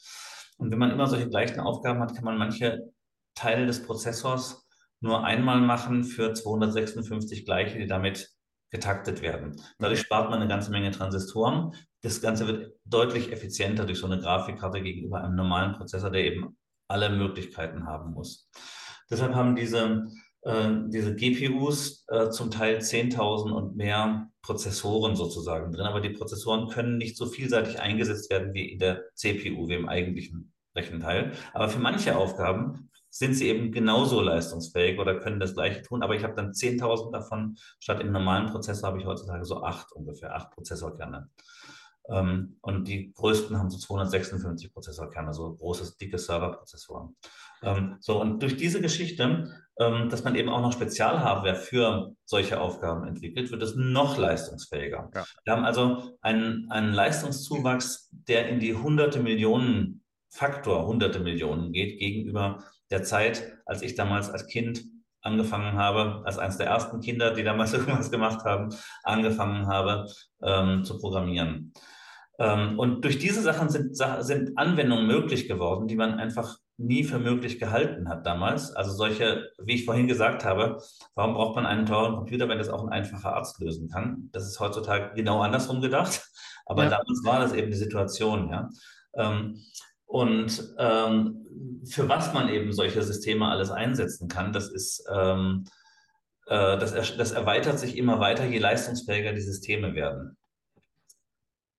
Und 0.60 0.70
wenn 0.70 0.78
man 0.78 0.90
immer 0.90 1.06
solche 1.06 1.28
gleichen 1.28 1.58
Aufgaben 1.58 2.00
hat, 2.00 2.14
kann 2.14 2.24
man 2.24 2.36
manche 2.36 2.92
Teile 3.34 3.66
des 3.66 3.82
Prozessors 3.82 4.68
nur 5.00 5.24
einmal 5.24 5.60
machen 5.60 6.04
für 6.04 6.34
256 6.34 7.46
gleiche, 7.46 7.78
die 7.78 7.86
damit 7.86 8.30
getaktet 8.70 9.22
werden. 9.22 9.60
Dadurch 9.78 10.00
spart 10.00 10.30
man 10.30 10.40
eine 10.40 10.48
ganze 10.48 10.70
Menge 10.70 10.90
Transistoren. 10.90 11.74
Das 12.02 12.20
Ganze 12.20 12.46
wird 12.46 12.74
deutlich 12.84 13.32
effizienter 13.32 13.86
durch 13.86 13.98
so 13.98 14.06
eine 14.06 14.20
Grafikkarte 14.20 14.82
gegenüber 14.82 15.22
einem 15.22 15.34
normalen 15.34 15.72
Prozessor, 15.72 16.10
der 16.10 16.24
eben 16.24 16.58
alle 16.88 17.08
Möglichkeiten 17.08 17.86
haben 17.86 18.12
muss. 18.12 18.50
Deshalb 19.10 19.34
haben 19.34 19.56
diese, 19.56 20.06
äh, 20.42 20.70
diese 20.88 21.14
GPUs 21.14 22.04
äh, 22.08 22.30
zum 22.30 22.50
Teil 22.50 22.78
10.000 22.78 23.50
und 23.50 23.76
mehr 23.76 24.28
Prozessoren 24.42 25.16
sozusagen 25.16 25.72
drin, 25.72 25.86
aber 25.86 26.00
die 26.00 26.10
Prozessoren 26.10 26.68
können 26.68 26.98
nicht 26.98 27.16
so 27.16 27.26
vielseitig 27.26 27.80
eingesetzt 27.80 28.30
werden 28.30 28.54
wie 28.54 28.72
in 28.72 28.78
der 28.78 29.04
CPU, 29.14 29.68
wie 29.68 29.74
im 29.74 29.88
eigentlichen 29.88 30.49
Rechenteil. 30.74 31.32
Aber 31.52 31.68
für 31.68 31.78
manche 31.78 32.16
Aufgaben 32.16 32.90
sind 33.10 33.34
sie 33.34 33.48
eben 33.48 33.72
genauso 33.72 34.20
leistungsfähig 34.20 34.98
oder 34.98 35.18
können 35.18 35.40
das 35.40 35.54
Gleiche 35.54 35.82
tun. 35.82 36.02
Aber 36.02 36.14
ich 36.14 36.22
habe 36.22 36.34
dann 36.34 36.52
10.000 36.52 37.12
davon. 37.12 37.56
Statt 37.80 38.00
im 38.00 38.12
normalen 38.12 38.46
Prozessor 38.46 38.88
habe 38.88 39.00
ich 39.00 39.06
heutzutage 39.06 39.44
so 39.44 39.62
acht 39.62 39.92
ungefähr, 39.92 40.34
acht 40.34 40.50
Prozessorkerne. 40.52 41.28
Ähm, 42.08 42.56
und 42.60 42.88
die 42.88 43.12
größten 43.12 43.58
haben 43.58 43.70
so 43.70 43.78
256 43.78 44.72
Prozessorkerne, 44.72 45.34
so 45.34 45.54
großes, 45.54 45.96
dicke 45.96 46.18
Serverprozessoren. 46.18 47.16
Ähm, 47.62 47.96
so, 48.00 48.20
und 48.20 48.42
durch 48.42 48.56
diese 48.56 48.80
Geschichte, 48.80 49.52
ähm, 49.78 50.08
dass 50.08 50.24
man 50.24 50.34
eben 50.34 50.48
auch 50.48 50.62
noch 50.62 50.72
Spezialhardware 50.72 51.56
für 51.56 52.14
solche 52.24 52.60
Aufgaben 52.60 53.06
entwickelt, 53.06 53.50
wird 53.50 53.62
es 53.62 53.76
noch 53.76 54.16
leistungsfähiger. 54.16 55.10
Ja. 55.14 55.24
Wir 55.44 55.52
haben 55.52 55.64
also 55.64 56.16
einen, 56.20 56.70
einen 56.70 56.92
Leistungszuwachs, 56.92 58.08
der 58.12 58.48
in 58.48 58.60
die 58.60 58.74
hunderte 58.74 59.20
Millionen 59.20 59.99
Faktor, 60.30 60.86
hunderte 60.86 61.20
Millionen 61.20 61.72
geht 61.72 61.98
gegenüber 61.98 62.64
der 62.90 63.02
Zeit, 63.02 63.58
als 63.66 63.82
ich 63.82 63.94
damals 63.94 64.30
als 64.30 64.46
Kind 64.46 64.84
angefangen 65.22 65.76
habe, 65.76 66.22
als 66.24 66.38
eines 66.38 66.56
der 66.56 66.66
ersten 66.66 67.00
Kinder, 67.00 67.34
die 67.34 67.44
damals 67.44 67.72
irgendwas 67.74 68.10
gemacht 68.10 68.44
haben, 68.44 68.70
angefangen 69.02 69.66
habe 69.66 70.06
ähm, 70.42 70.84
zu 70.84 70.98
programmieren. 70.98 71.72
Ähm, 72.38 72.78
und 72.78 73.04
durch 73.04 73.18
diese 73.18 73.42
Sachen 73.42 73.68
sind, 73.68 73.96
sind 74.20 74.56
Anwendungen 74.56 75.06
möglich 75.06 75.46
geworden, 75.46 75.88
die 75.88 75.96
man 75.96 76.14
einfach 76.14 76.56
nie 76.78 77.04
für 77.04 77.18
möglich 77.18 77.58
gehalten 77.58 78.08
hat 78.08 78.24
damals. 78.24 78.72
Also 78.74 78.92
solche, 78.92 79.50
wie 79.62 79.74
ich 79.74 79.84
vorhin 79.84 80.08
gesagt 80.08 80.46
habe, 80.46 80.78
warum 81.14 81.34
braucht 81.34 81.56
man 81.56 81.66
einen 81.66 81.84
teuren 81.84 82.16
Computer, 82.16 82.48
wenn 82.48 82.56
das 82.56 82.70
auch 82.70 82.82
ein 82.82 82.88
einfacher 82.88 83.34
Arzt 83.34 83.60
lösen 83.60 83.90
kann? 83.90 84.30
Das 84.32 84.46
ist 84.46 84.58
heutzutage 84.58 85.14
genau 85.14 85.42
andersrum 85.42 85.82
gedacht. 85.82 86.26
Aber 86.64 86.84
ja. 86.84 86.90
damals 86.90 87.22
war 87.24 87.40
das 87.40 87.52
eben 87.52 87.70
die 87.70 87.76
Situation, 87.76 88.48
ja. 88.48 88.70
Ähm, 89.14 89.60
und 90.10 90.74
ähm, 90.76 91.46
für 91.88 92.08
was 92.08 92.34
man 92.34 92.48
eben 92.48 92.72
solche 92.72 93.00
Systeme 93.00 93.46
alles 93.46 93.70
einsetzen 93.70 94.26
kann, 94.26 94.52
das 94.52 94.68
ist, 94.68 95.04
ähm, 95.08 95.66
äh, 96.46 96.76
das, 96.78 96.92
das 97.16 97.30
erweitert 97.30 97.78
sich 97.78 97.96
immer 97.96 98.18
weiter, 98.18 98.44
je 98.44 98.58
leistungsfähiger 98.58 99.32
die 99.32 99.40
Systeme 99.40 99.94
werden. 99.94 100.36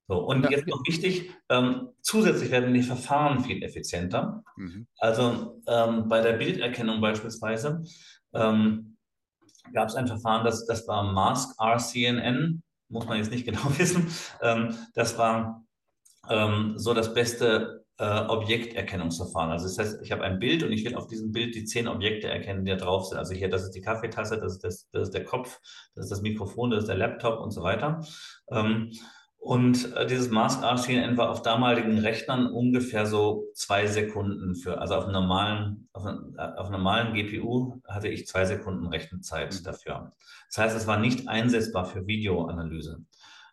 So, 0.07 0.19
und 0.19 0.45
ja. 0.45 0.51
jetzt 0.51 0.67
noch 0.67 0.81
wichtig, 0.87 1.31
ähm, 1.49 1.89
zusätzlich 2.01 2.51
werden 2.51 2.73
die 2.73 2.83
Verfahren 2.83 3.41
viel 3.41 3.61
effizienter. 3.63 4.45
Mhm. 4.55 4.87
Also 4.97 5.61
ähm, 5.67 6.07
bei 6.07 6.21
der 6.21 6.33
Bilderkennung 6.33 7.01
beispielsweise 7.01 7.83
ähm, 8.33 8.95
gab 9.73 9.89
es 9.89 9.95
ein 9.95 10.07
Verfahren, 10.07 10.45
das, 10.45 10.65
das 10.65 10.87
war 10.87 11.03
Mask 11.11 11.59
RCNN, 11.59 12.63
muss 12.87 13.07
man 13.07 13.17
jetzt 13.17 13.31
nicht 13.31 13.45
genau 13.45 13.77
wissen. 13.77 14.09
Ähm, 14.41 14.73
das 14.93 15.17
war 15.17 15.65
so 16.75 16.93
das 16.93 17.15
beste 17.15 17.80
äh, 18.01 18.25
Objekterkennungsverfahren. 18.27 19.51
Also 19.51 19.67
das 19.67 19.77
heißt, 19.77 20.01
ich 20.01 20.11
habe 20.11 20.23
ein 20.23 20.39
Bild 20.39 20.63
und 20.63 20.71
ich 20.71 20.83
will 20.83 20.95
auf 20.95 21.05
diesem 21.05 21.31
Bild 21.31 21.53
die 21.53 21.65
zehn 21.65 21.87
Objekte 21.87 22.27
erkennen, 22.27 22.65
die 22.65 22.71
da 22.71 22.77
drauf 22.77 23.05
sind. 23.05 23.19
Also 23.19 23.35
hier, 23.35 23.47
das 23.47 23.63
ist 23.63 23.75
die 23.75 23.81
Kaffeetasse, 23.81 24.39
das 24.39 24.53
ist, 24.53 24.63
das, 24.63 24.89
das 24.91 25.03
ist 25.03 25.13
der 25.13 25.23
Kopf, 25.23 25.59
das 25.93 26.05
ist 26.05 26.11
das 26.11 26.21
Mikrofon, 26.23 26.71
das 26.71 26.81
ist 26.81 26.87
der 26.87 26.97
Laptop 26.97 27.39
und 27.39 27.51
so 27.51 27.61
weiter. 27.61 28.03
Ähm, 28.49 28.91
und 29.37 29.95
äh, 29.95 30.07
dieses 30.07 30.31
Mask 30.31 30.63
RCNN 30.63 31.17
war 31.17 31.29
auf 31.29 31.43
damaligen 31.43 31.99
Rechnern 31.99 32.47
ungefähr 32.47 33.05
so 33.05 33.45
zwei 33.53 33.85
Sekunden 33.85 34.55
für, 34.55 34.81
also 34.81 34.95
auf 34.95 35.03
einem 35.03 35.13
normalen, 35.13 35.87
auf, 35.93 36.03
einem, 36.03 36.35
äh, 36.39 36.41
auf 36.41 36.71
normalen 36.71 37.13
GPU 37.13 37.81
hatte 37.87 38.07
ich 38.07 38.25
zwei 38.25 38.45
Sekunden 38.45 38.87
Rechenzeit 38.87 39.53
mhm. 39.53 39.63
dafür. 39.63 40.11
Das 40.47 40.57
heißt, 40.57 40.75
es 40.75 40.87
war 40.87 40.97
nicht 40.97 41.27
einsetzbar 41.27 41.85
für 41.85 42.07
Videoanalyse. 42.07 43.03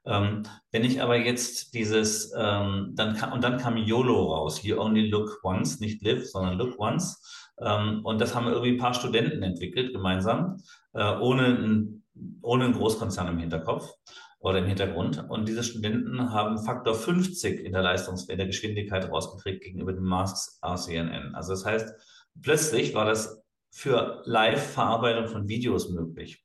Ähm, 0.09 0.42
wenn 0.73 0.85
ich 0.85 1.03
aber 1.03 1.16
jetzt 1.16 1.75
dieses, 1.75 2.33
ähm, 2.37 2.92
dann 2.94 3.14
kam, 3.14 3.33
und 3.33 3.44
dann 3.44 3.59
kam 3.59 3.77
YOLO 3.77 4.33
raus, 4.33 4.62
You 4.62 4.81
Only 4.81 5.09
Look 5.09 5.40
Once, 5.44 5.81
nicht 5.81 6.03
Live, 6.03 6.27
sondern 6.27 6.57
Look 6.57 6.79
Once. 6.79 7.23
Ähm, 7.61 8.01
und 8.05 8.21
das 8.21 8.35
haben 8.35 8.47
irgendwie 8.47 8.73
ein 8.73 8.79
paar 8.79 8.94
Studenten 8.94 9.42
entwickelt, 9.42 9.92
gemeinsam, 9.92 10.62
äh, 10.94 11.14
ohne, 11.16 11.47
ein, 11.47 12.05
ohne 12.40 12.64
einen 12.64 12.75
Großkonzern 12.75 13.29
im 13.29 13.38
Hinterkopf 13.38 13.92
oder 14.38 14.61
im 14.61 14.66
Hintergrund. 14.66 15.29
Und 15.29 15.47
diese 15.47 15.62
Studenten 15.62 16.33
haben 16.33 16.59
Faktor 16.59 16.94
50 16.94 17.64
in 17.64 17.73
der 17.73 17.83
Leistungs 17.83 18.29
in 18.29 18.38
der 18.38 18.47
Geschwindigkeit 18.47 19.11
rausgekriegt 19.11 19.62
gegenüber 19.62 19.92
dem 19.92 20.05
Masks 20.05 20.59
RCNN. 20.62 21.35
Also 21.35 21.53
das 21.53 21.66
heißt, 21.66 21.94
plötzlich 22.40 22.94
war 22.94 23.05
das 23.05 23.42
für 23.71 24.23
Live-Verarbeitung 24.25 25.27
von 25.27 25.49
Videos 25.49 25.90
möglich. 25.90 26.44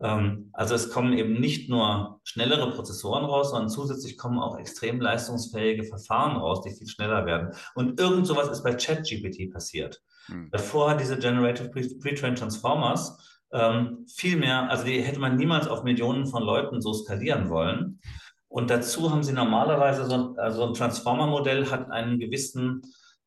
Ähm, 0.00 0.50
also 0.52 0.74
es 0.74 0.90
kommen 0.90 1.12
eben 1.12 1.40
nicht 1.40 1.68
nur 1.68 2.20
schnellere 2.24 2.70
Prozessoren 2.70 3.24
raus, 3.24 3.50
sondern 3.50 3.68
zusätzlich 3.68 4.16
kommen 4.16 4.38
auch 4.38 4.58
extrem 4.58 5.00
leistungsfähige 5.00 5.84
Verfahren 5.84 6.36
raus, 6.36 6.62
die 6.62 6.70
viel 6.70 6.88
schneller 6.88 7.26
werden. 7.26 7.54
Und 7.74 7.98
irgend 7.98 8.26
sowas 8.26 8.48
ist 8.48 8.62
bei 8.62 8.74
ChatGPT 8.74 9.52
passiert. 9.52 10.00
Hm. 10.26 10.50
Davor 10.50 10.90
hat 10.90 11.00
diese 11.00 11.18
Generative 11.18 11.70
Pre-Trained 11.70 12.38
Transformers 12.38 13.42
ähm, 13.52 14.06
viel 14.08 14.36
mehr, 14.36 14.70
also 14.70 14.84
die 14.84 15.00
hätte 15.00 15.20
man 15.20 15.36
niemals 15.36 15.68
auf 15.68 15.82
Millionen 15.82 16.26
von 16.26 16.42
Leuten 16.42 16.80
so 16.80 16.92
skalieren 16.92 17.48
wollen. 17.48 18.00
Und 18.48 18.70
dazu 18.70 19.10
haben 19.10 19.22
sie 19.22 19.32
normalerweise 19.32 20.06
so 20.06 20.14
ein, 20.14 20.38
also 20.38 20.66
ein 20.66 20.74
Transformer-Modell 20.74 21.70
hat 21.70 21.90
einen 21.90 22.18
gewissen, 22.18 22.82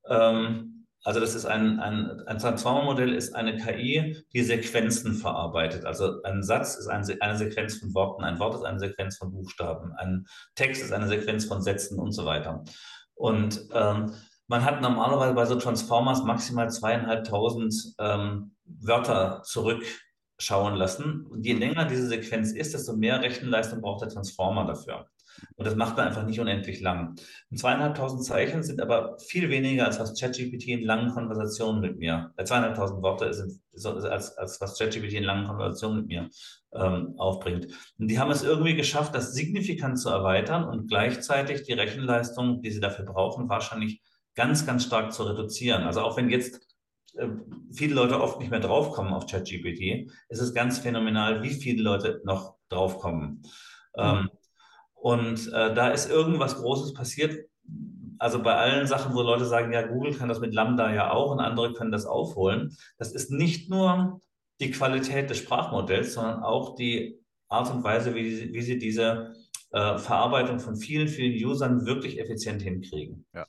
ähm, 0.07 0.80
also 1.03 1.19
das 1.19 1.33
ist 1.33 1.45
ein, 1.45 1.79
ein, 1.79 2.21
ein 2.27 2.37
Transformer-Modell 2.37 3.13
ist 3.13 3.33
eine 3.35 3.57
KI, 3.57 4.23
die 4.33 4.43
Sequenzen 4.43 5.15
verarbeitet. 5.15 5.85
Also 5.85 6.21
ein 6.23 6.43
Satz 6.43 6.75
ist 6.75 6.87
ein, 6.87 7.03
eine 7.21 7.37
Sequenz 7.37 7.77
von 7.77 7.93
Worten, 7.95 8.23
ein 8.23 8.39
Wort 8.39 8.55
ist 8.55 8.63
eine 8.63 8.79
Sequenz 8.79 9.17
von 9.17 9.31
Buchstaben, 9.31 9.93
ein 9.93 10.25
Text 10.55 10.83
ist 10.83 10.93
eine 10.93 11.07
Sequenz 11.07 11.45
von 11.45 11.61
Sätzen 11.61 11.99
und 11.99 12.11
so 12.11 12.25
weiter. 12.25 12.63
Und 13.15 13.67
ähm, 13.73 14.13
man 14.47 14.63
hat 14.63 14.81
normalerweise 14.81 15.33
bei 15.33 15.45
so 15.45 15.55
Transformers 15.55 16.23
maximal 16.23 16.69
zweieinhalbtausend 16.69 17.95
ähm, 17.99 18.55
Wörter 18.65 19.41
zurückschauen 19.43 20.75
lassen. 20.75 21.25
Und 21.25 21.45
je 21.45 21.53
länger 21.53 21.85
diese 21.85 22.07
Sequenz 22.07 22.51
ist, 22.51 22.73
desto 22.73 22.93
mehr 22.93 23.21
Rechenleistung 23.21 23.81
braucht 23.81 24.01
der 24.01 24.09
Transformer 24.09 24.65
dafür. 24.65 25.07
Und 25.55 25.65
das 25.65 25.75
macht 25.75 25.97
man 25.97 26.07
einfach 26.07 26.25
nicht 26.25 26.39
unendlich 26.39 26.81
lang. 26.81 27.15
Und 27.49 27.57
zweieinhalbtausend 27.57 28.23
Zeichen 28.23 28.63
sind 28.63 28.81
aber 28.81 29.17
viel 29.19 29.49
weniger, 29.49 29.85
als 29.85 29.99
was 29.99 30.19
ChatGPT 30.19 30.67
in 30.67 30.83
langen 30.83 31.11
Konversationen 31.11 31.81
mit 31.81 31.97
mir, 31.97 32.33
äh, 32.37 32.43
zweieinhalbtausend 32.43 33.01
Worte 33.01 33.33
sind, 33.33 33.61
als, 33.85 34.37
als 34.37 34.59
was 34.61 34.77
ChatGPT 34.77 35.13
in 35.13 35.23
langen 35.23 35.47
Konversationen 35.47 35.99
mit 35.99 36.07
mir 36.07 36.29
ähm, 36.73 37.15
aufbringt. 37.17 37.67
Und 37.97 38.07
die 38.07 38.19
haben 38.19 38.31
es 38.31 38.43
irgendwie 38.43 38.75
geschafft, 38.75 39.15
das 39.15 39.33
signifikant 39.33 39.99
zu 39.99 40.09
erweitern 40.09 40.63
und 40.63 40.87
gleichzeitig 40.87 41.63
die 41.63 41.73
Rechenleistung, 41.73 42.61
die 42.61 42.71
sie 42.71 42.79
dafür 42.79 43.05
brauchen, 43.05 43.49
wahrscheinlich 43.49 44.01
ganz, 44.35 44.65
ganz 44.65 44.85
stark 44.85 45.13
zu 45.13 45.23
reduzieren. 45.23 45.83
Also 45.83 46.01
auch 46.01 46.17
wenn 46.17 46.29
jetzt 46.29 46.59
äh, 47.17 47.27
viele 47.73 47.95
Leute 47.95 48.21
oft 48.21 48.39
nicht 48.39 48.51
mehr 48.51 48.59
draufkommen 48.59 49.13
auf 49.13 49.27
ChatGPT, 49.27 50.11
ist 50.29 50.39
es 50.39 50.53
ganz 50.53 50.79
phänomenal, 50.79 51.43
wie 51.43 51.49
viele 51.53 51.83
Leute 51.83 52.21
noch 52.23 52.55
draufkommen. 52.69 53.43
Mhm. 53.95 54.29
Und 55.01 55.51
äh, 55.51 55.73
da 55.73 55.89
ist 55.89 56.09
irgendwas 56.09 56.57
Großes 56.57 56.93
passiert. 56.93 57.49
Also 58.19 58.43
bei 58.43 58.55
allen 58.55 58.85
Sachen, 58.85 59.15
wo 59.15 59.23
Leute 59.23 59.45
sagen, 59.45 59.73
ja, 59.73 59.81
Google 59.81 60.13
kann 60.13 60.29
das 60.29 60.39
mit 60.39 60.53
Lambda 60.53 60.93
ja 60.93 61.11
auch 61.11 61.31
und 61.31 61.39
andere 61.39 61.73
können 61.73 61.91
das 61.91 62.05
aufholen. 62.05 62.77
Das 62.99 63.11
ist 63.11 63.31
nicht 63.31 63.67
nur 63.67 64.21
die 64.59 64.69
Qualität 64.69 65.31
des 65.31 65.39
Sprachmodells, 65.39 66.13
sondern 66.13 66.43
auch 66.43 66.75
die 66.75 67.19
Art 67.49 67.73
und 67.73 67.83
Weise, 67.83 68.13
wie, 68.13 68.53
wie 68.53 68.61
sie 68.61 68.77
diese 68.77 69.33
äh, 69.71 69.97
Verarbeitung 69.97 70.59
von 70.59 70.75
vielen, 70.75 71.07
vielen 71.07 71.33
Usern 71.43 71.87
wirklich 71.87 72.19
effizient 72.19 72.61
hinkriegen. 72.61 73.25
Ja. 73.33 73.47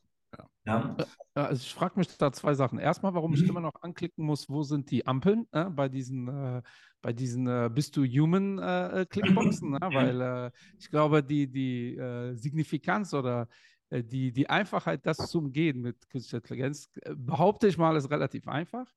Ja. 0.64 0.96
Also 1.34 1.60
ich 1.60 1.74
frage 1.74 1.98
mich 1.98 2.16
da 2.16 2.32
zwei 2.32 2.54
Sachen. 2.54 2.78
Erstmal, 2.78 3.14
warum 3.14 3.34
ich 3.34 3.42
mhm. 3.42 3.48
immer 3.48 3.60
noch 3.60 3.82
anklicken 3.82 4.24
muss, 4.24 4.48
wo 4.48 4.62
sind 4.62 4.90
die 4.90 5.06
Ampeln 5.06 5.46
äh, 5.52 5.64
bei 5.64 5.88
diesen, 5.88 6.28
äh, 6.28 6.62
bei 7.02 7.12
diesen 7.12 7.46
äh, 7.46 7.68
Bist 7.72 7.96
du 7.96 8.04
Human 8.04 8.58
äh, 8.58 9.02
äh, 9.02 9.06
Clickboxen? 9.06 9.72
ne? 9.72 9.78
Weil 9.92 10.20
äh, 10.20 10.50
ich 10.78 10.88
glaube, 10.88 11.22
die, 11.22 11.48
die 11.48 12.00
Signifikanz 12.34 13.12
oder 13.12 13.48
die, 13.90 14.32
die 14.32 14.48
Einfachheit, 14.48 15.04
das 15.04 15.28
zu 15.28 15.38
umgehen 15.38 15.82
mit 15.82 16.08
künstlicher 16.08 16.38
Intelligenz, 16.38 16.88
behaupte 17.14 17.68
ich 17.68 17.76
mal, 17.76 17.94
ist 17.94 18.10
relativ 18.10 18.48
einfach. 18.48 18.90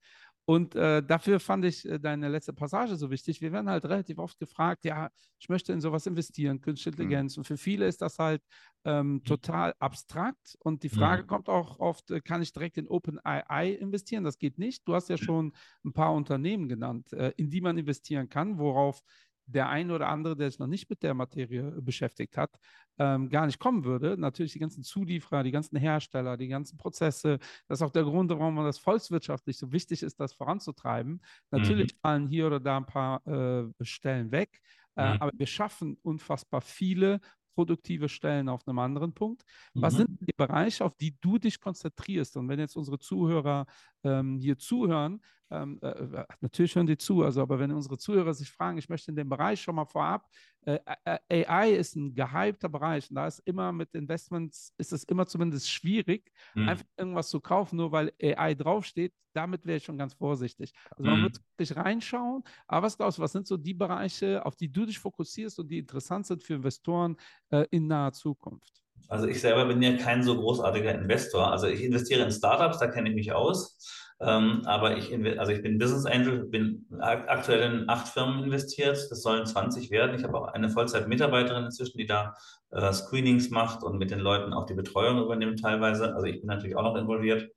Und 0.46 0.76
äh, 0.76 1.02
dafür 1.02 1.40
fand 1.40 1.66
ich 1.66 1.90
äh, 1.90 2.00
deine 2.00 2.30
letzte 2.30 2.54
Passage 2.54 2.96
so 2.96 3.10
wichtig. 3.10 3.42
Wir 3.42 3.52
werden 3.52 3.68
halt 3.68 3.84
relativ 3.86 4.20
oft 4.20 4.38
gefragt, 4.38 4.86
ja, 4.86 5.10
ich 5.40 5.50
möchte 5.50 5.74
in 5.74 5.82
sowas 5.82 6.06
investieren, 6.06 6.62
künstliche 6.62 6.90
mhm. 6.90 7.02
Intelligenz. 7.02 7.36
Mhm. 7.36 7.42
Und 7.42 7.46
für 7.46 7.58
viele 7.58 7.88
ist 7.88 8.02
das 8.02 8.20
halt 8.20 8.44
ähm, 8.84 9.14
mhm. 9.14 9.24
total 9.24 9.74
abstrakt. 9.80 10.56
Und 10.60 10.84
die 10.84 10.90
Frage 10.90 11.24
mhm. 11.24 11.28
kommt 11.28 11.50
auch 11.50 11.80
oft, 11.80 12.12
äh, 12.12 12.22
kann 12.22 12.44
ich 12.44 12.54
direkt 12.54 12.78
in 12.78 12.88
OpenAI 12.88 13.72
investieren? 13.72 14.24
Das 14.24 14.38
geht 14.38 14.60
nicht. 14.60 14.88
Du 14.88 14.94
hast 14.94 15.10
ja 15.10 15.18
schon 15.18 15.52
ein 15.84 15.94
paar 15.94 16.14
Unternehmen 16.14 16.70
genannt, 16.70 17.12
äh, 17.14 17.34
in 17.38 17.50
die 17.50 17.62
man 17.62 17.78
investieren 17.80 18.30
kann, 18.30 18.60
worauf 18.60 19.02
der 19.46 19.70
eine 19.70 19.94
oder 19.94 20.10
andere, 20.10 20.36
der 20.36 20.50
sich 20.50 20.60
noch 20.60 20.68
nicht 20.68 20.90
mit 20.90 21.04
der 21.04 21.14
Materie 21.14 21.72
beschäftigt 21.82 22.38
hat, 22.38 22.58
ähm, 22.98 23.30
gar 23.30 23.46
nicht 23.46 23.60
kommen 23.60 23.84
würde. 23.84 24.18
Natürlich 24.18 24.54
die 24.54 24.60
ganzen 24.60 24.84
Zulieferer, 24.84 25.44
die 25.44 25.52
ganzen 25.52 25.78
Hersteller, 25.78 26.38
die 26.38 26.48
ganzen 26.48 26.78
Prozesse. 26.78 27.40
Das 27.68 27.80
ist 27.80 27.84
auch 27.84 27.92
der 27.92 28.04
Grund, 28.04 28.32
warum 28.32 28.56
man 28.56 28.66
das 28.66 28.80
volkswirtschaftlich 28.80 29.58
so 29.58 29.72
wichtig 29.72 30.04
ist, 30.04 30.20
das 30.20 30.34
voranzutreiben. 30.34 31.22
Natürlich 31.52 31.94
mhm. 31.94 32.00
fallen 32.02 32.28
hier 32.28 32.48
oder 32.48 32.60
da 32.60 32.78
ein 32.78 32.86
paar 32.86 33.26
äh, 33.28 33.66
Stellen 33.82 34.32
weg, 34.32 34.62
äh, 34.96 35.14
mhm. 35.14 35.22
aber 35.22 35.32
wir 35.36 35.48
schaffen 35.48 35.98
unfassbar 36.02 36.62
viele 36.62 37.20
produktive 37.56 38.10
Stellen 38.10 38.50
auf 38.50 38.68
einem 38.68 38.80
anderen 38.80 39.14
Punkt. 39.14 39.44
Was 39.74 39.94
mhm. 39.94 39.98
sind 39.98 40.18
die 40.22 40.34
Bereiche, 40.36 40.84
auf 40.84 40.96
die 40.96 41.16
du 41.22 41.38
dich 41.40 41.60
konzentrierst? 41.60 42.38
Und 42.38 42.50
wenn 42.50 42.60
jetzt 42.60 42.76
unsere 42.76 43.00
Zuhörer 43.00 43.66
ähm, 44.06 44.38
hier 44.40 44.58
zuhören, 44.58 45.22
ähm, 45.52 45.80
äh, 45.82 45.88
äh 45.90 46.26
natürlich 46.42 46.76
hören 46.76 46.88
die 46.88 46.98
zu, 46.98 47.24
also 47.24 47.42
aber 47.42 47.60
wenn 47.60 47.72
unsere 47.72 47.98
Zuhörer 47.98 48.34
sich 48.34 48.52
fragen, 48.52 48.78
ich 48.78 48.90
möchte 48.90 49.12
in 49.12 49.16
dem 49.16 49.30
Bereich 49.30 49.62
schon 49.62 49.76
mal 49.76 49.86
vorab, 49.86 50.30
äh, 50.62 50.80
äh 51.28 51.46
AI 51.46 51.72
ist 51.72 51.96
ein 51.96 52.16
gehypter 52.16 52.70
Bereich 52.70 53.10
und 53.10 53.16
da 53.16 53.28
ist 53.28 53.40
immer 53.40 53.72
mit 53.72 53.94
Investments, 53.94 54.74
ist 54.78 54.94
es 54.94 55.04
immer 55.04 55.26
zumindest 55.26 55.70
schwierig, 55.70 56.32
mhm. 56.56 56.70
einfach 56.70 56.86
irgendwas 56.98 57.30
zu 57.30 57.40
kaufen, 57.40 57.78
nur 57.78 57.92
weil 57.92 58.12
AI 58.22 58.56
draufsteht, 58.56 59.14
damit 59.34 59.66
wäre 59.66 59.78
ich 59.78 59.84
schon 59.84 59.98
ganz 59.98 60.14
vorsichtig. 60.14 60.74
Also 60.92 61.04
man 61.04 61.20
mhm. 61.20 61.24
muss 61.26 61.42
wirklich 61.52 61.76
reinschauen, 61.76 62.44
aber 62.68 62.88
was 62.88 62.98
glaubst 62.98 63.18
du, 63.18 63.22
was 63.22 63.32
sind 63.32 63.48
so 63.48 63.58
die 63.58 63.74
Bereiche, 63.74 64.46
auf 64.46 64.56
die 64.56 64.72
du 64.72 64.86
dich 64.86 65.00
fokussierst 65.00 65.60
und 65.60 65.68
die 65.68 65.80
interessant 65.80 66.26
sind 66.26 66.44
für 66.44 66.56
Investoren 66.56 67.18
äh, 67.50 67.66
in 67.72 67.88
naher 67.88 68.14
Zukunft? 68.14 68.85
Also 69.08 69.28
ich 69.28 69.40
selber 69.40 69.66
bin 69.66 69.82
ja 69.82 69.98
kein 69.98 70.24
so 70.24 70.36
großartiger 70.36 70.94
Investor. 70.94 71.52
Also 71.52 71.68
ich 71.68 71.84
investiere 71.84 72.24
in 72.24 72.32
Startups, 72.32 72.80
da 72.80 72.88
kenne 72.88 73.10
ich 73.10 73.16
mich 73.16 73.34
aus. 73.34 73.78
Ähm, 74.22 74.62
aber 74.66 74.98
ich, 74.98 75.14
also 75.38 75.52
ich 75.52 75.62
bin 75.62 75.78
Business 75.78 76.06
Angel, 76.06 76.46
bin 76.46 76.86
aktuell 77.00 77.72
in 77.72 77.90
acht 77.90 78.08
Firmen 78.08 78.44
investiert. 78.44 78.98
Das 79.10 79.22
sollen 79.22 79.46
20 79.46 79.92
werden. 79.92 80.16
Ich 80.16 80.24
habe 80.24 80.38
auch 80.40 80.48
eine 80.48 80.70
Vollzeit-Mitarbeiterin 80.70 81.66
inzwischen, 81.66 81.98
die 81.98 82.06
da 82.06 82.34
äh, 82.72 82.94
Screenings 82.94 83.50
macht 83.50 83.84
und 83.84 83.98
mit 83.98 84.12
den 84.12 84.20
Leuten 84.20 84.54
auch 84.54 84.66
die 84.66 84.74
Betreuung 84.74 85.22
übernimmt 85.22 85.62
teilweise. 85.62 86.16
Also 86.16 86.28
ich 86.28 86.40
bin 86.40 86.48
natürlich 86.48 86.78
auch 86.78 86.84
noch 86.84 86.96
involviert. 86.96 87.50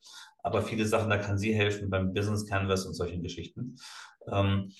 Aber 0.42 0.62
viele 0.62 0.86
Sachen, 0.86 1.10
da 1.10 1.18
kann 1.18 1.38
sie 1.38 1.54
helfen 1.54 1.90
beim 1.90 2.12
Business 2.12 2.46
Canvas 2.46 2.86
und 2.86 2.94
solchen 2.94 3.22
Geschichten. 3.22 3.76
Ähm, 4.30 4.72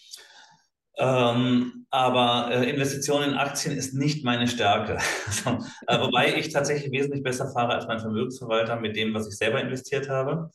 ähm, 0.99 1.87
aber 1.91 2.51
äh, 2.53 2.69
Investition 2.69 3.23
in 3.23 3.35
Aktien 3.35 3.77
ist 3.77 3.95
nicht 3.95 4.25
meine 4.25 4.49
Stärke. 4.49 4.99
also, 5.27 5.65
äh, 5.87 6.01
wobei 6.01 6.37
ich 6.37 6.51
tatsächlich 6.51 6.91
wesentlich 6.93 7.23
besser 7.23 7.51
fahre 7.51 7.75
als 7.75 7.87
mein 7.87 8.01
Vermögensverwalter 8.01 8.77
mit 8.77 8.97
dem, 8.97 9.15
was 9.15 9.29
ich 9.29 9.37
selber 9.37 9.61
investiert 9.61 10.09
habe. 10.09 10.51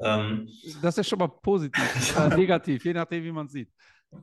Ähm, 0.00 0.48
das 0.80 0.98
ist 0.98 1.08
schon 1.08 1.18
mal 1.18 1.28
positiv, 1.28 2.16
äh, 2.18 2.34
negativ, 2.34 2.84
je 2.84 2.92
nachdem, 2.92 3.24
wie 3.24 3.32
man 3.32 3.48
sieht. 3.48 3.68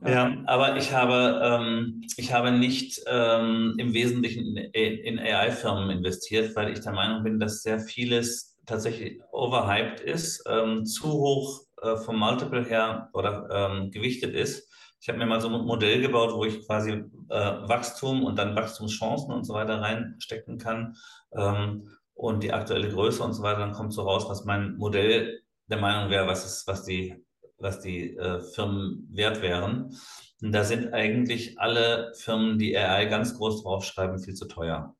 Ja, 0.06 0.36
aber 0.46 0.76
ich 0.76 0.92
habe, 0.92 1.40
ähm, 1.42 2.04
ich 2.16 2.32
habe 2.32 2.52
nicht 2.52 3.02
ähm, 3.06 3.74
im 3.76 3.92
Wesentlichen 3.92 4.56
in, 4.56 4.98
in 4.98 5.18
AI-Firmen 5.18 5.90
investiert, 5.90 6.54
weil 6.54 6.72
ich 6.72 6.80
der 6.80 6.92
Meinung 6.92 7.24
bin, 7.24 7.40
dass 7.40 7.62
sehr 7.62 7.80
vieles 7.80 8.56
tatsächlich 8.66 9.20
overhyped 9.32 10.00
ist, 10.00 10.44
ähm, 10.48 10.86
zu 10.86 11.12
hoch 11.12 11.62
äh, 11.82 11.96
vom 11.96 12.18
Multiple 12.18 12.64
her 12.64 13.10
oder 13.12 13.48
ähm, 13.50 13.90
gewichtet 13.90 14.34
ist. 14.34 14.69
Ich 15.00 15.08
habe 15.08 15.18
mir 15.18 15.26
mal 15.26 15.40
so 15.40 15.48
ein 15.48 15.64
Modell 15.64 16.02
gebaut, 16.02 16.34
wo 16.34 16.44
ich 16.44 16.66
quasi 16.66 16.90
äh, 16.90 17.04
Wachstum 17.30 18.22
und 18.22 18.38
dann 18.38 18.54
Wachstumschancen 18.54 19.32
und 19.32 19.44
so 19.44 19.54
weiter 19.54 19.80
reinstecken 19.80 20.58
kann 20.58 20.96
ähm, 21.32 21.88
und 22.12 22.42
die 22.42 22.52
aktuelle 22.52 22.90
Größe 22.90 23.22
und 23.22 23.32
so 23.32 23.42
weiter. 23.42 23.60
Dann 23.60 23.72
kommt 23.72 23.94
so 23.94 24.02
raus, 24.02 24.26
was 24.28 24.44
mein 24.44 24.76
Modell 24.76 25.40
der 25.68 25.78
Meinung 25.78 26.10
wäre, 26.10 26.26
was, 26.26 26.44
ist, 26.44 26.66
was 26.66 26.84
die, 26.84 27.24
was 27.58 27.80
die 27.80 28.14
äh, 28.16 28.40
Firmen 28.40 29.08
wert 29.10 29.40
wären. 29.40 29.96
Und 30.42 30.52
da 30.52 30.64
sind 30.64 30.92
eigentlich 30.92 31.58
alle 31.58 32.12
Firmen, 32.14 32.58
die 32.58 32.76
AI 32.76 33.06
ganz 33.06 33.36
groß 33.36 33.62
draufschreiben, 33.62 34.18
viel 34.18 34.34
zu 34.34 34.48
teuer. 34.48 34.94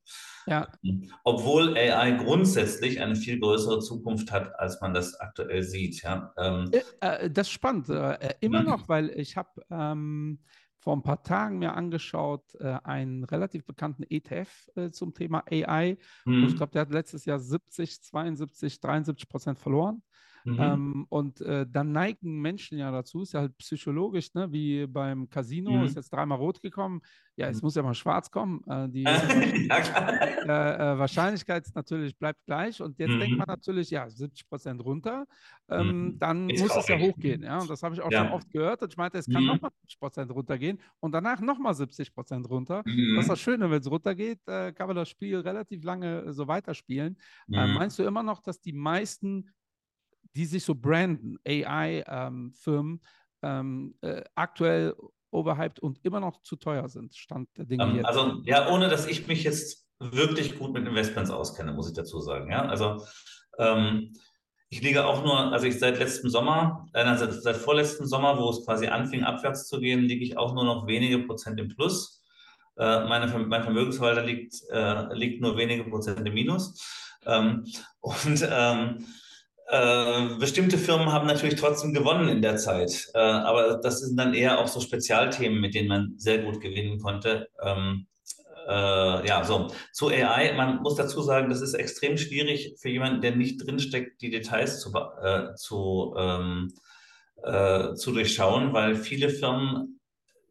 Ja. 0.51 0.66
Obwohl 1.22 1.76
AI 1.76 2.11
grundsätzlich 2.11 3.01
eine 3.01 3.14
viel 3.14 3.38
größere 3.38 3.78
Zukunft 3.78 4.32
hat, 4.32 4.59
als 4.59 4.80
man 4.80 4.92
das 4.92 5.18
aktuell 5.20 5.62
sieht. 5.62 6.03
Ja. 6.03 6.34
Ähm, 6.36 6.72
äh, 6.72 6.80
äh 7.01 7.30
das 7.30 7.46
ist 7.46 7.53
spannend. 7.53 7.88
Äh, 7.88 8.34
immer 8.40 8.62
mhm. 8.62 8.66
noch, 8.66 8.88
weil 8.88 9.11
ich 9.11 9.36
habe 9.36 9.62
ähm, 9.70 10.40
vor 10.78 10.96
ein 10.96 11.03
paar 11.03 11.22
Tagen 11.22 11.61
mir 11.61 11.74
angeschaut, 11.74 12.55
äh, 12.57 12.78
einen 12.82 13.22
relativ 13.22 13.64
bekannten 13.64 14.03
ETF 14.09 14.51
zum 14.90 15.14
Thema 15.14 15.44
AI. 15.48 15.98
Mhm. 16.24 16.46
ich 16.48 16.57
glaube, 16.57 16.72
der 16.72 16.82
hat 16.82 16.90
letztes 16.90 17.26
Jahr 17.26 17.38
70, 17.38 18.03
72, 18.03 18.80
73 18.80 19.28
Prozent 19.28 19.59
verloren. 19.61 20.03
Mhm. 20.45 20.57
Ähm, 20.59 21.07
und 21.09 21.41
äh, 21.41 21.66
dann 21.68 21.93
neigen 21.93 22.41
Menschen 22.41 22.78
ja 22.78 22.91
dazu, 22.91 23.22
ist 23.22 23.32
ja 23.32 23.41
halt 23.41 23.57
psychologisch, 23.59 24.32
ne? 24.34 24.51
wie 24.53 24.86
beim 24.86 25.28
Casino, 25.28 25.72
mhm. 25.72 25.84
ist 25.84 25.97
jetzt 25.97 26.12
dreimal 26.12 26.38
rot 26.38 26.62
gekommen, 26.62 27.03
ja, 27.36 27.49
es 27.49 27.62
mhm. 27.62 27.66
muss 27.66 27.74
ja 27.74 27.82
mal 27.82 27.95
schwarz 27.95 28.30
kommen. 28.30 28.62
Äh, 28.66 28.88
die 28.91 29.05
äh, 29.05 29.66
äh, 29.66 30.99
Wahrscheinlichkeit 30.99 31.66
natürlich 31.74 32.16
bleibt 32.18 32.45
gleich 32.47 32.80
und 32.82 32.99
jetzt 32.99 33.11
mhm. 33.11 33.20
denkt 33.20 33.38
man 33.38 33.47
natürlich, 33.47 33.91
ja, 33.91 34.09
70 34.09 34.49
Prozent 34.49 34.84
runter, 34.84 35.26
ähm, 35.70 35.86
mhm. 35.86 36.18
dann 36.18 36.51
ist 36.51 36.62
muss 36.62 36.76
es 36.76 36.88
ja 36.88 36.99
hochgehen. 36.99 37.43
Ja? 37.43 37.59
Und 37.61 37.70
das 37.70 37.82
habe 37.82 37.95
ich 37.95 38.01
auch 38.01 38.11
ja. 38.11 38.24
schon 38.24 38.32
oft 38.32 38.51
gehört 38.51 38.82
und 38.82 38.93
ich 38.93 38.97
meinte, 38.97 39.18
es 39.18 39.26
kann 39.26 39.43
mhm. 39.43 39.49
nochmal 39.49 39.70
70 39.82 40.01
Prozent 40.01 40.30
runtergehen 40.30 40.80
und 41.01 41.12
danach 41.12 41.41
nochmal 41.41 41.74
70 41.74 42.12
Prozent 42.14 42.49
runter. 42.49 42.82
Das 42.84 43.24
ist 43.24 43.30
das 43.30 43.41
Schöne, 43.41 43.70
wenn 43.70 43.80
es 43.80 43.91
runtergeht, 43.91 44.41
äh, 44.47 44.72
kann 44.72 44.86
man 44.86 44.97
das 44.97 45.09
Spiel 45.09 45.38
relativ 45.38 45.82
lange 45.84 46.32
so 46.32 46.47
weiterspielen. 46.47 47.16
Äh, 47.51 47.66
meinst 47.66 47.99
du 47.99 48.03
immer 48.03 48.22
noch, 48.22 48.43
dass 48.43 48.61
die 48.61 48.72
meisten 48.72 49.51
die 50.35 50.47
sich 50.47 50.64
so 50.64 50.74
branden, 50.74 51.39
AI-Firmen, 51.47 52.53
ähm, 52.62 53.01
ähm, 53.43 53.95
äh, 54.03 54.22
aktuell 54.35 54.95
overhyped 55.31 55.81
und 55.81 56.05
immer 56.05 56.20
noch 56.20 56.43
zu 56.43 56.57
teuer 56.57 56.89
sind, 56.89 57.14
Stand 57.14 57.49
der 57.57 57.64
Dinge 57.64 57.85
ähm, 57.85 57.97
jetzt. 57.97 58.07
Also 58.07 58.43
ja, 58.45 58.68
ohne 58.70 58.89
dass 58.89 59.07
ich 59.07 59.26
mich 59.26 59.45
jetzt 59.45 59.87
wirklich 59.99 60.59
gut 60.59 60.72
mit 60.72 60.87
Investments 60.87 61.31
auskenne, 61.31 61.72
muss 61.72 61.89
ich 61.89 61.95
dazu 61.95 62.20
sagen. 62.20 62.51
Ja, 62.51 62.66
also 62.66 63.05
ähm, 63.59 64.12
ich 64.70 64.83
liege 64.83 65.05
auch 65.05 65.24
nur, 65.24 65.53
also 65.53 65.66
ich 65.66 65.78
seit 65.78 65.99
letztem 65.99 66.31
Sommer, 66.31 66.87
äh, 66.93 67.03
also 67.03 67.31
seit 67.31 67.57
vorletzten 67.57 68.07
Sommer, 68.07 68.39
wo 68.39 68.51
es 68.51 68.64
quasi 68.64 68.87
anfing, 68.87 69.24
abwärts 69.24 69.66
zu 69.66 69.81
gehen, 69.81 70.03
liege 70.03 70.24
ich 70.24 70.39
auch 70.39 70.55
nur 70.55 70.64
noch 70.64 70.87
wenige 70.87 71.18
Prozent 71.18 71.59
im 71.61 71.68
Plus. 71.68 72.22
Äh, 72.76 73.05
meine, 73.07 73.26
mein 73.47 73.62
Vermögensverwalter 73.62 74.24
liegt, 74.24 74.55
äh, 74.70 75.12
liegt 75.14 75.43
nur 75.43 75.57
wenige 75.57 75.85
Prozent 75.85 76.26
im 76.26 76.35
Minus. 76.35 76.81
Ähm, 77.26 77.66
und 78.01 78.49
ähm, 78.49 79.05
äh, 79.71 80.35
bestimmte 80.39 80.79
Firmen 80.79 81.12
haben 81.12 81.27
natürlich 81.27 81.55
trotzdem 81.59 81.93
gewonnen 81.93 82.29
in 82.29 82.43
der 82.43 82.57
Zeit, 82.57 83.09
äh, 83.14 83.18
aber 83.18 83.79
das 83.83 84.01
sind 84.01 84.16
dann 84.16 84.35
eher 84.35 84.59
auch 84.59 84.66
so 84.66 84.81
Spezialthemen, 84.81 85.61
mit 85.61 85.75
denen 85.75 85.89
man 85.89 86.14
sehr 86.16 86.39
gut 86.39 86.61
gewinnen 86.61 86.99
konnte. 86.99 87.49
Ähm, 87.62 88.07
äh, 88.68 89.27
ja, 89.27 89.45
so 89.45 89.73
zu 89.93 90.09
AI. 90.09 90.53
Man 90.57 90.83
muss 90.83 90.95
dazu 90.95 91.23
sagen, 91.23 91.51
das 91.51 91.61
ist 91.61 91.75
extrem 91.75 92.16
schwierig 92.18 92.75
für 92.81 92.89
jemanden, 92.89 93.21
der 93.21 93.35
nicht 93.37 93.64
drinsteckt, 93.66 94.21
die 94.23 94.31
Details 94.31 94.81
zu, 94.81 94.93
äh, 95.23 95.55
zu, 95.57 96.14
ähm, 96.16 96.73
äh, 97.43 97.95
zu 97.95 98.12
durchschauen, 98.12 98.73
weil 98.73 98.95
viele 98.97 99.29
Firmen 99.29 100.01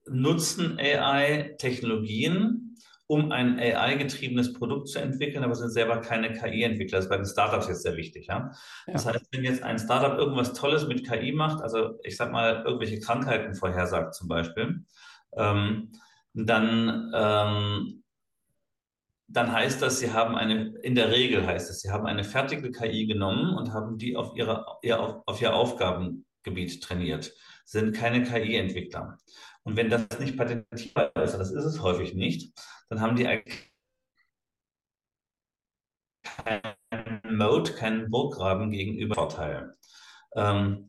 nutzen 0.08 0.78
AI-Technologien, 0.80 2.69
um 3.10 3.32
ein 3.32 3.60
AI-getriebenes 3.60 4.54
Produkt 4.54 4.88
zu 4.88 5.00
entwickeln, 5.00 5.44
aber 5.44 5.56
sind 5.56 5.72
selber 5.72 5.98
keine 5.98 6.32
KI-Entwickler. 6.32 7.00
Das 7.00 7.06
ist 7.06 7.10
bei 7.10 7.18
den 7.18 7.26
Startups 7.26 7.68
jetzt 7.68 7.82
sehr 7.82 7.98
wichtig. 7.98 8.28
Ja? 8.28 8.52
ja? 8.86 8.94
Das 8.94 9.08
heißt, 9.08 9.26
wenn 9.32 9.44
jetzt 9.44 9.64
ein 9.64 9.80
Startup 9.80 10.16
irgendwas 10.16 10.54
Tolles 10.54 10.88
mit 10.88 11.10
KI 11.10 11.32
macht, 11.32 11.64
also 11.64 11.98
ich 12.04 12.16
sag 12.16 12.32
mal, 12.32 12.64
irgendwelche 12.64 13.00
Krankheiten 13.00 13.56
vorhersagt 13.56 14.14
zum 14.14 14.28
Beispiel, 14.28 14.86
ähm, 15.36 15.92
dann, 16.34 17.12
ähm, 17.16 18.04
dann 19.28 19.52
heißt 19.54 19.82
das, 19.82 19.98
sie 19.98 20.14
haben 20.14 20.36
eine, 20.36 20.76
in 20.84 20.94
der 20.94 21.12
Regel 21.12 21.48
heißt 21.48 21.72
es, 21.72 21.82
sie 21.82 21.90
haben 21.90 22.06
eine 22.06 22.24
fertige 22.24 22.70
KI 22.70 23.08
genommen 23.08 23.56
und 23.56 23.74
haben 23.74 23.98
die 23.98 24.16
auf, 24.16 24.36
ihre, 24.36 24.68
ihr, 24.84 25.00
auf, 25.00 25.24
auf 25.26 25.42
ihr 25.42 25.56
Aufgabengebiet 25.56 26.84
trainiert, 26.84 27.34
sind 27.66 27.96
keine 27.96 28.22
KI-Entwickler. 28.22 29.18
Und 29.64 29.76
wenn 29.76 29.90
das 29.90 30.20
nicht 30.20 30.38
patentierbar 30.38 31.12
ist, 31.24 31.34
und 31.34 31.40
das 31.40 31.52
ist 31.52 31.66
es 31.66 31.82
häufig 31.82 32.14
nicht, 32.14 32.58
dann 32.90 33.02
haben 33.02 33.16
die 33.16 33.28
eigentlich 33.28 33.72
keinen 36.24 37.38
Mode, 37.38 37.74
keinen 37.74 38.10
Burggraben 38.10 38.72
gegenüber 38.72 39.16
Vorteil. 39.16 39.78
Ähm, 40.36 40.86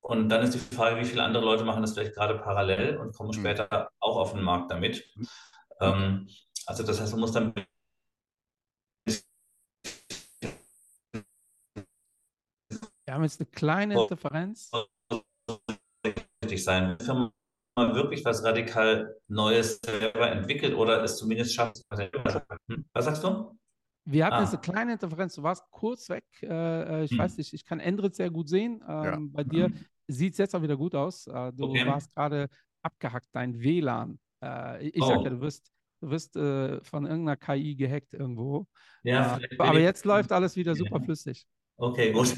und 0.00 0.28
dann 0.28 0.42
ist 0.42 0.54
die 0.54 0.74
Frage, 0.74 1.00
wie 1.00 1.04
viele 1.04 1.22
andere 1.22 1.44
Leute 1.44 1.64
machen 1.64 1.82
das 1.82 1.92
vielleicht 1.92 2.14
gerade 2.14 2.38
parallel 2.38 2.96
und 2.96 3.14
kommen 3.14 3.30
mhm. 3.30 3.40
später 3.40 3.90
auch 4.00 4.16
auf 4.16 4.32
den 4.32 4.42
Markt 4.42 4.70
damit. 4.70 5.04
Mhm. 5.16 5.28
Ähm, 5.80 6.28
also 6.66 6.82
das 6.82 7.00
heißt, 7.00 7.12
man 7.12 7.20
muss 7.20 7.32
dann 7.32 7.52
Wir 13.04 13.14
haben 13.14 13.22
jetzt 13.22 13.40
eine 13.40 13.46
kleine 13.46 14.06
Differenz. 14.06 14.70
Sein 16.56 16.98
wirklich 17.94 18.24
was 18.24 18.44
radikal 18.44 19.16
Neues 19.28 19.80
selber 19.84 20.30
entwickelt 20.30 20.74
oder 20.74 21.02
es 21.02 21.16
zumindest 21.16 21.54
schafft. 21.54 21.82
Hm? 21.90 22.84
Was 22.92 23.04
sagst 23.04 23.24
du? 23.24 23.58
Wir 24.04 24.24
hatten 24.24 24.36
ah. 24.36 24.40
jetzt 24.40 24.54
eine 24.54 24.62
kleine 24.62 24.92
Interferenz. 24.92 25.34
Du 25.34 25.42
warst 25.42 25.64
kurz 25.70 26.08
weg. 26.08 26.24
Äh, 26.42 26.46
äh 26.46 27.04
ich 27.04 27.10
hm. 27.10 27.18
weiß 27.18 27.36
nicht, 27.36 27.52
ich 27.52 27.64
kann 27.64 27.78
Endrit 27.80 28.14
sehr 28.14 28.30
gut 28.30 28.48
sehen. 28.48 28.82
Ähm, 28.88 29.04
ja. 29.04 29.18
Bei 29.20 29.44
dir 29.44 29.66
hm. 29.66 29.84
sieht 30.06 30.32
es 30.32 30.38
jetzt 30.38 30.54
auch 30.54 30.62
wieder 30.62 30.76
gut 30.76 30.94
aus. 30.94 31.26
Äh, 31.26 31.52
du 31.52 31.64
okay. 31.64 31.86
warst 31.86 32.14
gerade 32.14 32.48
abgehackt, 32.82 33.28
dein 33.32 33.60
WLAN. 33.60 34.18
Äh, 34.42 34.88
ich 34.88 35.02
oh. 35.02 35.08
sag 35.08 35.22
ja, 35.24 35.30
du 35.30 35.40
wirst, 35.40 35.70
du 36.00 36.10
wirst 36.10 36.36
äh, 36.36 36.82
von 36.84 37.04
irgendeiner 37.04 37.36
KI 37.36 37.76
gehackt 37.76 38.14
irgendwo. 38.14 38.66
Ja, 39.02 39.38
äh, 39.38 39.56
aber 39.58 39.80
jetzt 39.80 40.04
läuft 40.04 40.32
alles 40.32 40.56
wieder 40.56 40.74
super 40.74 41.00
flüssig. 41.00 41.46
Okay, 41.80 42.12
gut. 42.12 42.34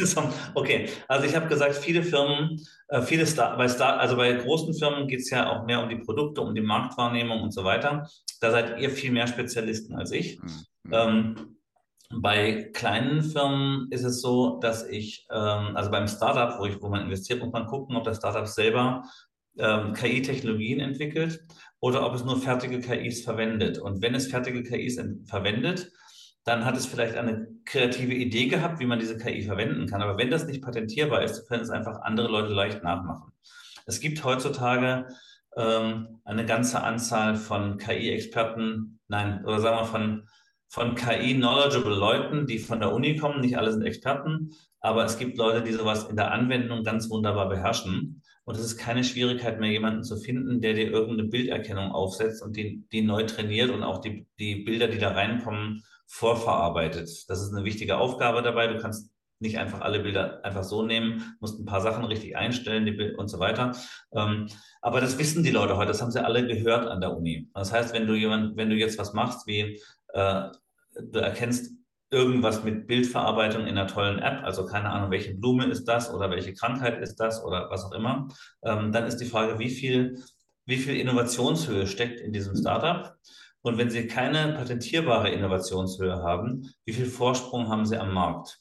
Okay, 0.55 0.89
also 1.09 1.27
ich 1.27 1.35
habe 1.35 1.49
gesagt, 1.49 1.75
viele 1.75 2.03
Firmen, 2.03 2.61
äh, 2.89 3.03
viele 3.03 3.27
Star 3.27 3.57
bei 3.57 3.69
Star, 3.69 3.99
also 3.99 4.17
bei 4.17 4.33
großen 4.33 4.75
Firmen 4.75 5.09
geht 5.09 5.21
es 5.21 5.31
ja 5.31 5.51
auch 5.51 5.65
mehr 5.65 5.83
um 5.83 5.89
die 5.89 5.97
Produkte, 5.97 6.43
um 6.43 6.55
die 6.55 6.61
Marktwahrnehmung 6.61 7.43
und 7.43 7.53
so 7.53 7.65
weiter. 7.65 8.09
Da 8.41 8.51
seid 8.51 8.79
ihr 8.79 8.91
viel 8.91 9.11
mehr 9.11 9.27
Spezialisten 9.27 9.95
als 9.97 10.13
ich. 10.13 10.41
Mhm. 10.43 10.93
Ähm, 10.93 11.57
bei 12.13 12.71
kleinen 12.75 13.23
Firmen 13.23 13.87
ist 13.91 14.05
es 14.05 14.21
so, 14.21 14.59
dass 14.59 14.87
ich, 14.87 15.27
ähm, 15.31 15.77
also 15.77 15.91
beim 15.91 16.09
Startup, 16.09 16.59
wo, 16.59 16.67
ich, 16.67 16.81
wo 16.83 16.89
man 16.89 17.03
investiert, 17.03 17.41
muss 17.41 17.53
man 17.53 17.67
gucken, 17.67 17.97
ob 17.97 18.05
das 18.05 18.19
Startup 18.19 18.47
selber 18.47 19.05
ähm, 19.59 19.95
KI-Technologien 19.95 20.81
entwickelt 20.81 21.41
oder 21.79 22.05
ob 22.05 22.15
es 22.15 22.25
nur 22.25 22.37
fertige 22.37 22.81
KIs 22.81 23.23
verwendet. 23.23 23.79
Und 23.79 24.03
wenn 24.03 24.15
es 24.15 24.27
fertige 24.27 24.63
KIs 24.63 25.01
verwendet, 25.27 25.93
dann 26.45 26.65
hat 26.65 26.77
es 26.77 26.87
vielleicht 26.87 27.17
eine 27.17 27.49
kreative 27.65 28.15
Idee 28.15 28.47
gehabt, 28.47 28.81
wie 28.81 28.87
man 28.87 28.99
diese 28.99 29.19
KI 29.19 29.43
verwenden 29.43 29.87
kann. 29.87 30.03
Aber 30.03 30.17
wenn 30.19 30.31
das 30.31 30.47
nicht 30.47 30.63
patentierbar 30.63 31.23
ist, 31.23 31.47
können 31.49 31.63
es 31.63 31.71
einfach 31.71 32.01
andere 32.03 32.29
Leute 32.29 32.53
leicht 32.53 32.83
nachmachen. 32.83 33.33
Es 33.87 34.01
gibt 34.01 34.25
heutzutage 34.25 35.07
ähm, 35.57 36.21
eine 36.25 36.47
ganze 36.47 36.83
Anzahl 36.83 37.37
von 37.37 37.77
KI-Experten, 37.77 39.01
nein, 39.09 39.45
oder 39.45 39.61
sagen 39.61 39.79
wir 39.79 39.85
von, 39.85 40.29
von 40.69 40.95
KI-knowledgeable 40.95 41.95
Leuten, 41.95 42.47
die 42.47 42.59
von 42.59 42.81
der 42.81 42.93
Uni 42.93 43.17
kommen. 43.17 43.41
Nicht 43.41 43.59
alle 43.59 43.73
sind 43.73 43.83
Experten, 43.83 44.53
aber 44.81 45.05
es 45.05 45.19
gibt 45.19 45.37
Leute, 45.37 45.63
die 45.63 45.73
sowas 45.73 46.09
in 46.09 46.17
der 46.17 46.33
Anwendung 46.33 46.85
ganz 46.85 47.11
wunderbar 47.11 47.49
beherrschen. 47.49 48.23
Und 48.45 48.57
es 48.57 48.65
ist 48.65 48.79
keine 48.79 49.05
Schwierigkeit 49.05 49.61
mehr, 49.61 49.71
jemanden 49.71 50.03
zu 50.03 50.17
finden, 50.17 50.61
der 50.61 50.75
dir 50.75 50.91
irgendeine 50.91 51.29
Bilderkennung 51.29 51.93
aufsetzt 51.93 52.43
und 52.43 52.57
die, 52.57 52.85
die 52.91 53.03
neu 53.03 53.25
trainiert 53.25 53.71
und 53.71 53.83
auch 53.83 54.01
die, 54.01 54.27
die 54.39 54.57
Bilder, 54.57 54.89
die 54.89 54.99
da 54.99 55.13
reinkommen, 55.13 55.85
vorverarbeitet. 56.11 57.31
Das 57.31 57.41
ist 57.41 57.55
eine 57.55 57.65
wichtige 57.65 57.97
Aufgabe 57.97 58.43
dabei. 58.43 58.67
Du 58.67 58.79
kannst 58.79 59.11
nicht 59.39 59.59
einfach 59.59 59.81
alle 59.81 60.01
Bilder 60.01 60.45
einfach 60.45 60.65
so 60.65 60.83
nehmen, 60.83 61.37
musst 61.41 61.59
ein 61.59 61.65
paar 61.65 61.81
Sachen 61.81 62.05
richtig 62.05 62.37
einstellen 62.37 63.15
und 63.17 63.29
so 63.29 63.39
weiter. 63.39 63.75
Ähm, 64.13 64.49
aber 64.83 65.01
das 65.01 65.19
wissen 65.19 65.45
die 65.45 65.51
Leute 65.51 65.77
heute, 65.77 65.89
das 65.89 66.03
haben 66.03 66.11
sie 66.11 66.23
alle 66.23 66.47
gehört 66.47 66.89
an 66.89 67.01
der 67.01 67.17
Uni. 67.17 67.49
Das 67.55 67.73
heißt, 67.73 67.95
wenn 67.95 68.07
du 68.07 68.15
jemand, 68.15 68.57
wenn 68.57 68.69
du 68.69 68.77
jetzt 68.77 68.99
was 68.99 69.15
machst, 69.15 69.47
wie 69.47 69.81
äh, 70.13 70.43
du 71.01 71.21
erkennst 71.21 71.73
irgendwas 72.11 72.65
mit 72.65 72.89
Bildverarbeitung 72.89 73.63
in 73.63 73.79
einer 73.79 73.87
tollen 73.87 74.19
App, 74.19 74.43
also 74.45 74.67
keine 74.67 74.91
Ahnung, 74.91 75.13
welche 75.13 75.35
Blume 75.35 75.67
ist 75.67 75.85
das 75.85 76.13
oder 76.13 76.29
welche 76.29 76.53
Krankheit 76.53 77.01
ist 77.01 77.17
das 77.17 77.43
oder 77.43 77.71
was 77.71 77.85
auch 77.85 77.93
immer, 77.93 78.29
ähm, 78.63 78.91
dann 78.93 79.07
ist 79.07 79.19
die 79.19 79.27
Frage, 79.27 79.61
wie 79.61 79.71
viel, 79.71 80.21
wie 80.67 80.77
viel 80.77 80.97
Innovationshöhe 80.97 81.87
steckt 81.87 82.21
in 82.21 82.33
diesem 82.33 82.57
Startup 82.57 83.17
und 83.63 83.79
wenn 83.79 83.91
Sie 83.91 84.07
keine 84.07 84.55
patentierbare 84.55 85.31
Innovationshöhe 85.31 86.23
haben, 86.23 86.73
wie 86.85 86.93
viel 86.93 87.07
Vorsprung 87.07 87.69
haben 87.69 87.85
Sie 87.85 87.99
am 87.99 88.13
Markt? 88.13 88.61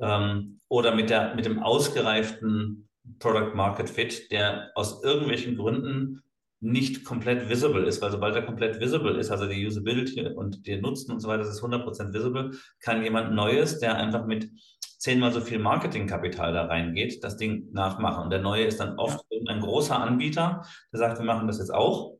Ähm, 0.00 0.60
oder 0.68 0.94
mit, 0.94 1.10
der, 1.10 1.34
mit 1.34 1.44
dem 1.44 1.62
ausgereiften 1.62 2.88
Product 3.18 3.54
Market 3.54 3.90
Fit, 3.90 4.30
der 4.30 4.70
aus 4.74 5.02
irgendwelchen 5.04 5.56
Gründen 5.56 6.22
nicht 6.60 7.04
komplett 7.04 7.50
visible 7.50 7.84
ist, 7.84 8.00
weil 8.00 8.10
sobald 8.10 8.34
er 8.34 8.42
komplett 8.42 8.80
visible 8.80 9.18
ist, 9.18 9.30
also 9.30 9.46
die 9.46 9.66
Usability 9.66 10.26
und 10.28 10.66
der 10.66 10.80
Nutzen 10.80 11.12
und 11.12 11.20
so 11.20 11.28
weiter, 11.28 11.42
das 11.42 11.56
ist 11.56 11.62
100% 11.62 12.14
visible, 12.14 12.52
kann 12.80 13.02
jemand 13.02 13.34
Neues, 13.34 13.80
der 13.80 13.96
einfach 13.96 14.24
mit 14.24 14.50
zehnmal 14.98 15.32
so 15.32 15.42
viel 15.42 15.58
Marketingkapital 15.58 16.54
da 16.54 16.64
reingeht, 16.64 17.22
das 17.22 17.36
Ding 17.36 17.70
nachmachen. 17.72 18.24
Und 18.24 18.30
der 18.30 18.40
Neue 18.40 18.64
ist 18.64 18.80
dann 18.80 18.98
oft 18.98 19.26
ein 19.46 19.60
großer 19.60 20.00
Anbieter, 20.00 20.64
der 20.90 20.98
sagt, 20.98 21.18
wir 21.18 21.26
machen 21.26 21.46
das 21.46 21.58
jetzt 21.58 21.74
auch. 21.74 22.16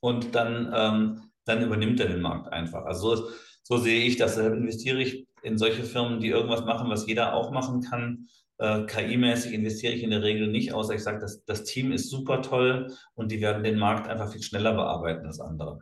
Und 0.00 0.34
dann 0.34 0.72
ähm, 0.74 1.27
dann 1.48 1.62
übernimmt 1.62 2.00
er 2.00 2.08
den 2.08 2.20
Markt 2.20 2.52
einfach. 2.52 2.84
Also 2.84 3.16
so, 3.16 3.28
so 3.62 3.76
sehe 3.78 4.04
ich 4.04 4.16
das. 4.16 4.36
Deshalb 4.36 4.54
investiere 4.54 5.00
ich 5.00 5.26
in 5.42 5.58
solche 5.58 5.84
Firmen, 5.84 6.20
die 6.20 6.28
irgendwas 6.28 6.64
machen, 6.64 6.90
was 6.90 7.06
jeder 7.06 7.34
auch 7.34 7.50
machen 7.50 7.80
kann. 7.82 8.28
Äh, 8.58 8.86
KI-mäßig 8.86 9.52
investiere 9.52 9.92
ich 9.92 10.02
in 10.02 10.10
der 10.10 10.22
Regel 10.22 10.48
nicht, 10.48 10.72
außer 10.72 10.94
ich 10.94 11.02
sage, 11.02 11.20
das, 11.20 11.44
das 11.44 11.64
Team 11.64 11.92
ist 11.92 12.10
super 12.10 12.42
toll 12.42 12.92
und 13.14 13.30
die 13.30 13.40
werden 13.40 13.62
den 13.62 13.78
Markt 13.78 14.08
einfach 14.08 14.32
viel 14.32 14.42
schneller 14.42 14.74
bearbeiten 14.74 15.26
als 15.26 15.38
andere. 15.38 15.78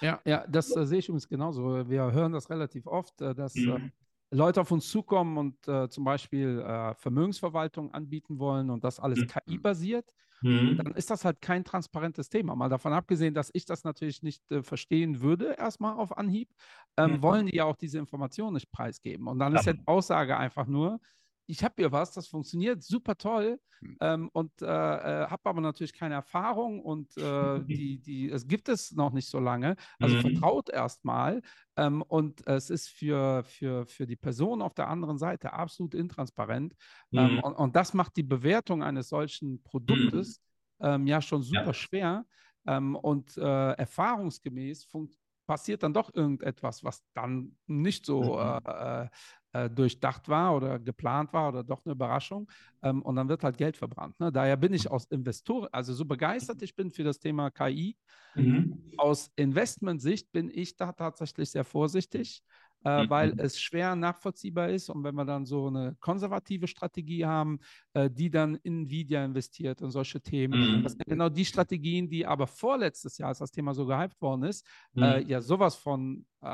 Ja, 0.00 0.20
ja, 0.24 0.46
das 0.48 0.74
äh, 0.76 0.86
sehe 0.86 0.98
ich 0.98 1.08
übrigens 1.08 1.28
genauso. 1.28 1.88
Wir 1.88 2.12
hören 2.12 2.32
das 2.32 2.48
relativ 2.50 2.86
oft, 2.86 3.20
äh, 3.20 3.34
dass 3.34 3.54
mhm. 3.54 3.70
Äh, 3.70 3.90
Leute 4.30 4.60
auf 4.60 4.70
uns 4.70 4.88
zukommen 4.90 5.36
und 5.36 5.68
äh, 5.68 5.88
zum 5.88 6.04
Beispiel 6.04 6.60
äh, 6.60 6.94
Vermögensverwaltung 6.94 7.92
anbieten 7.92 8.38
wollen 8.38 8.70
und 8.70 8.82
das 8.82 8.98
alles 8.98 9.20
mhm. 9.20 9.26
KI-basiert. 9.28 10.12
Mhm. 10.42 10.76
Dann 10.76 10.94
ist 10.94 11.10
das 11.10 11.24
halt 11.24 11.40
kein 11.40 11.64
transparentes 11.64 12.28
Thema. 12.28 12.54
Mal 12.54 12.68
davon 12.68 12.92
abgesehen, 12.92 13.34
dass 13.34 13.50
ich 13.52 13.64
das 13.64 13.84
natürlich 13.84 14.22
nicht 14.22 14.42
äh, 14.50 14.62
verstehen 14.62 15.20
würde, 15.20 15.56
erstmal 15.58 15.96
auf 15.96 16.16
Anhieb, 16.16 16.50
ähm, 16.96 17.12
mhm. 17.12 17.22
wollen 17.22 17.46
die 17.46 17.56
ja 17.56 17.64
auch 17.64 17.76
diese 17.76 17.98
Informationen 17.98 18.54
nicht 18.54 18.70
preisgeben. 18.70 19.28
Und 19.28 19.38
dann 19.38 19.52
ja. 19.52 19.60
ist 19.60 19.66
ja 19.66 19.72
die 19.72 19.86
Aussage 19.86 20.36
einfach 20.36 20.66
nur, 20.66 21.00
ich 21.46 21.62
habe 21.62 21.74
hier 21.78 21.92
was, 21.92 22.12
das 22.12 22.26
funktioniert 22.26 22.82
super 22.82 23.16
toll 23.16 23.60
hm. 23.80 23.96
ähm, 24.00 24.30
und 24.32 24.50
äh, 24.62 24.66
äh, 24.66 25.28
habe 25.28 25.42
aber 25.44 25.60
natürlich 25.60 25.92
keine 25.92 26.14
Erfahrung 26.14 26.80
und 26.80 27.16
äh, 27.16 27.60
die, 27.64 27.98
die, 27.98 28.30
es 28.30 28.46
gibt 28.46 28.68
es 28.68 28.92
noch 28.92 29.12
nicht 29.12 29.28
so 29.28 29.38
lange. 29.38 29.76
Also 29.98 30.16
mhm. 30.16 30.20
vertraut 30.22 30.70
erstmal 30.70 31.42
ähm, 31.76 32.02
und 32.02 32.46
es 32.46 32.70
ist 32.70 32.88
für, 32.88 33.44
für, 33.44 33.86
für 33.86 34.06
die 34.06 34.16
Person 34.16 34.62
auf 34.62 34.74
der 34.74 34.88
anderen 34.88 35.18
Seite 35.18 35.52
absolut 35.52 35.94
intransparent. 35.94 36.74
Ähm, 37.12 37.22
mhm. 37.22 37.30
Ähm, 37.30 37.44
und, 37.44 37.54
und, 37.54 37.76
das 37.76 37.94
macht 37.94 38.16
die 38.16 38.24
Bewertung 38.24 38.82
eines 38.82 39.08
solchen 39.08 39.62
Produktes 39.62 40.40
mhm. 40.78 41.06
ja 41.06 41.22
schon 41.22 41.42
super 41.42 41.66
ja. 41.66 41.74
schwer. 41.74 42.26
Ähm, 42.66 42.96
und 42.96 43.36
äh, 43.36 43.72
erfahrungsgemäß 43.72 44.88
passiert 45.46 45.84
dann 45.84 45.94
doch 45.94 46.12
irgendetwas, 46.12 46.82
was 46.82 47.04
dann 47.14 47.56
nicht 47.66 48.04
so 48.04 48.34
mhm. 48.34 48.60
äh, 48.66 49.08
äh 49.64 49.70
durchdacht 49.70 50.28
war 50.28 50.56
oder 50.56 50.78
geplant 50.78 51.32
war 51.32 51.48
oder 51.48 51.62
doch 51.62 51.84
eine 51.84 51.92
Überraschung. 51.92 52.50
Ähm, 52.82 53.02
und 53.02 53.16
dann 53.16 53.28
wird 53.28 53.44
halt 53.44 53.56
Geld 53.56 53.76
verbrannt. 53.76 54.18
Ne? 54.20 54.32
Daher 54.32 54.56
bin 54.56 54.72
ich 54.74 54.90
aus 54.90 55.04
Investoren, 55.06 55.68
also 55.72 55.92
so 55.94 56.04
begeistert 56.04 56.62
ich 56.62 56.74
bin 56.74 56.90
für 56.90 57.04
das 57.04 57.18
Thema 57.18 57.50
KI. 57.50 57.96
Mhm. 58.34 58.92
Aus 58.96 59.30
Investmentsicht 59.36 60.30
bin 60.32 60.50
ich 60.52 60.76
da 60.76 60.92
tatsächlich 60.92 61.50
sehr 61.50 61.64
vorsichtig 61.64 62.42
äh, 62.86 63.02
mhm. 63.02 63.10
weil 63.10 63.34
es 63.38 63.60
schwer 63.60 63.96
nachvollziehbar 63.96 64.68
ist. 64.68 64.88
Und 64.88 65.02
wenn 65.02 65.14
wir 65.14 65.24
dann 65.24 65.44
so 65.44 65.66
eine 65.66 65.96
konservative 65.98 66.68
Strategie 66.68 67.24
haben, 67.24 67.58
äh, 67.94 68.08
die 68.08 68.30
dann 68.30 68.54
in 68.62 68.84
Nvidia 68.84 69.24
investiert 69.24 69.82
und 69.82 69.90
solche 69.90 70.20
Themen, 70.20 70.78
mhm. 70.78 70.82
das 70.84 70.92
sind 70.92 71.06
genau 71.06 71.28
die 71.28 71.44
Strategien, 71.44 72.08
die 72.08 72.24
aber 72.24 72.46
vorletztes 72.46 73.18
Jahr, 73.18 73.30
als 73.30 73.38
das 73.38 73.50
Thema 73.50 73.74
so 73.74 73.86
gehypt 73.86 74.20
worden 74.20 74.44
ist, 74.44 74.64
äh, 74.94 75.00
mhm. 75.00 75.02
äh, 75.02 75.20
ja 75.22 75.40
sowas 75.40 75.74
von 75.74 76.26
äh, 76.42 76.46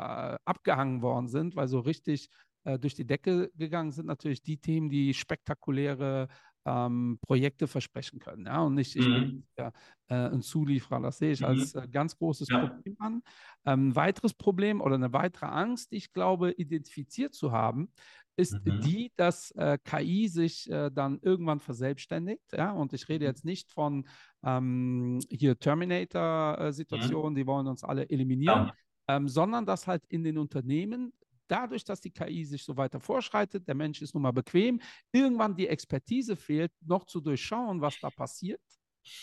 abgehangen 0.45 1.03
worden 1.03 1.29
sind, 1.29 1.55
weil 1.55 1.69
so 1.69 1.81
richtig 1.81 2.31
äh, 2.65 2.79
durch 2.79 2.95
die 2.95 3.07
Decke 3.07 3.51
gegangen 3.55 3.93
sind 3.93 4.07
natürlich 4.07 4.43
die 4.43 4.59
Themen, 4.59 4.89
die 4.89 5.15
spektakuläre 5.15 6.29
ähm, 6.65 7.19
Projekte 7.23 7.67
versprechen 7.67 8.19
können. 8.19 8.47
Ja? 8.47 8.63
Und 8.63 8.75
nicht, 8.75 8.97
ich 8.97 9.07
mhm. 9.07 9.45
ja, 9.59 9.73
äh, 10.09 10.15
ein 10.15 10.43
Zulieferer. 10.43 11.01
Das 11.01 11.19
sehe 11.19 11.33
ich 11.33 11.41
mhm. 11.41 11.47
als 11.47 11.75
äh, 11.75 11.89
ganz 11.91 12.17
großes 12.17 12.49
ja. 12.49 12.67
Problem 12.67 12.97
an. 13.01 13.23
Ähm, 13.65 13.89
ein 13.89 13.97
weiteres 13.97 14.35
Problem 14.35 14.81
oder 14.81 14.95
eine 14.95 15.13
weitere 15.13 15.47
Angst, 15.47 15.93
die 15.93 15.97
ich 15.97 16.13
glaube, 16.13 16.53
identifiziert 16.53 17.35
zu 17.35 17.53
haben, 17.53 17.91
ist 18.37 18.65
mhm. 18.65 18.81
die, 18.81 19.13
dass 19.17 19.51
äh, 19.53 19.79
KI 19.85 20.29
sich 20.29 20.71
äh, 20.71 20.91
dann 20.91 21.19
irgendwann 21.21 21.61
verselbstständigt. 21.61 22.53
Ja? 22.53 22.73
Und 22.73 22.93
ich 22.93 23.09
rede 23.09 23.25
mhm. 23.25 23.31
jetzt 23.31 23.45
nicht 23.45 23.71
von 23.73 24.07
ähm, 24.45 25.21
hier 25.31 25.59
Terminator-Situationen, 25.59 27.33
mhm. 27.33 27.37
die 27.37 27.47
wollen 27.47 27.67
uns 27.67 27.85
alle 27.85 28.09
eliminieren, 28.09 28.71
ähm, 29.09 29.29
sondern 29.29 29.67
dass 29.67 29.87
halt 29.87 30.05
in 30.09 30.25
den 30.25 30.39
Unternehmen 30.39 31.13
dadurch, 31.53 31.85
dass 31.85 32.01
die 32.01 32.11
KI 32.11 32.45
sich 32.45 32.65
so 32.65 32.77
weiter 32.77 32.99
vorschreitet, 32.99 33.69
der 33.69 33.75
Mensch 33.75 34.01
ist 34.01 34.15
nun 34.15 34.23
mal 34.23 34.33
bequem, 34.33 34.81
irgendwann 35.13 35.55
die 35.55 35.69
Expertise 35.69 36.35
fehlt, 36.35 36.73
noch 36.81 37.05
zu 37.05 37.21
durchschauen, 37.21 37.81
was 37.81 37.99
da 38.01 38.09
passiert. 38.11 38.61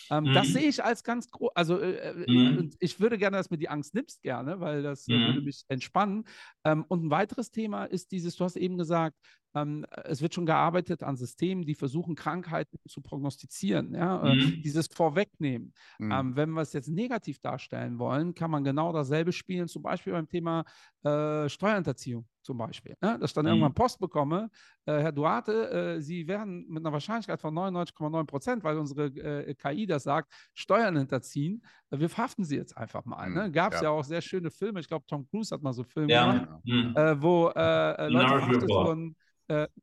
Ähm, 0.09 0.25
mhm. 0.25 0.33
Das 0.33 0.47
sehe 0.49 0.67
ich 0.67 0.83
als 0.83 1.03
ganz 1.03 1.29
groß. 1.31 1.51
Also, 1.55 1.79
äh, 1.79 2.25
äh 2.25 2.31
mhm. 2.31 2.71
ich 2.79 2.99
würde 2.99 3.17
gerne, 3.17 3.37
dass 3.37 3.49
mir 3.49 3.57
die 3.57 3.69
Angst 3.69 3.93
nimmst, 3.93 4.21
gerne, 4.21 4.59
weil 4.59 4.83
das 4.83 5.07
äh, 5.07 5.13
würde 5.13 5.39
mhm. 5.39 5.45
mich 5.45 5.63
entspannen. 5.69 6.25
Ähm, 6.65 6.85
und 6.87 7.05
ein 7.05 7.09
weiteres 7.09 7.51
Thema 7.51 7.85
ist 7.85 8.11
dieses, 8.11 8.35
du 8.35 8.43
hast 8.43 8.57
eben 8.57 8.77
gesagt, 8.77 9.15
ähm, 9.61 9.85
es 10.05 10.21
wird 10.21 10.33
schon 10.33 10.45
gearbeitet 10.45 11.03
an 11.03 11.15
Systemen, 11.15 11.65
die 11.65 11.75
versuchen, 11.75 12.15
Krankheiten 12.15 12.77
zu 12.87 13.01
prognostizieren, 13.01 13.93
ja? 13.93 14.23
Äh, 14.23 14.35
mhm. 14.35 14.61
dieses 14.63 14.87
Vorwegnehmen. 14.87 15.73
Mhm. 15.99 16.11
Ähm, 16.11 16.35
wenn 16.35 16.51
wir 16.51 16.61
es 16.61 16.73
jetzt 16.73 16.89
negativ 16.89 17.39
darstellen 17.39 17.99
wollen, 17.99 18.33
kann 18.33 18.51
man 18.51 18.63
genau 18.63 18.91
dasselbe 18.93 19.31
spielen, 19.31 19.67
zum 19.67 19.83
Beispiel 19.83 20.13
beim 20.13 20.27
Thema 20.27 20.65
äh, 21.03 21.47
Steuerhinterziehung 21.49 22.27
zum 22.41 22.57
Beispiel. 22.57 22.95
Ne? 23.01 23.17
Dass 23.19 23.31
ich 23.31 23.33
dann 23.35 23.45
mhm. 23.45 23.51
irgendwann 23.51 23.73
Post 23.73 23.99
bekomme, 23.99 24.49
äh, 24.85 24.99
Herr 24.99 25.11
Duarte, 25.11 25.97
äh, 25.97 26.01
Sie 26.01 26.27
werden 26.27 26.65
mit 26.67 26.83
einer 26.83 26.91
Wahrscheinlichkeit 26.91 27.39
von 27.39 27.53
99,9 27.53 28.25
Prozent, 28.25 28.63
weil 28.63 28.77
unsere 28.77 29.05
äh, 29.05 29.53
KI 29.53 29.85
das 29.85 30.03
sagt, 30.03 30.33
Steuern 30.53 30.97
hinterziehen. 30.97 31.63
Äh, 31.91 31.99
wir 31.99 32.09
verhaften 32.09 32.43
Sie 32.43 32.55
jetzt 32.55 32.75
einfach 32.75 33.05
mal. 33.05 33.29
Ne? 33.29 33.47
Mhm. 33.47 33.51
Gab 33.51 33.73
es 33.73 33.81
ja. 33.81 33.85
ja. 33.85 33.89
auch 33.91 34.03
sehr 34.03 34.21
schöne 34.21 34.49
Filme. 34.49 34.79
Ich 34.79 34.87
glaube, 34.87 35.05
Tom 35.07 35.27
Cruise 35.29 35.53
hat 35.53 35.61
mal 35.61 35.73
so 35.73 35.83
Filme 35.83 36.11
ja. 36.11 36.31
gemacht, 36.31 36.65
mhm. 36.65 36.95
äh, 36.95 37.21
wo 37.21 37.49
äh, 37.49 38.07
Leute 38.07 38.27
verhaftet 38.27 38.69
wurden. 38.69 39.15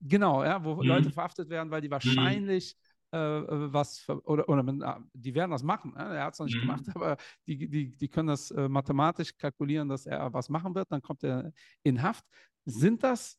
Genau, 0.01 0.45
ja, 0.45 0.63
wo 0.65 0.77
mhm. 0.77 0.83
Leute 0.83 1.11
verhaftet 1.11 1.49
werden, 1.49 1.71
weil 1.71 1.81
die 1.81 1.89
mhm. 1.89 1.93
wahrscheinlich 1.93 2.77
was 3.13 4.07
oder, 4.25 4.47
oder 4.49 5.01
die 5.15 5.35
werden 5.35 5.51
das 5.53 5.63
machen. 5.63 5.95
Ne? 5.95 6.17
Er 6.17 6.25
hat 6.25 6.35
es 6.35 6.39
noch 6.41 6.47
nicht 6.47 6.57
mhm. 6.57 6.63
gemacht, 6.63 6.85
aber 6.95 7.17
die, 7.47 7.69
die, 7.69 7.97
die 7.97 8.09
können 8.09 8.29
das 8.29 8.51
äh, 8.51 8.69
mathematisch 8.69 9.35
kalkulieren, 9.39 9.89
dass 9.89 10.07
er 10.07 10.33
was 10.35 10.49
machen 10.49 10.75
wird. 10.75 10.91
Dann 10.91 11.01
kommt 11.01 11.23
er 11.23 11.53
in 11.83 12.03
Haft. 12.03 12.25
Sind 12.67 13.05
das, 13.05 13.39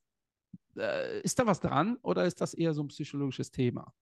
äh, 0.77 1.21
ist 1.21 1.37
da 1.37 1.45
was 1.45 1.59
dran 1.59 1.97
oder 2.01 2.25
ist 2.25 2.41
das 2.41 2.53
eher 2.53 2.73
so 2.73 2.81
ein 2.81 2.87
psychologisches 2.87 3.51
Thema? 3.51 3.93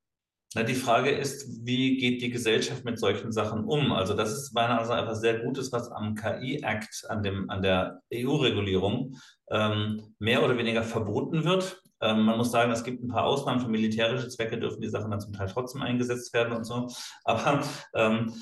Na, 0.55 0.63
die 0.63 0.73
Frage 0.73 1.11
ist, 1.11 1.65
wie 1.65 1.97
geht 1.97 2.21
die 2.21 2.29
Gesellschaft 2.29 2.85
mit 2.85 2.97
solchen 2.97 3.33
Sachen 3.33 3.65
um? 3.65 3.91
Also 3.91 4.13
das 4.13 4.31
ist 4.31 4.53
meiner 4.53 4.79
Ansicht 4.79 4.95
nach 4.95 5.03
etwas 5.03 5.19
sehr 5.19 5.39
Gutes, 5.39 5.73
was 5.73 5.91
am 5.91 6.15
KI-Act, 6.15 7.07
an, 7.09 7.49
an 7.49 7.61
der 7.61 7.99
EU-Regulierung 8.13 9.17
ähm, 9.51 10.15
mehr 10.17 10.45
oder 10.45 10.57
weniger 10.57 10.83
verboten 10.83 11.43
wird. 11.43 11.81
Ähm, 11.99 12.21
man 12.21 12.37
muss 12.37 12.51
sagen, 12.51 12.71
es 12.71 12.85
gibt 12.85 13.03
ein 13.03 13.09
paar 13.09 13.25
Ausnahmen. 13.25 13.59
Für 13.59 13.67
militärische 13.67 14.29
Zwecke 14.29 14.57
dürfen 14.57 14.79
die 14.79 14.87
Sachen 14.87 15.11
dann 15.11 15.19
zum 15.19 15.33
Teil 15.33 15.49
trotzdem 15.51 15.81
eingesetzt 15.81 16.33
werden 16.33 16.55
und 16.55 16.63
so. 16.63 16.87
Aber 17.25 17.61
ähm, 17.93 18.33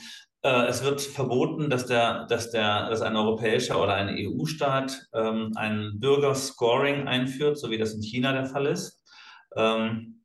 äh, 0.43 0.67
es 0.67 0.83
wird 0.83 1.01
verboten, 1.01 1.71
dass, 1.71 1.87
der, 1.87 2.27
dass, 2.27 2.51
der, 2.51 2.91
dass 2.91 3.01
ein 3.01 3.15
europäischer 3.15 3.81
oder 3.81 3.95
ein 3.95 4.15
EU-Staat 4.15 5.07
ähm, 5.15 5.53
ein 5.55 5.93
Bürgerscoring 5.95 7.07
einführt, 7.07 7.57
so 7.57 7.71
wie 7.71 7.79
das 7.79 7.95
in 7.95 8.03
China 8.03 8.33
der 8.33 8.45
Fall 8.45 8.67
ist. 8.67 9.01
Ähm, 9.55 10.22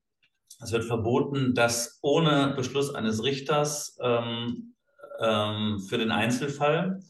es 0.61 0.73
wird 0.73 0.85
verboten, 0.85 1.55
dass 1.55 1.99
ohne 2.03 2.55
Beschluss 2.57 2.95
eines 2.95 3.23
Richters 3.23 3.97
ähm, 4.03 4.75
ähm, 5.21 5.81
für 5.89 5.99
den 5.99 6.11
Einzelfall 6.11 7.01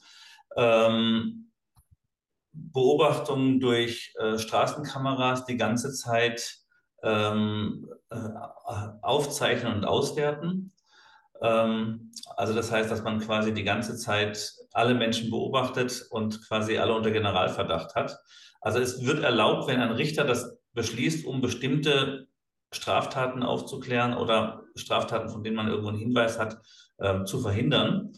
ähm, 0.57 1.51
Beobachtungen 2.53 3.61
durch 3.61 4.15
äh, 4.19 4.39
Straßenkameras 4.39 5.45
die 5.45 5.57
ganze 5.57 5.93
Zeit 5.93 6.59
ähm, 7.03 7.89
äh, 8.11 8.17
aufzeichnen 9.03 9.75
und 9.75 9.85
auswerten. 9.85 10.73
Ähm, 11.41 12.13
also 12.37 12.55
das 12.55 12.71
heißt, 12.73 12.91
dass 12.91 13.03
man 13.03 13.21
quasi 13.21 13.55
die 13.55 13.65
ganze 13.65 13.97
Zeit 13.97 14.53
alle 14.73 14.95
Menschen 14.95 15.31
beobachtet 15.31 16.07
und 16.11 16.47
quasi 16.47 16.79
alle 16.79 16.95
unter 16.95 17.11
Generalverdacht 17.11 17.95
hat. 17.95 18.19
Also 18.61 18.81
es 18.81 19.05
wird 19.07 19.23
erlaubt, 19.23 19.69
wenn 19.69 19.81
ein 19.81 19.93
Richter 19.93 20.25
das 20.25 20.59
beschließt, 20.73 21.27
um 21.27 21.41
bestimmte 21.41 22.28
Straftaten 22.73 23.43
aufzuklären 23.43 24.15
oder 24.15 24.63
Straftaten, 24.75 25.29
von 25.29 25.43
denen 25.43 25.57
man 25.57 25.69
irgendwo 25.69 25.89
einen 25.89 25.99
Hinweis 25.99 26.39
hat, 26.39 26.59
äh, 26.99 27.25
zu 27.25 27.41
verhindern. 27.41 28.13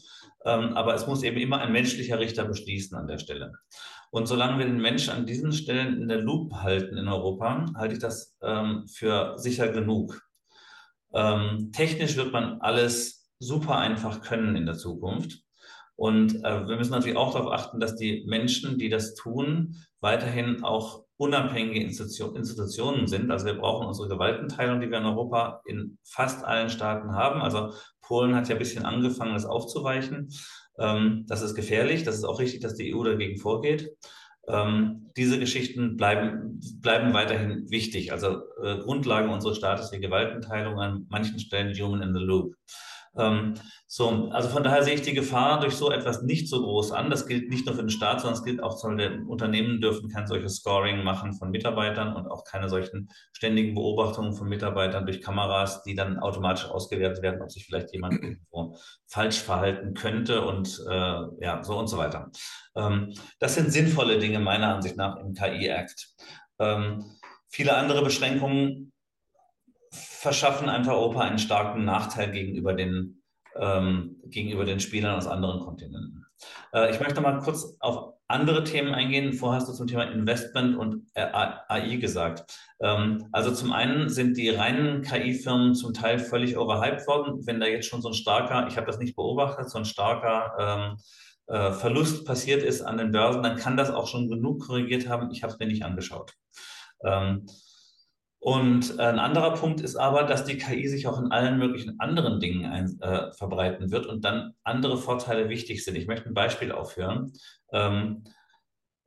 Ähm, 0.44 0.76
aber 0.76 0.94
es 0.94 1.06
muss 1.06 1.22
eben 1.22 1.36
immer 1.36 1.60
ein 1.60 1.72
menschlicher 1.72 2.18
Richter 2.18 2.44
beschließen 2.44 2.96
an 2.96 3.06
der 3.06 3.18
Stelle. 3.18 3.52
Und 4.10 4.26
solange 4.26 4.58
wir 4.58 4.66
den 4.66 4.80
Menschen 4.80 5.12
an 5.12 5.26
diesen 5.26 5.52
Stellen 5.52 6.00
in 6.00 6.08
der 6.08 6.18
Loop 6.18 6.52
halten 6.54 6.96
in 6.96 7.08
Europa, 7.08 7.66
halte 7.76 7.94
ich 7.94 8.00
das 8.00 8.36
ähm, 8.42 8.86
für 8.88 9.38
sicher 9.38 9.68
genug. 9.68 10.20
Ähm, 11.12 11.70
technisch 11.72 12.16
wird 12.16 12.32
man 12.32 12.60
alles 12.60 13.30
super 13.38 13.78
einfach 13.78 14.20
können 14.20 14.56
in 14.56 14.66
der 14.66 14.76
Zukunft. 14.76 15.42
Und 15.96 16.44
äh, 16.44 16.66
wir 16.66 16.76
müssen 16.76 16.92
natürlich 16.92 17.16
auch 17.16 17.34
darauf 17.34 17.52
achten, 17.52 17.78
dass 17.78 17.94
die 17.94 18.24
Menschen, 18.26 18.78
die 18.78 18.88
das 18.88 19.14
tun, 19.14 19.76
weiterhin 20.00 20.64
auch 20.64 21.04
unabhängige 21.20 21.82
Institution, 21.82 22.34
Institutionen 22.34 23.06
sind. 23.06 23.30
Also 23.30 23.44
wir 23.44 23.54
brauchen 23.54 23.86
unsere 23.86 24.08
Gewaltenteilung, 24.08 24.80
die 24.80 24.90
wir 24.90 24.98
in 24.98 25.04
Europa 25.04 25.60
in 25.66 25.98
fast 26.02 26.44
allen 26.44 26.70
Staaten 26.70 27.12
haben. 27.12 27.42
Also 27.42 27.74
Polen 28.00 28.34
hat 28.34 28.48
ja 28.48 28.54
ein 28.54 28.58
bisschen 28.58 28.86
angefangen, 28.86 29.34
das 29.34 29.44
aufzuweichen. 29.44 30.30
Ähm, 30.78 31.26
das 31.28 31.42
ist 31.42 31.54
gefährlich. 31.54 32.04
Das 32.04 32.14
ist 32.14 32.24
auch 32.24 32.40
richtig, 32.40 32.60
dass 32.62 32.74
die 32.74 32.94
EU 32.94 33.04
dagegen 33.04 33.36
vorgeht. 33.36 33.90
Ähm, 34.48 35.10
diese 35.14 35.38
Geschichten 35.38 35.98
bleiben, 35.98 36.58
bleiben 36.80 37.12
weiterhin 37.12 37.70
wichtig. 37.70 38.12
Also 38.12 38.40
äh, 38.62 38.78
Grundlage 38.78 39.28
unseres 39.28 39.58
Staates 39.58 39.92
wie 39.92 40.00
Gewaltenteilung 40.00 40.80
an 40.80 41.06
manchen 41.10 41.38
Stellen 41.38 41.78
Human 41.78 42.00
in 42.00 42.14
the 42.14 42.20
Loop. 42.20 42.54
Ähm, 43.16 43.54
so, 43.86 44.30
also 44.30 44.48
von 44.48 44.62
daher 44.62 44.84
sehe 44.84 44.94
ich 44.94 45.02
die 45.02 45.14
Gefahr 45.14 45.60
durch 45.60 45.74
so 45.74 45.90
etwas 45.90 46.22
nicht 46.22 46.48
so 46.48 46.62
groß 46.62 46.92
an. 46.92 47.10
Das 47.10 47.26
gilt 47.26 47.50
nicht 47.50 47.66
nur 47.66 47.74
für 47.74 47.82
den 47.82 47.90
Staat, 47.90 48.20
sondern 48.20 48.38
es 48.38 48.44
gilt 48.44 48.62
auch 48.62 48.80
die 48.80 49.20
Unternehmen 49.26 49.80
dürfen 49.80 50.08
kein 50.08 50.26
solches 50.26 50.56
Scoring 50.56 51.02
machen 51.02 51.32
von 51.34 51.50
Mitarbeitern 51.50 52.14
und 52.14 52.28
auch 52.28 52.44
keine 52.44 52.68
solchen 52.68 53.10
ständigen 53.32 53.74
Beobachtungen 53.74 54.32
von 54.34 54.48
Mitarbeitern 54.48 55.06
durch 55.06 55.20
Kameras, 55.20 55.82
die 55.82 55.94
dann 55.94 56.18
automatisch 56.18 56.66
ausgewertet 56.66 57.22
werden, 57.22 57.42
ob 57.42 57.50
sich 57.50 57.66
vielleicht 57.66 57.92
jemand 57.92 58.22
irgendwo 58.22 58.76
falsch 59.06 59.40
verhalten 59.40 59.94
könnte 59.94 60.42
und 60.42 60.80
äh, 60.88 61.22
ja, 61.40 61.62
so 61.62 61.78
und 61.78 61.88
so 61.88 61.98
weiter. 61.98 62.30
Ähm, 62.76 63.12
das 63.40 63.56
sind 63.56 63.72
sinnvolle 63.72 64.18
Dinge 64.18 64.38
meiner 64.38 64.74
Ansicht 64.74 64.96
nach 64.96 65.16
im 65.16 65.34
KI-Act. 65.34 66.14
Ähm, 66.60 67.04
viele 67.48 67.74
andere 67.74 68.04
Beschränkungen 68.04 68.92
verschaffen 69.90 70.68
einfach 70.68 70.92
Europa 70.92 71.20
einen 71.20 71.38
starken 71.38 71.84
Nachteil 71.84 72.30
gegenüber 72.30 72.74
den, 72.74 73.22
ähm, 73.56 74.16
gegenüber 74.24 74.64
den 74.64 74.80
Spielern 74.80 75.16
aus 75.16 75.26
anderen 75.26 75.60
Kontinenten. 75.60 76.26
Äh, 76.72 76.90
ich 76.90 77.00
möchte 77.00 77.20
mal 77.20 77.38
kurz 77.40 77.76
auf 77.80 78.14
andere 78.28 78.62
Themen 78.64 78.94
eingehen. 78.94 79.32
Vorher 79.32 79.60
hast 79.60 79.68
du 79.68 79.72
zum 79.72 79.88
Thema 79.88 80.04
Investment 80.04 80.76
und 80.76 81.04
AI 81.14 81.96
gesagt. 81.96 82.56
Ähm, 82.80 83.28
also 83.32 83.52
zum 83.52 83.72
einen 83.72 84.08
sind 84.08 84.36
die 84.36 84.50
reinen 84.50 85.02
KI-Firmen 85.02 85.74
zum 85.74 85.92
Teil 85.92 86.18
völlig 86.18 86.56
overhyped 86.56 87.06
worden. 87.08 87.46
Wenn 87.46 87.60
da 87.60 87.66
jetzt 87.66 87.86
schon 87.86 88.02
so 88.02 88.08
ein 88.08 88.14
starker, 88.14 88.68
ich 88.68 88.76
habe 88.76 88.86
das 88.86 88.98
nicht 88.98 89.16
beobachtet, 89.16 89.68
so 89.68 89.78
ein 89.78 89.84
starker 89.84 90.54
ähm, 90.58 90.96
äh, 91.48 91.72
Verlust 91.72 92.24
passiert 92.24 92.62
ist 92.62 92.82
an 92.82 92.98
den 92.98 93.10
Börsen, 93.10 93.42
dann 93.42 93.56
kann 93.56 93.76
das 93.76 93.90
auch 93.90 94.06
schon 94.06 94.28
genug 94.28 94.66
korrigiert 94.66 95.08
haben. 95.08 95.30
Ich 95.32 95.42
habe 95.42 95.52
es 95.52 95.58
mir 95.58 95.66
nicht 95.66 95.84
angeschaut. 95.84 96.32
Ähm, 97.04 97.46
und 98.42 98.98
ein 98.98 99.18
anderer 99.18 99.52
Punkt 99.52 99.82
ist 99.82 99.96
aber, 99.96 100.22
dass 100.22 100.44
die 100.44 100.56
KI 100.56 100.88
sich 100.88 101.06
auch 101.06 101.18
in 101.18 101.30
allen 101.30 101.58
möglichen 101.58 102.00
anderen 102.00 102.40
Dingen 102.40 102.64
ein, 102.64 102.98
äh, 103.00 103.30
verbreiten 103.32 103.90
wird 103.90 104.06
und 104.06 104.24
dann 104.24 104.54
andere 104.62 104.96
Vorteile 104.96 105.50
wichtig 105.50 105.84
sind. 105.84 105.96
Ich 105.96 106.06
möchte 106.06 106.26
ein 106.26 106.34
Beispiel 106.34 106.72
aufhören. 106.72 107.34
Ähm, 107.70 108.24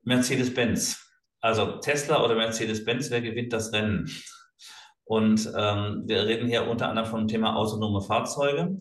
Mercedes-Benz. 0.03 0.99
Also 1.41 1.77
Tesla 1.77 2.23
oder 2.23 2.35
Mercedes-Benz, 2.35 3.09
wer 3.09 3.21
gewinnt 3.21 3.53
das 3.53 3.73
Rennen? 3.73 4.07
Und 5.03 5.51
ähm, 5.57 6.03
wir 6.05 6.25
reden 6.25 6.47
hier 6.47 6.67
unter 6.67 6.89
anderem 6.89 7.09
vom 7.09 7.27
Thema 7.27 7.55
autonome 7.55 8.01
Fahrzeuge, 8.01 8.79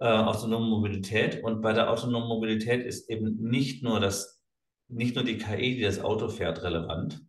äh, 0.00 0.08
autonome 0.08 0.66
Mobilität. 0.66 1.42
Und 1.44 1.62
bei 1.62 1.72
der 1.72 1.88
autonomen 1.88 2.28
Mobilität 2.28 2.84
ist 2.84 3.08
eben 3.08 3.36
nicht 3.40 3.84
nur 3.84 4.00
das, 4.00 4.42
nicht 4.88 5.14
nur 5.14 5.24
die 5.24 5.38
KI, 5.38 5.76
die 5.76 5.82
das 5.82 6.00
Auto 6.00 6.28
fährt, 6.28 6.64
relevant, 6.64 7.24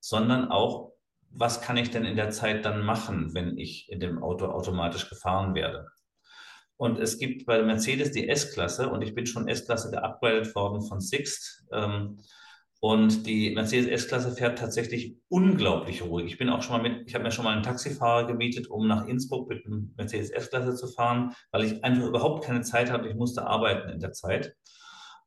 sondern 0.00 0.50
auch, 0.50 0.92
was 1.30 1.60
kann 1.60 1.76
ich 1.76 1.90
denn 1.90 2.04
in 2.04 2.16
der 2.16 2.30
Zeit 2.30 2.64
dann 2.64 2.84
machen, 2.84 3.34
wenn 3.34 3.56
ich 3.56 3.90
in 3.90 4.00
dem 4.00 4.22
Auto 4.22 4.46
automatisch 4.46 5.08
gefahren 5.08 5.54
werde? 5.54 5.86
Und 6.76 6.98
es 6.98 7.18
gibt 7.18 7.46
bei 7.46 7.62
Mercedes 7.62 8.10
die 8.10 8.28
S-Klasse 8.28 8.88
und 8.88 9.02
ich 9.02 9.14
bin 9.14 9.26
schon 9.26 9.48
S-Klasse 9.48 9.90
geupgradet 9.90 10.54
worden 10.54 10.82
von 10.82 11.00
Sixt. 11.00 11.66
Ähm, 11.72 12.18
und 12.80 13.26
die 13.26 13.50
Mercedes 13.50 13.86
S-Klasse 13.86 14.32
fährt 14.32 14.58
tatsächlich 14.58 15.14
unglaublich 15.28 16.02
ruhig. 16.02 16.32
Ich 16.32 16.38
bin 16.38 16.48
auch 16.48 16.62
schon 16.62 16.80
mal 16.80 16.88
mit, 16.88 17.06
ich 17.06 17.14
habe 17.14 17.24
mir 17.24 17.30
schon 17.30 17.44
mal 17.44 17.52
einen 17.52 17.62
Taxifahrer 17.62 18.26
gemietet, 18.26 18.68
um 18.68 18.88
nach 18.88 19.06
Innsbruck 19.06 19.50
mit 19.50 19.66
dem 19.66 19.92
Mercedes 19.98 20.30
S-Klasse 20.30 20.74
zu 20.74 20.88
fahren, 20.88 21.34
weil 21.52 21.64
ich 21.64 21.84
einfach 21.84 22.06
überhaupt 22.06 22.44
keine 22.44 22.62
Zeit 22.62 22.90
hatte. 22.90 23.08
Ich 23.08 23.14
musste 23.14 23.46
arbeiten 23.46 23.90
in 23.90 24.00
der 24.00 24.12
Zeit. 24.12 24.54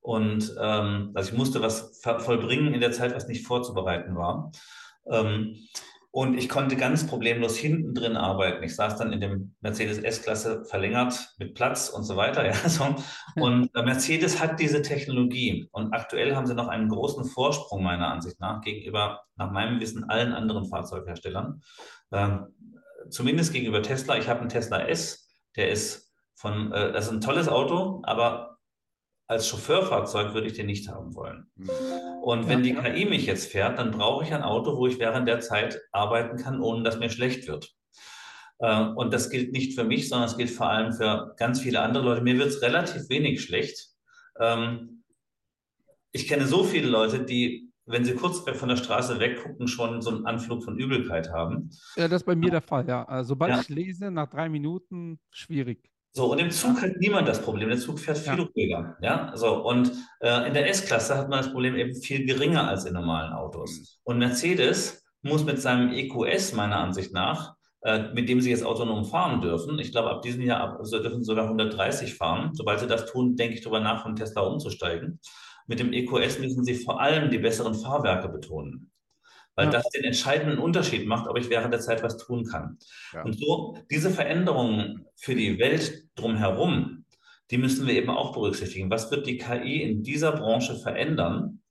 Und 0.01 0.55
ähm, 0.59 1.11
also 1.13 1.31
ich 1.31 1.37
musste 1.37 1.61
was 1.61 2.01
vollbringen 2.01 2.73
in 2.73 2.81
der 2.81 2.91
Zeit, 2.91 3.13
was 3.13 3.27
nicht 3.27 3.45
vorzubereiten 3.45 4.15
war. 4.15 4.51
Ähm, 5.05 5.55
und 6.13 6.37
ich 6.37 6.47
konnte 6.47 6.75
ganz 6.75 7.07
problemlos 7.07 7.57
hinten 7.57 7.95
drin 7.95 8.15
arbeiten. 8.15 8.63
Ich 8.63 8.75
saß 8.75 8.97
dann 8.97 9.11
in 9.13 9.19
dem 9.19 9.55
Mercedes 9.61 9.97
S-Klasse 9.97 10.63
verlängert 10.63 11.33
mit 11.39 11.55
Platz 11.55 11.89
und 11.89 12.03
so 12.03 12.15
weiter. 12.15 12.45
Ja, 12.53 12.53
so. 12.69 12.95
Und 13.35 13.75
äh, 13.75 13.81
Mercedes 13.81 14.39
hat 14.39 14.59
diese 14.59 14.83
Technologie. 14.83 15.67
Und 15.71 15.91
aktuell 15.91 16.35
haben 16.35 16.45
sie 16.45 16.53
noch 16.53 16.67
einen 16.67 16.87
großen 16.87 17.25
Vorsprung 17.25 17.81
meiner 17.81 18.11
Ansicht 18.11 18.39
nach 18.39 18.61
gegenüber, 18.61 19.23
nach 19.37 19.49
meinem 19.49 19.79
Wissen, 19.79 20.07
allen 20.07 20.33
anderen 20.33 20.65
Fahrzeugherstellern. 20.65 21.63
Ähm, 22.11 22.45
zumindest 23.09 23.51
gegenüber 23.51 23.81
Tesla. 23.81 24.15
Ich 24.15 24.29
habe 24.29 24.41
einen 24.41 24.49
Tesla 24.49 24.85
S, 24.85 25.27
der 25.55 25.71
ist 25.71 26.13
von, 26.35 26.71
äh, 26.73 26.91
das 26.91 27.05
ist 27.07 27.11
ein 27.11 27.21
tolles 27.21 27.49
Auto, 27.49 28.03
aber 28.05 28.52
als 29.33 29.47
Chauffeurfahrzeug 29.47 30.33
würde 30.33 30.47
ich 30.47 30.53
den 30.53 30.67
nicht 30.67 30.87
haben 30.87 31.15
wollen. 31.15 31.47
Hm. 31.57 31.69
Und 32.21 32.47
wenn 32.47 32.63
die 32.63 32.75
KI 32.75 33.05
mich 33.05 33.25
jetzt 33.25 33.51
fährt, 33.51 33.79
dann 33.79 33.91
brauche 33.91 34.23
ich 34.23 34.33
ein 34.33 34.43
Auto, 34.43 34.77
wo 34.77 34.87
ich 34.87 34.99
während 34.99 35.27
der 35.27 35.41
Zeit 35.41 35.81
arbeiten 35.91 36.37
kann, 36.37 36.61
ohne 36.61 36.83
dass 36.83 36.99
mir 36.99 37.09
schlecht 37.09 37.47
wird. 37.47 37.73
Äh, 38.59 38.85
und 38.95 39.11
das 39.13 39.29
gilt 39.29 39.51
nicht 39.51 39.73
für 39.73 39.83
mich, 39.83 40.07
sondern 40.07 40.29
es 40.29 40.37
gilt 40.37 40.51
vor 40.51 40.69
allem 40.69 40.93
für 40.93 41.33
ganz 41.37 41.59
viele 41.59 41.81
andere 41.81 42.03
Leute. 42.03 42.21
Mir 42.21 42.37
wird 42.37 42.49
es 42.49 42.61
relativ 42.61 43.09
wenig 43.09 43.43
schlecht. 43.43 43.89
Ähm, 44.39 45.03
ich 46.11 46.27
kenne 46.27 46.45
so 46.45 46.63
viele 46.63 46.87
Leute, 46.87 47.25
die, 47.25 47.71
wenn 47.85 48.05
sie 48.05 48.13
kurz 48.13 48.39
von 48.39 48.69
der 48.69 48.77
Straße 48.77 49.19
weggucken, 49.19 49.67
schon 49.67 50.01
so 50.01 50.11
einen 50.11 50.27
Anflug 50.27 50.63
von 50.63 50.77
Übelkeit 50.77 51.31
haben. 51.31 51.71
Ja, 51.95 52.07
das 52.07 52.21
ist 52.21 52.25
bei 52.25 52.35
mir 52.35 52.51
der 52.51 52.61
Fall, 52.61 52.87
ja. 52.87 53.03
Also, 53.03 53.29
sobald 53.29 53.51
ja. 53.51 53.61
ich 53.61 53.69
lese, 53.69 54.11
nach 54.11 54.29
drei 54.29 54.47
Minuten, 54.47 55.19
schwierig. 55.31 55.89
So, 56.15 56.31
und 56.31 56.37
im 56.37 56.51
Zug 56.51 56.79
hat 56.79 56.97
niemand 56.97 57.27
das 57.27 57.41
Problem. 57.41 57.69
Der 57.69 57.79
Zug 57.79 57.99
fährt 57.99 58.19
viel 58.19 58.37
ja. 58.37 58.43
ruhiger. 58.43 58.97
Ja, 59.01 59.31
so, 59.35 59.65
und 59.65 59.91
äh, 60.19 60.47
in 60.47 60.53
der 60.53 60.69
S-Klasse 60.69 61.17
hat 61.17 61.27
man 61.27 61.41
das 61.41 61.51
Problem 61.51 61.75
eben 61.75 61.95
viel 61.95 62.25
geringer 62.25 62.67
als 62.67 62.85
in 62.85 62.93
normalen 62.93 63.33
Autos. 63.33 63.79
Mhm. 63.79 63.85
Und 64.03 64.17
Mercedes 64.19 65.03
muss 65.23 65.43
mit 65.43 65.59
seinem 65.59 65.91
EQS, 65.91 66.53
meiner 66.53 66.77
Ansicht 66.77 67.13
nach, 67.13 67.55
äh, 67.81 68.13
mit 68.13 68.29
dem 68.29 68.41
sie 68.41 68.51
jetzt 68.51 68.63
autonom 68.63 69.05
fahren 69.05 69.41
dürfen, 69.41 69.79
ich 69.79 69.91
glaube, 69.91 70.11
ab 70.11 70.21
diesem 70.21 70.43
Jahr 70.43 70.61
ab, 70.61 70.75
also 70.77 71.01
dürfen 71.01 71.23
sie 71.23 71.27
sogar 71.27 71.45
130 71.45 72.13
fahren. 72.13 72.51
Sobald 72.53 72.79
sie 72.79 72.87
das 72.87 73.11
tun, 73.11 73.35
denke 73.35 73.55
ich 73.55 73.61
darüber 73.61 73.79
nach, 73.79 74.03
von 74.03 74.15
Tesla 74.15 74.41
umzusteigen. 74.41 75.19
Mit 75.65 75.79
dem 75.79 75.93
EQS 75.93 76.37
müssen 76.37 76.63
sie 76.63 76.75
vor 76.75 77.01
allem 77.01 77.31
die 77.31 77.39
besseren 77.39 77.73
Fahrwerke 77.73 78.29
betonen 78.29 78.91
weil 79.55 79.65
ja. 79.65 79.71
das 79.71 79.89
den 79.89 80.03
entscheidenden 80.03 80.57
Unterschied 80.57 81.05
macht, 81.07 81.27
ob 81.27 81.37
ich 81.37 81.49
während 81.49 81.73
der 81.73 81.79
Zeit 81.79 82.03
was 82.03 82.17
tun 82.17 82.45
kann. 82.45 82.77
Ja. 83.13 83.23
Und 83.23 83.37
so 83.37 83.77
diese 83.91 84.09
Veränderungen 84.09 85.05
für 85.15 85.35
die 85.35 85.59
Welt 85.59 86.02
drumherum, 86.15 87.05
die 87.51 87.57
müssen 87.57 87.87
wir 87.87 87.93
eben 87.93 88.09
auch 88.09 88.33
berücksichtigen. 88.33 88.89
Was 88.89 89.11
wird 89.11 89.27
die 89.27 89.37
KI 89.37 89.81
in 89.81 90.03
dieser 90.03 90.31
Branche 90.31 90.75
verändern, 90.75 91.61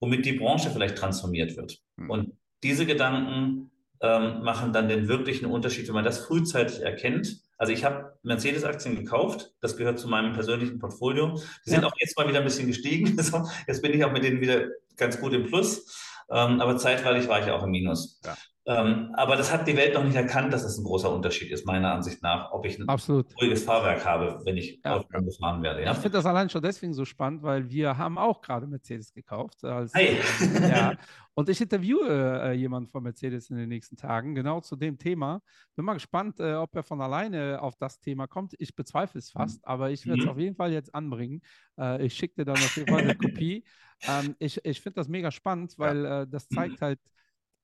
womit 0.00 0.24
die 0.24 0.32
Branche 0.32 0.70
vielleicht 0.70 0.96
transformiert 0.96 1.56
wird? 1.56 1.78
Mhm. 1.96 2.10
Und 2.10 2.32
diese 2.62 2.86
Gedanken 2.86 3.70
ähm, 4.00 4.42
machen 4.42 4.72
dann 4.72 4.88
den 4.88 5.08
wirklichen 5.08 5.46
Unterschied, 5.46 5.86
wenn 5.88 5.94
man 5.94 6.04
das 6.04 6.18
frühzeitig 6.18 6.80
erkennt. 6.80 7.40
Also 7.56 7.72
ich 7.72 7.84
habe 7.84 8.18
Mercedes-Aktien 8.22 8.96
gekauft, 8.96 9.52
das 9.60 9.76
gehört 9.76 9.98
zu 9.98 10.08
meinem 10.08 10.32
persönlichen 10.32 10.78
Portfolio. 10.78 11.40
Die 11.66 11.70
sind 11.70 11.84
auch 11.84 11.94
jetzt 11.98 12.16
mal 12.16 12.28
wieder 12.28 12.38
ein 12.38 12.44
bisschen 12.44 12.68
gestiegen. 12.68 13.16
jetzt 13.66 13.82
bin 13.82 13.92
ich 13.92 14.04
auch 14.04 14.12
mit 14.12 14.22
denen 14.22 14.40
wieder 14.40 14.68
ganz 14.96 15.20
gut 15.20 15.32
im 15.32 15.46
Plus. 15.46 16.04
Ähm, 16.30 16.60
aber 16.60 16.76
zeitweilig 16.76 17.26
war 17.28 17.40
ich 17.40 17.50
auch 17.50 17.64
im 17.64 17.70
Minus. 17.70 18.20
Ja. 18.24 18.36
Ähm, 18.68 19.14
aber 19.14 19.36
das 19.36 19.50
hat 19.50 19.66
die 19.66 19.74
Welt 19.78 19.94
noch 19.94 20.04
nicht 20.04 20.14
erkannt, 20.14 20.52
dass 20.52 20.62
es 20.62 20.76
ein 20.76 20.84
großer 20.84 21.10
Unterschied 21.10 21.50
ist, 21.50 21.64
meiner 21.64 21.90
Ansicht 21.90 22.22
nach, 22.22 22.52
ob 22.52 22.66
ich 22.66 22.78
ein 22.78 22.86
Absolut. 22.86 23.26
ruhiges 23.40 23.64
Fahrwerk 23.64 24.04
habe, 24.04 24.42
wenn 24.44 24.58
ich 24.58 24.82
ja. 24.84 24.96
Autobahn 24.96 25.24
gefahren 25.24 25.62
werde. 25.62 25.84
Ja? 25.84 25.92
Ich 25.92 25.96
finde 25.96 26.18
das 26.18 26.26
allein 26.26 26.50
schon 26.50 26.60
deswegen 26.60 26.92
so 26.92 27.06
spannend, 27.06 27.42
weil 27.42 27.70
wir 27.70 27.96
haben 27.96 28.18
auch 28.18 28.42
gerade 28.42 28.66
Mercedes 28.66 29.14
gekauft. 29.14 29.64
Als, 29.64 29.94
hey. 29.94 30.18
ja. 30.60 30.92
Und 31.34 31.48
ich 31.48 31.58
interviewe 31.62 32.42
äh, 32.42 32.52
jemanden 32.52 32.90
von 32.90 33.02
Mercedes 33.02 33.48
in 33.48 33.56
den 33.56 33.70
nächsten 33.70 33.96
Tagen, 33.96 34.34
genau 34.34 34.60
zu 34.60 34.76
dem 34.76 34.98
Thema. 34.98 35.40
Bin 35.74 35.86
mal 35.86 35.94
gespannt, 35.94 36.38
äh, 36.38 36.52
ob 36.54 36.76
er 36.76 36.82
von 36.82 37.00
alleine 37.00 37.62
auf 37.62 37.74
das 37.76 38.00
Thema 38.00 38.26
kommt. 38.26 38.54
Ich 38.58 38.76
bezweifle 38.76 39.18
es 39.18 39.30
fast, 39.30 39.64
mhm. 39.64 39.70
aber 39.70 39.90
ich 39.90 40.04
werde 40.04 40.18
es 40.18 40.26
mhm. 40.26 40.32
auf 40.32 40.38
jeden 40.38 40.56
Fall 40.56 40.72
jetzt 40.72 40.94
anbringen. 40.94 41.40
Äh, 41.78 42.04
ich 42.04 42.12
schicke 42.12 42.34
dir 42.34 42.44
dann 42.44 42.56
auf 42.56 42.76
jeden 42.76 42.90
Fall 42.90 43.02
eine 43.02 43.16
Kopie. 43.16 43.64
Ähm, 44.06 44.36
ich 44.38 44.64
ich 44.64 44.80
finde 44.80 44.94
das 44.94 45.08
mega 45.08 45.32
spannend, 45.32 45.76
weil. 45.76 46.04
Äh, 46.04 46.26
das 46.28 46.48
zeigt 46.48 46.80
halt, 46.80 47.00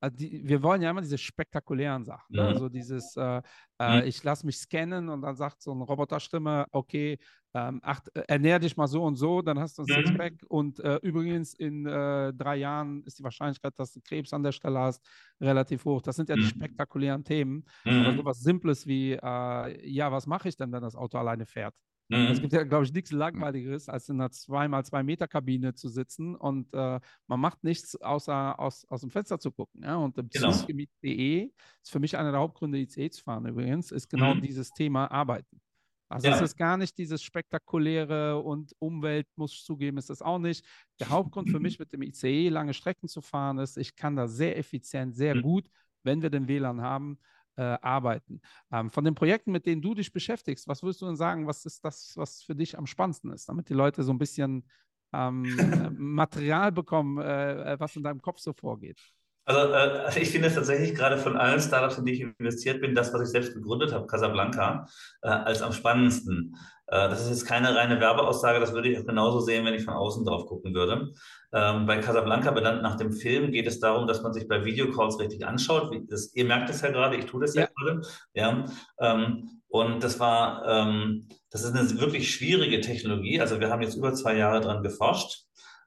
also 0.04 0.16
die, 0.16 0.46
wir 0.46 0.62
wollen 0.62 0.82
ja 0.82 0.90
immer 0.90 1.00
diese 1.00 1.18
spektakulären 1.18 2.04
Sachen. 2.04 2.36
Ne? 2.36 2.42
Mhm. 2.42 2.48
Also 2.48 2.68
dieses, 2.68 3.16
äh, 3.16 3.40
äh, 3.78 4.00
mhm. 4.00 4.06
ich 4.06 4.22
lasse 4.22 4.44
mich 4.44 4.58
scannen 4.58 5.08
und 5.08 5.22
dann 5.22 5.34
sagt 5.34 5.62
so 5.62 5.72
eine 5.72 5.84
Roboterstimme, 5.84 6.66
okay, 6.72 7.18
ähm, 7.54 7.80
acht, 7.82 8.14
äh, 8.14 8.24
ernähr 8.28 8.58
dich 8.58 8.76
mal 8.76 8.86
so 8.86 9.02
und 9.02 9.16
so, 9.16 9.40
dann 9.40 9.58
hast 9.58 9.78
du 9.78 9.82
ein 9.82 9.86
mhm. 9.88 10.06
Sixpack 10.06 10.34
und 10.48 10.80
äh, 10.80 10.96
übrigens 11.02 11.54
in 11.54 11.86
äh, 11.86 12.34
drei 12.34 12.56
Jahren 12.56 13.02
ist 13.04 13.18
die 13.18 13.24
Wahrscheinlichkeit, 13.24 13.72
dass 13.76 13.92
du 13.92 14.00
Krebs 14.02 14.32
an 14.34 14.42
der 14.42 14.52
Stelle 14.52 14.78
hast, 14.78 15.02
relativ 15.40 15.84
hoch. 15.84 16.02
Das 16.02 16.16
sind 16.16 16.28
ja 16.28 16.36
die 16.36 16.42
mhm. 16.42 16.48
spektakulären 16.48 17.24
Themen. 17.24 17.64
Aber 17.84 18.12
mhm. 18.12 18.16
sowas 18.16 18.40
Simples 18.40 18.86
wie, 18.86 19.12
äh, 19.12 19.88
ja, 19.88 20.12
was 20.12 20.26
mache 20.26 20.48
ich 20.48 20.56
denn, 20.56 20.70
wenn 20.72 20.82
das 20.82 20.96
Auto 20.96 21.16
alleine 21.16 21.46
fährt? 21.46 21.74
Mhm. 22.14 22.26
Es 22.26 22.40
gibt 22.40 22.52
ja, 22.52 22.64
glaube 22.64 22.84
ich, 22.84 22.92
nichts 22.92 23.10
Langweiligeres, 23.10 23.88
als 23.88 24.08
in 24.08 24.20
einer 24.20 24.30
2x2-Meter-Kabine 24.30 25.74
zu 25.74 25.88
sitzen 25.88 26.34
und 26.34 26.72
äh, 26.72 27.00
man 27.26 27.40
macht 27.40 27.64
nichts, 27.64 28.00
außer 28.00 28.58
aus, 28.58 28.84
aus 28.88 29.00
dem 29.00 29.10
Fenster 29.10 29.38
zu 29.38 29.50
gucken. 29.50 29.82
Ja? 29.82 29.96
Und 29.96 30.16
im 30.18 30.28
genau. 30.28 30.52
Zuggebiet.de 30.52 31.50
ist 31.82 31.90
für 31.90 32.00
mich 32.00 32.16
einer 32.16 32.30
der 32.30 32.40
Hauptgründe, 32.40 32.78
ICE 32.78 33.10
zu 33.10 33.22
fahren 33.22 33.46
übrigens, 33.46 33.90
ist 33.90 34.08
genau 34.08 34.34
mhm. 34.34 34.42
dieses 34.42 34.70
Thema 34.70 35.10
Arbeiten. 35.10 35.60
Also 36.08 36.28
ja. 36.28 36.36
es 36.36 36.42
ist 36.42 36.56
gar 36.56 36.76
nicht 36.76 36.96
dieses 36.98 37.22
spektakuläre 37.22 38.40
und 38.40 38.72
Umwelt, 38.78 39.26
muss 39.36 39.52
ich 39.52 39.64
zugeben, 39.64 39.98
ist 39.98 40.10
das 40.10 40.22
auch 40.22 40.38
nicht. 40.38 40.64
Der 41.00 41.08
Hauptgrund 41.08 41.50
für 41.50 41.58
mich 41.58 41.78
mit 41.78 41.92
dem 41.92 42.02
ICE 42.02 42.50
lange 42.50 42.74
Strecken 42.74 43.08
zu 43.08 43.20
fahren 43.20 43.58
ist, 43.58 43.76
ich 43.78 43.96
kann 43.96 44.14
da 44.14 44.28
sehr 44.28 44.56
effizient, 44.58 45.16
sehr 45.16 45.34
mhm. 45.34 45.42
gut, 45.42 45.68
wenn 46.02 46.22
wir 46.22 46.30
den 46.30 46.46
WLAN 46.46 46.82
haben, 46.82 47.18
äh, 47.56 47.62
arbeiten. 47.62 48.40
Ähm, 48.72 48.90
von 48.90 49.04
den 49.04 49.14
Projekten, 49.14 49.52
mit 49.52 49.66
denen 49.66 49.82
du 49.82 49.94
dich 49.94 50.12
beschäftigst, 50.12 50.68
was 50.68 50.82
würdest 50.82 51.02
du 51.02 51.06
denn 51.06 51.16
sagen, 51.16 51.46
was 51.46 51.64
ist 51.64 51.84
das, 51.84 52.12
was 52.16 52.42
für 52.42 52.54
dich 52.54 52.78
am 52.78 52.86
spannendsten 52.86 53.30
ist, 53.32 53.48
damit 53.48 53.68
die 53.68 53.74
Leute 53.74 54.02
so 54.02 54.12
ein 54.12 54.18
bisschen 54.18 54.68
ähm, 55.12 55.44
äh, 55.58 55.90
Material 55.90 56.72
bekommen, 56.72 57.18
äh, 57.18 57.74
äh, 57.74 57.80
was 57.80 57.96
in 57.96 58.02
deinem 58.02 58.20
Kopf 58.20 58.38
so 58.38 58.52
vorgeht? 58.52 59.00
Also 59.46 59.72
äh, 59.72 60.20
ich 60.20 60.30
finde 60.30 60.48
es 60.48 60.54
tatsächlich 60.54 60.94
gerade 60.94 61.18
von 61.18 61.36
allen 61.36 61.60
Startups, 61.60 61.98
in 61.98 62.04
die 62.04 62.12
ich 62.12 62.20
investiert 62.38 62.80
bin, 62.80 62.94
das, 62.94 63.12
was 63.12 63.22
ich 63.22 63.28
selbst 63.28 63.54
gegründet 63.54 63.92
habe, 63.92 64.06
Casablanca, 64.06 64.86
äh, 65.22 65.28
als 65.28 65.62
am 65.62 65.72
spannendsten. 65.72 66.56
Äh, 66.86 67.08
das 67.08 67.22
ist 67.22 67.30
jetzt 67.30 67.46
keine 67.46 67.74
reine 67.74 68.00
Werbeaussage, 68.00 68.60
das 68.60 68.72
würde 68.72 68.88
ich 68.88 68.98
auch 68.98 69.06
genauso 69.06 69.40
sehen, 69.40 69.64
wenn 69.64 69.74
ich 69.74 69.84
von 69.84 69.94
außen 69.94 70.24
drauf 70.24 70.46
gucken 70.46 70.74
würde. 70.74 71.12
Ähm, 71.52 71.86
bei 71.86 71.98
Casablanca, 71.98 72.50
benannt 72.50 72.82
nach 72.82 72.96
dem 72.96 73.12
Film, 73.12 73.52
geht 73.52 73.66
es 73.66 73.80
darum, 73.80 74.06
dass 74.06 74.22
man 74.22 74.32
sich 74.32 74.48
bei 74.48 74.64
Videocalls 74.64 75.18
richtig 75.18 75.46
anschaut. 75.46 75.90
Wie, 75.90 76.06
das, 76.06 76.34
ihr 76.34 76.44
merkt 76.44 76.70
es 76.70 76.80
ja 76.80 76.90
gerade, 76.90 77.16
ich 77.16 77.26
tue 77.26 77.40
das 77.40 77.54
ja, 77.54 77.62
ja 77.62 77.68
gerade. 77.76 78.02
Ja, 78.34 78.64
ähm, 78.98 79.60
und 79.68 80.04
das 80.04 80.20
war, 80.20 80.64
ähm, 80.66 81.28
das 81.50 81.64
ist 81.64 81.74
eine 81.74 82.00
wirklich 82.00 82.32
schwierige 82.32 82.80
Technologie. 82.80 83.40
Also 83.40 83.60
wir 83.60 83.70
haben 83.70 83.82
jetzt 83.82 83.96
über 83.96 84.14
zwei 84.14 84.36
Jahre 84.36 84.60
dran 84.60 84.82
geforscht. 84.82 85.43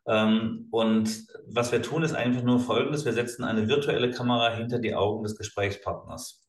Ähm, 0.08 0.68
und 0.72 1.28
was 1.48 1.72
wir 1.72 1.82
tun, 1.82 2.04
ist 2.04 2.14
einfach 2.14 2.44
nur 2.44 2.60
Folgendes. 2.60 3.06
Wir 3.06 3.14
setzen 3.14 3.44
eine 3.44 3.68
virtuelle 3.68 4.12
Kamera 4.12 4.54
hinter 4.54 4.80
die 4.80 4.96
Augen 4.96 5.24
des 5.24 5.36
Gesprächspartners. 5.36 6.46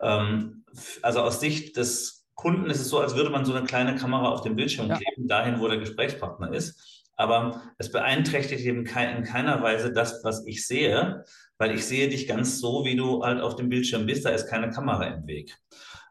Ähm, 0.00 0.64
also 1.02 1.20
aus 1.20 1.40
Sicht 1.40 1.76
des 1.76 2.26
Kunden 2.34 2.70
ist 2.70 2.80
es 2.80 2.88
so, 2.88 3.00
als 3.00 3.14
würde 3.14 3.30
man 3.30 3.44
so 3.44 3.52
eine 3.52 3.66
kleine 3.66 3.94
Kamera 3.96 4.28
auf 4.28 4.42
dem 4.42 4.56
Bildschirm 4.56 4.88
ja. 4.88 4.96
kleben, 4.96 5.28
dahin, 5.28 5.60
wo 5.60 5.68
der 5.68 5.78
Gesprächspartner 5.78 6.52
ist. 6.52 7.08
Aber 7.16 7.62
es 7.78 7.92
beeinträchtigt 7.92 8.64
eben 8.64 8.86
in 8.86 9.24
keiner 9.24 9.62
Weise 9.62 9.92
das, 9.92 10.24
was 10.24 10.46
ich 10.46 10.66
sehe, 10.66 11.24
weil 11.58 11.74
ich 11.74 11.84
sehe 11.84 12.08
dich 12.08 12.26
ganz 12.26 12.58
so, 12.58 12.84
wie 12.84 12.96
du 12.96 13.22
halt 13.22 13.40
auf 13.40 13.54
dem 13.56 13.68
Bildschirm 13.68 14.06
bist. 14.06 14.24
Da 14.24 14.30
ist 14.30 14.48
keine 14.48 14.70
Kamera 14.70 15.04
im 15.04 15.26
Weg. 15.26 15.56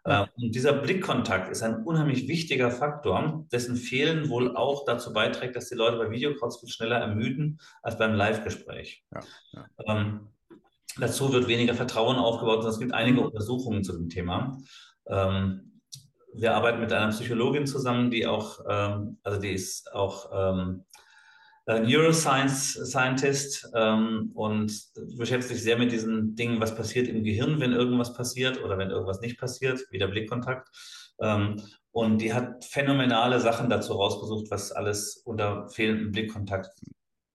Ja. 0.06 0.24
Äh, 0.24 0.28
und 0.36 0.56
dieser 0.56 0.74
Blickkontakt 0.74 1.49
ist 1.49 1.62
ein 1.64 1.84
unheimlich 1.84 2.28
wichtiger 2.28 2.72
Faktor, 2.72 3.45
dessen 3.52 3.76
Fehlen 3.76 4.30
wohl 4.30 4.56
auch 4.56 4.86
dazu 4.86 5.14
beiträgt, 5.14 5.56
dass 5.56 5.70
die 5.70 5.76
Leute 5.76 5.97
bei 5.97 6.10
Videocalls 6.10 6.60
viel 6.60 6.70
schneller 6.70 6.97
ermüden 6.97 7.60
als 7.82 7.97
beim 7.97 8.14
Live-Gespräch. 8.14 9.04
Ja. 9.14 9.20
Ja. 9.52 9.66
Ähm, 9.88 10.28
dazu 10.97 11.32
wird 11.32 11.47
weniger 11.47 11.74
Vertrauen 11.74 12.18
aufgebaut 12.18 12.64
und 12.64 12.70
es 12.70 12.80
gibt 12.80 12.93
einige 12.93 13.22
Untersuchungen 13.22 13.84
zu 13.84 13.93
dem 13.93 14.10
Thema. 14.10 14.58
Ähm, 15.08 15.82
wir 16.34 16.56
arbeiten 16.56 16.80
mit 16.80 16.93
einer 16.93 17.12
Psychologin 17.12 17.68
zusammen, 17.68 18.10
die 18.10 18.26
auch, 18.26 18.60
ähm, 18.68 19.18
also 19.24 19.39
die 19.39 19.52
ist 19.52 19.93
auch 19.93 20.32
ähm, 20.34 20.86
Neuroscience 21.80 22.74
Scientist 22.86 23.70
ähm, 23.76 24.32
und 24.34 24.74
beschäftigt 25.18 25.56
sich 25.56 25.64
sehr 25.64 25.78
mit 25.78 25.92
diesen 25.92 26.36
Dingen, 26.36 26.60
was 26.60 26.76
passiert 26.76 27.08
im 27.08 27.24
Gehirn, 27.24 27.60
wenn 27.60 27.72
irgendwas 27.72 28.14
passiert 28.14 28.64
oder 28.64 28.78
wenn 28.78 28.90
irgendwas 28.90 29.22
nicht 29.22 29.40
passiert, 29.40 29.82
wie 29.92 29.98
der 29.98 30.08
Blickkontakt. 30.08 30.70
Ähm, 31.20 31.62
und 31.92 32.20
die 32.22 32.34
hat 32.34 32.64
phänomenale 32.66 33.40
Sachen 33.40 33.70
dazu 33.70 33.94
rausgesucht, 33.94 34.50
was 34.50 34.72
alles 34.72 35.18
unter 35.26 35.70
fehlendem 35.70 36.12
Blickkontakt 36.12 36.72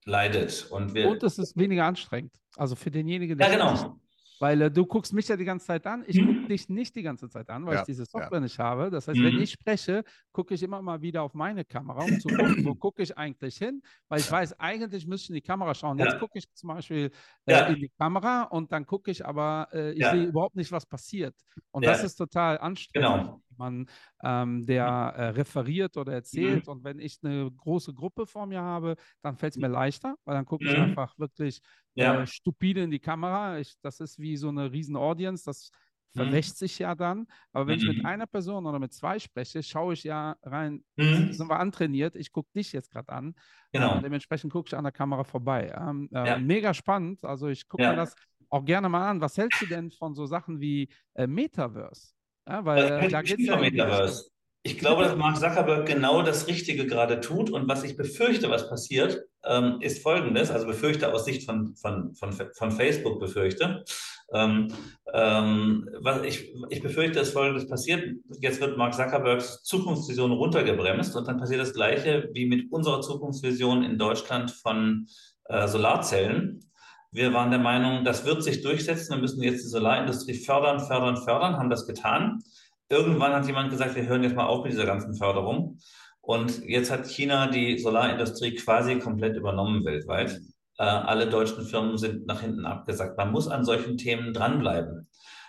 leidet. 0.05 0.66
Und, 0.70 0.95
wir, 0.95 1.09
und 1.09 1.22
es 1.22 1.39
ist 1.39 1.57
weniger 1.57 1.84
anstrengend. 1.84 2.32
Also 2.57 2.74
für 2.74 2.91
denjenigen, 2.91 3.37
der. 3.39 3.49
Ja, 3.49 3.53
genau. 3.53 4.01
Weil 4.39 4.62
äh, 4.62 4.70
du 4.70 4.84
guckst 4.87 5.12
mich 5.12 5.28
ja 5.28 5.37
die 5.37 5.45
ganze 5.45 5.66
Zeit 5.66 5.87
an. 5.87 6.05
Ich 6.07 6.20
mhm. 6.20 6.26
gucke 6.26 6.49
dich 6.49 6.68
nicht 6.68 6.95
die 6.95 7.03
ganze 7.03 7.28
Zeit 7.28 7.49
an, 7.49 7.64
weil 7.66 7.74
ja, 7.74 7.80
ich 7.80 7.87
diese 7.87 8.05
Software 8.05 8.39
ja. 8.39 8.41
nicht 8.41 8.59
habe. 8.59 8.91
Das 8.91 9.09
heißt, 9.09 9.18
mhm. 9.18 9.24
wenn 9.24 9.41
ich 9.41 9.53
spreche, 9.53 10.05
gucke 10.32 10.55
ich 10.55 10.62
immer 10.62 10.82
mal 10.82 11.01
wieder 11.01 11.22
auf 11.22 11.34
meine 11.34 11.64
Kamera, 11.64 12.03
um 12.05 12.20
zu 12.20 12.28
gucken, 12.28 12.64
wo 12.64 12.74
gucke 12.74 13.03
ich 13.03 13.16
eigentlich 13.16 13.57
hin. 13.57 13.82
Weil 14.09 14.20
ich 14.20 14.30
weiß, 14.30 14.59
eigentlich 14.61 15.07
müsste 15.07 15.24
ich 15.24 15.30
in 15.30 15.34
die 15.37 15.43
Kamera 15.43 15.74
schauen. 15.74 15.99
Jetzt 15.99 16.18
gucke 16.18 16.39
ich 16.39 16.53
zum 16.53 16.68
Beispiel 16.68 17.11
äh, 17.47 17.72
in 17.72 17.80
die 17.80 17.91
Kamera 17.99 18.43
und 18.43 18.72
dann 18.72 18.87
gucke 18.87 19.11
ich 19.11 19.24
aber, 19.24 19.68
äh, 19.72 19.93
ich 19.93 20.07
sehe 20.07 20.24
überhaupt 20.24 20.57
nicht, 20.57 20.72
was 20.72 20.87
passiert. 20.87 21.34
Und 21.70 21.84
das 21.84 22.05
ist 22.05 22.16
total 22.16 22.59
anstrengend. 22.59 23.09
Genau 23.09 23.43
man 23.59 23.86
ähm, 24.22 24.66
der 24.66 24.84
äh, 24.84 25.28
referiert 25.28 25.96
oder 25.96 26.12
erzählt. 26.12 26.66
Mhm. 26.66 26.72
Und 26.72 26.84
wenn 26.84 26.98
ich 26.98 27.18
eine 27.22 27.50
große 27.50 27.94
Gruppe 27.94 28.26
vor 28.26 28.46
mir 28.46 28.62
habe, 28.62 28.96
dann 29.22 29.36
fällt 29.36 29.54
es 29.54 29.61
mir 29.61 29.68
leichter, 29.68 30.16
weil 30.24 30.34
dann 30.34 30.44
gucke 30.44 30.64
ich 30.64 30.76
mhm. 30.76 30.84
einfach 30.84 31.18
wirklich 31.18 31.61
ja. 31.94 32.22
äh, 32.22 32.26
stupide 32.26 32.82
in 32.82 32.90
die 32.90 32.98
Kamera. 32.98 33.59
Ich, 33.59 33.74
das 33.82 34.00
ist 34.00 34.18
wie 34.18 34.36
so 34.36 34.48
eine 34.48 34.72
riesen 34.72 34.96
Audience, 34.96 35.44
das 35.44 35.70
mhm. 36.14 36.20
verwächt 36.20 36.57
sich 36.57 36.78
ja 36.78 36.94
dann. 36.94 37.26
Aber 37.52 37.66
wenn 37.66 37.78
ich 37.78 37.86
mit 37.86 37.98
mhm. 37.98 38.07
einer 38.07 38.26
Person 38.26 38.66
oder 38.66 38.78
mit 38.78 38.92
zwei 38.92 39.18
spreche, 39.18 39.62
schaue 39.62 39.94
ich 39.94 40.04
ja 40.04 40.36
rein, 40.42 40.84
mhm. 40.96 41.32
sind 41.32 41.48
wir 41.48 41.59
antrainiert, 41.59 42.16
ich 42.16 42.32
gucke 42.32 42.50
dich 42.54 42.72
jetzt 42.72 42.90
gerade 42.90 43.11
an. 43.11 43.34
Genau. 43.72 43.96
Und 43.96 44.04
dementsprechend 44.04 44.52
gucke 44.52 44.68
ich 44.68 44.76
an 44.76 44.84
der 44.84 44.92
Kamera 44.92 45.24
vorbei. 45.24 45.74
Ähm, 45.76 46.09
äh, 46.12 46.26
ja. 46.26 46.38
Mega 46.38 46.74
spannend. 46.74 47.24
Also 47.24 47.48
ich 47.48 47.68
gucke 47.68 47.82
ja. 47.82 47.90
mir 47.90 47.96
das 47.96 48.14
auch 48.48 48.64
gerne 48.64 48.88
mal 48.88 49.09
an. 49.09 49.20
Was 49.20 49.36
hältst 49.36 49.61
du 49.62 49.66
denn 49.66 49.90
von 49.90 50.14
so 50.14 50.26
Sachen 50.26 50.61
wie 50.61 50.88
äh, 51.14 51.26
Metaverse? 51.26 52.15
Ja, 52.49 52.64
weil 52.64 53.09
da 53.09 53.22
geht 53.22 53.40
ja 53.40 53.57
Metaverse. 53.57 54.30
Ich 54.62 54.78
glaube, 54.78 55.05
dass 55.05 55.16
Mark 55.16 55.36
Zuckerberg 55.36 55.86
genau 55.86 56.22
das 56.22 56.49
Richtige 56.49 56.86
gerade 56.86 57.20
tut. 57.20 57.51
Und 57.51 57.68
was 57.68 57.84
ich 57.84 57.97
befürchte, 57.97 58.51
was 58.51 58.68
passiert, 58.68 59.22
ähm, 59.44 59.78
ist 59.80 60.03
folgendes. 60.03 60.51
Also 60.51 60.66
befürchte 60.66 61.12
aus 61.12 61.24
Sicht 61.24 61.44
von, 61.44 61.76
von, 61.76 62.14
von, 62.14 62.32
von 62.32 62.70
Facebook 62.72 63.20
befürchte. 63.20 63.84
Ähm, 64.32 64.72
ähm, 65.12 65.88
was 66.01 66.24
ich, 66.24 66.53
ich 66.70 66.82
befürchte, 66.82 67.20
dass 67.20 67.30
folgendes 67.30 67.68
passiert. 67.68 68.16
Jetzt 68.40 68.61
wird 68.61 68.76
Mark 68.76 68.94
Zuckerbergs 68.94 69.62
Zukunftsvision 69.62 70.32
runtergebremst 70.32 71.14
und 71.14 71.28
dann 71.28 71.38
passiert 71.38 71.61
das 71.61 71.72
Gleiche 71.72 72.28
wie 72.32 72.47
mit 72.47 72.72
unserer 72.72 73.03
Zukunftsvision 73.03 73.84
in 73.84 73.99
Deutschland 73.99 74.51
von 74.51 75.07
äh, 75.44 75.68
Solarzellen. 75.68 76.68
Wir 77.16 77.32
waren 77.32 77.50
der 77.50 77.60
Meinung, 77.60 78.04
das 78.04 78.26
wird 78.26 78.42
sich 78.42 78.60
durchsetzen. 78.60 79.14
Wir 79.14 79.22
müssen 79.22 79.42
jetzt 79.42 79.64
die 79.64 79.70
Solarindustrie 79.70 80.34
fördern, 80.34 80.80
fördern, 80.80 81.16
fördern, 81.16 81.56
haben 81.56 81.70
das 81.70 81.86
getan. 81.86 82.42
Irgendwann 82.90 83.32
hat 83.32 83.46
jemand 83.46 83.70
gesagt, 83.70 83.96
wir 83.96 84.06
hören 84.06 84.22
jetzt 84.22 84.36
mal 84.36 84.44
auf 84.44 84.64
mit 84.64 84.74
dieser 84.74 84.84
ganzen 84.84 85.14
Förderung. 85.14 85.78
Und 86.20 86.62
jetzt 86.66 86.90
hat 86.90 87.06
China 87.06 87.46
die 87.46 87.78
Solarindustrie 87.78 88.54
quasi 88.56 88.98
komplett 88.98 89.34
übernommen 89.34 89.82
weltweit. 89.86 90.42
Äh, 90.76 90.84
alle 90.84 91.30
deutschen 91.30 91.64
Firmen 91.64 91.96
sind 91.96 92.26
nach 92.26 92.42
hinten 92.42 92.66
abgesagt. 92.66 93.16
Man 93.16 93.32
muss 93.32 93.48
an 93.48 93.64
solchen 93.64 93.96
Themen 93.96 94.34
dranbleiben, 94.34 95.08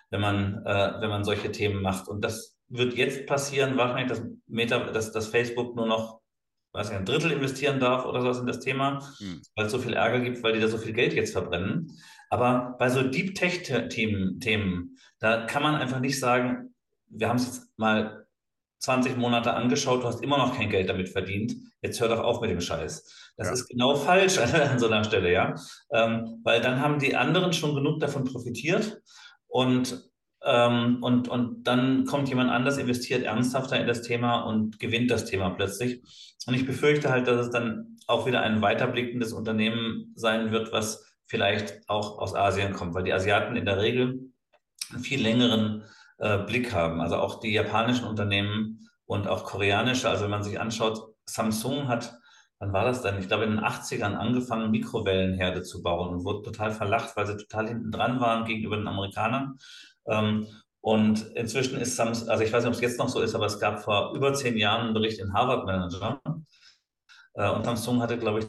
wenn 0.09 0.21
man, 0.21 0.63
äh, 0.65 0.93
wenn 1.01 1.09
man 1.09 1.25
solche 1.25 1.51
Themen 1.51 1.81
macht. 1.81 2.07
Und 2.07 2.23
das 2.23 2.55
wird 2.69 2.93
jetzt 2.93 3.25
passieren, 3.25 3.75
wahrscheinlich, 3.75 4.07
dass, 4.07 4.23
Meta, 4.47 4.79
dass, 4.91 5.11
dass 5.11 5.27
Facebook 5.27 5.75
nur 5.75 5.87
noch 5.87 6.21
weiß 6.73 6.89
nicht, 6.89 6.99
ein 6.99 7.05
Drittel 7.05 7.31
investieren 7.31 7.79
darf 7.79 8.05
oder 8.05 8.21
sowas 8.21 8.39
in 8.39 8.47
das 8.47 8.59
Thema, 8.59 8.99
hm. 9.17 9.41
weil 9.55 9.65
es 9.65 9.71
so 9.71 9.79
viel 9.79 9.93
Ärger 9.93 10.19
gibt, 10.19 10.43
weil 10.43 10.53
die 10.53 10.59
da 10.59 10.67
so 10.67 10.77
viel 10.77 10.93
Geld 10.93 11.13
jetzt 11.13 11.31
verbrennen. 11.31 11.97
Aber 12.29 12.75
bei 12.77 12.89
so 12.89 13.03
Deep 13.03 13.35
Tech-Themen, 13.35 14.39
Themen, 14.39 14.97
da 15.19 15.45
kann 15.45 15.63
man 15.63 15.75
einfach 15.75 15.99
nicht 15.99 16.19
sagen, 16.19 16.75
wir 17.09 17.29
haben 17.29 17.37
es 17.37 17.45
jetzt 17.45 17.77
mal 17.77 18.27
20 18.79 19.17
Monate 19.17 19.53
angeschaut, 19.53 20.03
du 20.03 20.07
hast 20.07 20.21
immer 20.21 20.37
noch 20.37 20.55
kein 20.55 20.69
Geld 20.69 20.89
damit 20.89 21.09
verdient, 21.09 21.55
jetzt 21.81 21.99
hör 21.99 22.09
doch 22.09 22.19
auf 22.19 22.41
mit 22.41 22.51
dem 22.51 22.61
Scheiß. 22.61 23.33
Das 23.37 23.47
ja. 23.47 23.53
ist 23.53 23.67
genau 23.67 23.95
falsch 23.95 24.37
an, 24.39 24.79
so 24.79 24.87
einer 24.87 25.03
Stelle, 25.03 25.31
ja. 25.31 25.55
Ähm, 25.91 26.41
weil 26.43 26.61
dann 26.61 26.81
haben 26.81 26.99
die 26.99 27.15
anderen 27.15 27.53
schon 27.53 27.75
genug 27.75 27.99
davon 27.99 28.25
profitiert 28.25 29.01
und 29.47 30.09
ähm, 30.47 31.03
und, 31.03 31.27
und 31.27 31.67
dann 31.67 32.05
kommt 32.05 32.29
jemand 32.29 32.49
anders, 32.49 32.77
investiert 32.77 33.23
ernsthafter 33.23 33.77
in 33.77 33.85
das 33.85 34.01
Thema 34.01 34.43
und 34.43 34.79
gewinnt 34.79 35.11
das 35.11 35.25
Thema 35.25 35.49
plötzlich. 35.49 36.01
Und 36.45 36.53
ich 36.53 36.65
befürchte 36.65 37.09
halt, 37.09 37.27
dass 37.27 37.47
es 37.47 37.51
dann 37.51 37.97
auch 38.07 38.25
wieder 38.25 38.41
ein 38.41 38.61
weiterblickendes 38.61 39.33
Unternehmen 39.33 40.13
sein 40.15 40.51
wird, 40.51 40.71
was 40.71 41.13
vielleicht 41.25 41.81
auch 41.89 42.19
aus 42.19 42.33
Asien 42.33 42.71
kommt, 42.71 42.95
weil 42.95 43.03
die 43.03 43.11
Asiaten 43.11 43.57
in 43.57 43.65
der 43.65 43.81
Regel 43.81 44.31
einen 44.93 45.03
viel 45.03 45.21
längeren 45.21 45.83
äh, 46.19 46.37
Blick 46.37 46.73
haben. 46.73 47.01
Also 47.01 47.17
auch 47.17 47.41
die 47.41 47.51
japanischen 47.51 48.05
Unternehmen 48.05 48.89
und 49.05 49.27
auch 49.27 49.43
koreanische. 49.43 50.09
Also 50.09 50.23
wenn 50.23 50.31
man 50.31 50.43
sich 50.43 50.61
anschaut, 50.61 51.13
Samsung 51.25 51.89
hat, 51.89 52.17
wann 52.59 52.71
war 52.71 52.85
das 52.85 53.01
denn? 53.01 53.19
Ich 53.19 53.27
glaube, 53.27 53.43
in 53.43 53.51
den 53.51 53.59
80ern 53.59 54.15
angefangen, 54.15 54.71
Mikrowellenherde 54.71 55.61
zu 55.63 55.83
bauen 55.83 56.15
und 56.15 56.23
wurde 56.23 56.43
total 56.43 56.71
verlacht, 56.71 57.17
weil 57.17 57.27
sie 57.27 57.35
total 57.35 57.67
hinten 57.67 57.91
dran 57.91 58.21
waren 58.21 58.45
gegenüber 58.45 58.77
den 58.77 58.87
Amerikanern. 58.87 59.57
Ähm, 60.07 60.47
und 60.81 61.31
inzwischen 61.35 61.79
ist 61.79 61.95
Samsung, 61.95 62.29
also 62.29 62.43
ich 62.43 62.53
weiß 62.53 62.63
nicht, 62.63 62.69
ob 62.69 62.75
es 62.75 62.81
jetzt 62.81 62.99
noch 62.99 63.09
so 63.09 63.21
ist, 63.21 63.35
aber 63.35 63.45
es 63.45 63.59
gab 63.59 63.83
vor 63.83 64.13
über 64.15 64.33
zehn 64.33 64.57
Jahren 64.57 64.85
einen 64.85 64.93
Bericht 64.93 65.19
in 65.19 65.33
Harvard 65.33 65.65
Manager. 65.65 66.21
Äh, 67.33 67.49
und 67.51 67.65
Samsung 67.65 68.01
hatte, 68.01 68.17
glaube 68.17 68.39
ich, 68.39 68.45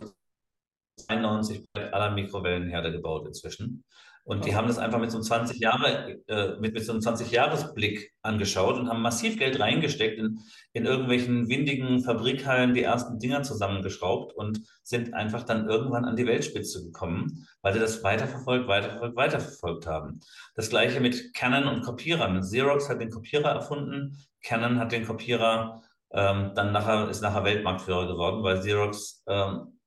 92 1.06 1.66
aller 1.74 2.10
Mikrowellenherde 2.10 2.92
gebaut 2.92 3.26
inzwischen. 3.26 3.84
Und 4.28 4.44
die 4.44 4.54
haben 4.54 4.68
das 4.68 4.76
einfach 4.76 4.98
mit 4.98 5.10
so 5.10 5.16
einem 5.16 5.24
20 5.24 5.58
Jahre, 5.58 6.20
äh, 6.28 6.60
mit, 6.60 6.74
mit 6.74 6.84
so 6.84 6.92
einem 6.92 7.00
20-Jahres-Blick 7.00 8.12
angeschaut 8.20 8.78
und 8.78 8.90
haben 8.90 9.00
massiv 9.00 9.38
Geld 9.38 9.58
reingesteckt 9.58 10.18
in, 10.18 10.40
in 10.74 10.84
irgendwelchen 10.84 11.48
windigen 11.48 12.04
Fabrikhallen, 12.04 12.74
die 12.74 12.82
ersten 12.82 13.18
Dinger 13.18 13.42
zusammengeschraubt 13.42 14.34
und 14.34 14.60
sind 14.82 15.14
einfach 15.14 15.44
dann 15.44 15.66
irgendwann 15.66 16.04
an 16.04 16.14
die 16.14 16.26
Weltspitze 16.26 16.84
gekommen, 16.84 17.46
weil 17.62 17.72
sie 17.72 17.80
das 17.80 18.04
weiterverfolgt, 18.04 18.68
weiterverfolgt, 18.68 19.16
weiterverfolgt 19.16 19.86
haben. 19.86 20.20
Das 20.54 20.68
gleiche 20.68 21.00
mit 21.00 21.32
Canon 21.32 21.66
und 21.66 21.80
Kopierern. 21.80 22.42
Xerox 22.42 22.90
hat 22.90 23.00
den 23.00 23.10
Kopierer 23.10 23.52
erfunden, 23.52 24.18
Canon 24.42 24.78
hat 24.78 24.92
den 24.92 25.06
Kopierer 25.06 25.80
ähm, 26.10 26.52
dann 26.54 26.72
nachher, 26.72 27.08
ist 27.08 27.22
nachher 27.22 27.44
Weltmarktführer 27.44 28.06
geworden, 28.06 28.42
weil 28.42 28.60
Xerox 28.60 29.24
ähm, 29.26 29.78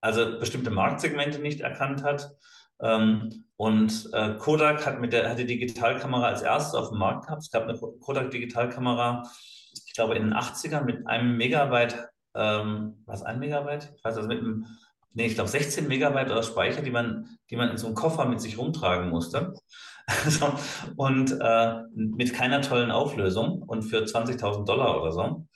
also 0.00 0.40
bestimmte 0.40 0.70
Marktsegmente 0.70 1.38
nicht 1.38 1.60
erkannt 1.60 2.02
hat 2.02 2.32
ähm, 2.80 3.44
und 3.56 4.08
äh, 4.12 4.34
Kodak 4.34 4.86
hat, 4.86 5.00
mit 5.00 5.12
der, 5.12 5.28
hat 5.28 5.38
die 5.38 5.46
Digitalkamera 5.46 6.26
als 6.28 6.42
erstes 6.42 6.74
auf 6.74 6.90
dem 6.90 6.98
Markt 6.98 7.26
gehabt. 7.26 7.42
Es 7.42 7.50
gab 7.50 7.64
eine 7.64 7.76
Kodak 7.76 8.30
Digitalkamera, 8.30 9.24
ich 9.72 9.94
glaube 9.94 10.14
in 10.14 10.24
den 10.24 10.34
80ern 10.34 10.84
mit 10.84 11.06
einem 11.06 11.36
Megabyte, 11.36 12.08
ähm, 12.34 13.02
was 13.04 13.22
ein 13.22 13.40
Megabyte? 13.40 13.92
Ich 13.96 14.04
weiß 14.04 14.16
also 14.16 14.28
mit 14.28 14.38
einem, 14.38 14.66
nee, 15.12 15.26
ich 15.26 15.34
glaube 15.34 15.50
16 15.50 15.88
Megabyte 15.88 16.30
aus 16.30 16.46
Speicher, 16.46 16.82
die 16.82 16.92
man, 16.92 17.38
die 17.50 17.56
man 17.56 17.70
in 17.70 17.78
so 17.78 17.86
einem 17.86 17.96
Koffer 17.96 18.26
mit 18.26 18.40
sich 18.40 18.58
rumtragen 18.58 19.10
musste. 19.10 19.54
so, 20.28 20.54
und 20.96 21.36
äh, 21.40 21.82
mit 21.94 22.32
keiner 22.32 22.62
tollen 22.62 22.90
Auflösung 22.92 23.62
und 23.62 23.82
für 23.82 24.04
20.000 24.04 24.64
Dollar 24.66 25.02
oder 25.02 25.12
so. 25.12 25.46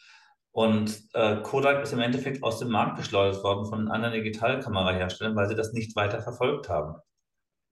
Und 0.50 1.02
äh, 1.14 1.36
Kodak 1.36 1.82
ist 1.82 1.92
im 1.92 2.00
Endeffekt 2.00 2.42
aus 2.42 2.58
dem 2.58 2.68
Markt 2.68 2.98
geschleudert 2.98 3.42
worden 3.42 3.64
von 3.64 3.88
anderen 3.88 4.12
Digitalkameraherstellern, 4.14 5.36
weil 5.36 5.48
sie 5.48 5.54
das 5.54 5.72
nicht 5.72 5.96
weiter 5.96 6.20
verfolgt 6.20 6.68
haben. 6.68 6.96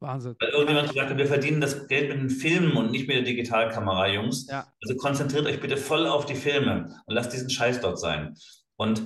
Wahnsinn. 0.00 0.36
Weil 0.40 0.50
irgendjemand 0.50 0.88
gesagt 0.88 1.10
hat, 1.10 1.18
wir 1.18 1.26
verdienen 1.26 1.60
das 1.60 1.86
Geld 1.88 2.08
mit 2.08 2.18
den 2.18 2.30
Filmen 2.30 2.76
und 2.76 2.90
nicht 2.90 3.06
mit 3.06 3.16
der 3.16 3.24
Digitalkamera, 3.24 4.08
Jungs. 4.08 4.46
Ja. 4.48 4.66
Also 4.82 4.96
konzentriert 4.96 5.46
euch 5.46 5.60
bitte 5.60 5.76
voll 5.76 6.06
auf 6.06 6.26
die 6.26 6.34
Filme 6.34 6.94
und 7.06 7.14
lasst 7.14 7.32
diesen 7.32 7.50
Scheiß 7.50 7.80
dort 7.80 7.98
sein. 7.98 8.34
Und 8.76 9.02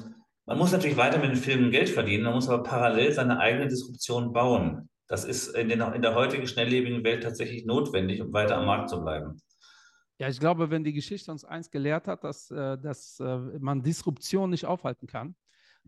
man 0.46 0.58
muss 0.58 0.72
natürlich 0.72 0.96
weiter 0.96 1.18
mit 1.18 1.30
den 1.30 1.36
Filmen 1.36 1.70
Geld 1.70 1.88
verdienen, 1.88 2.24
man 2.24 2.34
muss 2.34 2.48
aber 2.48 2.62
parallel 2.62 3.12
seine 3.12 3.38
eigene 3.38 3.66
Disruption 3.66 4.32
bauen. 4.32 4.88
Das 5.08 5.24
ist 5.24 5.48
in, 5.54 5.68
den, 5.68 5.80
in 5.80 6.02
der 6.02 6.14
heutigen 6.14 6.46
schnelllebigen 6.46 7.04
Welt 7.04 7.22
tatsächlich 7.22 7.64
notwendig, 7.66 8.22
um 8.22 8.32
weiter 8.32 8.56
am 8.56 8.66
Markt 8.66 8.90
zu 8.90 9.02
bleiben. 9.02 9.40
Ja, 10.18 10.28
ich 10.28 10.38
glaube, 10.38 10.70
wenn 10.70 10.84
die 10.84 10.92
Geschichte 10.92 11.30
uns 11.32 11.44
eins 11.44 11.70
gelehrt 11.70 12.06
hat, 12.06 12.24
dass, 12.24 12.50
äh, 12.50 12.78
dass 12.78 13.18
äh, 13.20 13.38
man 13.58 13.82
Disruption 13.82 14.50
nicht 14.50 14.64
aufhalten 14.64 15.06
kann, 15.06 15.34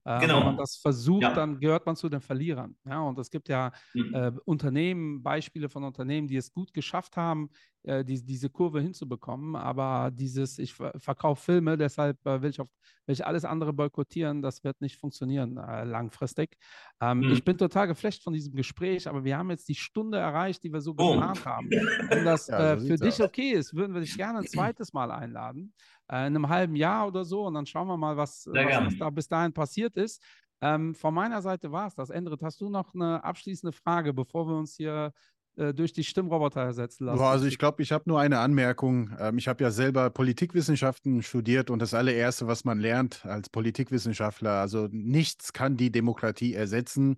äh, 0.06 0.20
genau. 0.20 0.38
Wenn 0.38 0.46
man 0.46 0.56
das 0.56 0.76
versucht, 0.76 1.22
ja. 1.22 1.34
dann 1.34 1.58
gehört 1.58 1.84
man 1.84 1.96
zu 1.96 2.08
den 2.08 2.20
Verlierern. 2.20 2.76
Ja, 2.84 3.00
und 3.00 3.18
es 3.18 3.28
gibt 3.28 3.48
ja 3.48 3.72
mhm. 3.92 4.14
äh, 4.14 4.32
Unternehmen, 4.44 5.20
Beispiele 5.22 5.68
von 5.68 5.82
Unternehmen, 5.82 6.28
die 6.28 6.36
es 6.36 6.52
gut 6.52 6.72
geschafft 6.72 7.16
haben, 7.16 7.50
äh, 7.82 8.04
die, 8.04 8.24
diese 8.24 8.50
Kurve 8.50 8.80
hinzubekommen. 8.80 9.56
Aber 9.56 10.10
dieses, 10.12 10.58
ich 10.58 10.74
verkaufe 10.74 11.42
Filme, 11.42 11.76
deshalb 11.76 12.24
äh, 12.26 12.42
will, 12.42 12.50
ich 12.50 12.60
auf, 12.60 12.68
will 13.06 13.12
ich 13.12 13.26
alles 13.26 13.44
andere 13.44 13.72
boykottieren, 13.72 14.42
das 14.42 14.64
wird 14.64 14.80
nicht 14.80 14.96
funktionieren 14.96 15.56
äh, 15.56 15.84
langfristig. 15.84 16.56
Ähm, 17.00 17.20
mhm. 17.20 17.32
Ich 17.32 17.44
bin 17.44 17.58
total 17.58 17.86
geflasht 17.86 18.22
von 18.22 18.32
diesem 18.32 18.54
Gespräch, 18.54 19.08
aber 19.08 19.24
wir 19.24 19.38
haben 19.38 19.50
jetzt 19.50 19.68
die 19.68 19.74
Stunde 19.74 20.18
erreicht, 20.18 20.62
die 20.64 20.72
wir 20.72 20.80
so 20.80 20.94
oh. 20.96 21.12
geplant 21.12 21.44
haben. 21.44 21.70
Wenn 21.70 22.24
das 22.24 22.46
ja, 22.48 22.72
äh, 22.72 22.80
so 22.80 22.86
für 22.86 22.96
dich 22.96 23.14
aus. 23.14 23.28
okay 23.28 23.52
ist, 23.52 23.74
würden 23.74 23.94
wir 23.94 24.00
dich 24.00 24.16
gerne 24.16 24.40
ein 24.40 24.46
zweites 24.46 24.92
Mal 24.92 25.10
einladen. 25.10 25.72
Äh, 26.10 26.26
in 26.26 26.36
einem 26.36 26.48
halben 26.48 26.76
Jahr 26.76 27.06
oder 27.06 27.24
so 27.24 27.46
und 27.46 27.54
dann 27.54 27.66
schauen 27.66 27.88
wir 27.88 27.96
mal, 27.96 28.16
was, 28.16 28.46
was, 28.46 28.86
was 28.86 28.98
da 28.98 29.10
bis 29.10 29.28
dahin 29.28 29.52
passiert 29.52 29.96
ist. 29.96 30.22
Ähm, 30.62 30.94
von 30.94 31.12
meiner 31.12 31.42
Seite 31.42 31.70
war 31.70 31.86
es 31.86 31.94
das. 31.94 32.10
Endrit, 32.10 32.42
hast 32.42 32.60
du 32.60 32.70
noch 32.70 32.94
eine 32.94 33.22
abschließende 33.22 33.72
Frage, 33.72 34.14
bevor 34.14 34.48
wir 34.48 34.56
uns 34.56 34.74
hier 34.76 35.12
äh, 35.56 35.74
durch 35.74 35.92
die 35.92 36.04
Stimmroboter 36.04 36.60
ersetzen 36.60 37.06
lassen? 37.06 37.18
also 37.26 37.46
ich 37.46 37.58
glaube, 37.58 37.82
ich 37.82 37.92
habe 37.92 38.04
nur 38.06 38.20
eine 38.20 38.38
Anmerkung. 38.38 39.10
Ähm, 39.18 39.38
ich 39.38 39.48
habe 39.48 39.64
ja 39.64 39.70
selber 39.70 40.10
Politikwissenschaften 40.10 41.22
studiert 41.22 41.70
und 41.70 41.80
das 41.80 41.94
allererste, 41.94 42.46
was 42.46 42.64
man 42.64 42.78
lernt 42.78 43.24
als 43.26 43.48
Politikwissenschaftler, 43.48 44.52
also 44.52 44.88
nichts 44.90 45.52
kann 45.52 45.76
die 45.76 45.90
Demokratie 45.90 46.54
ersetzen. 46.54 47.16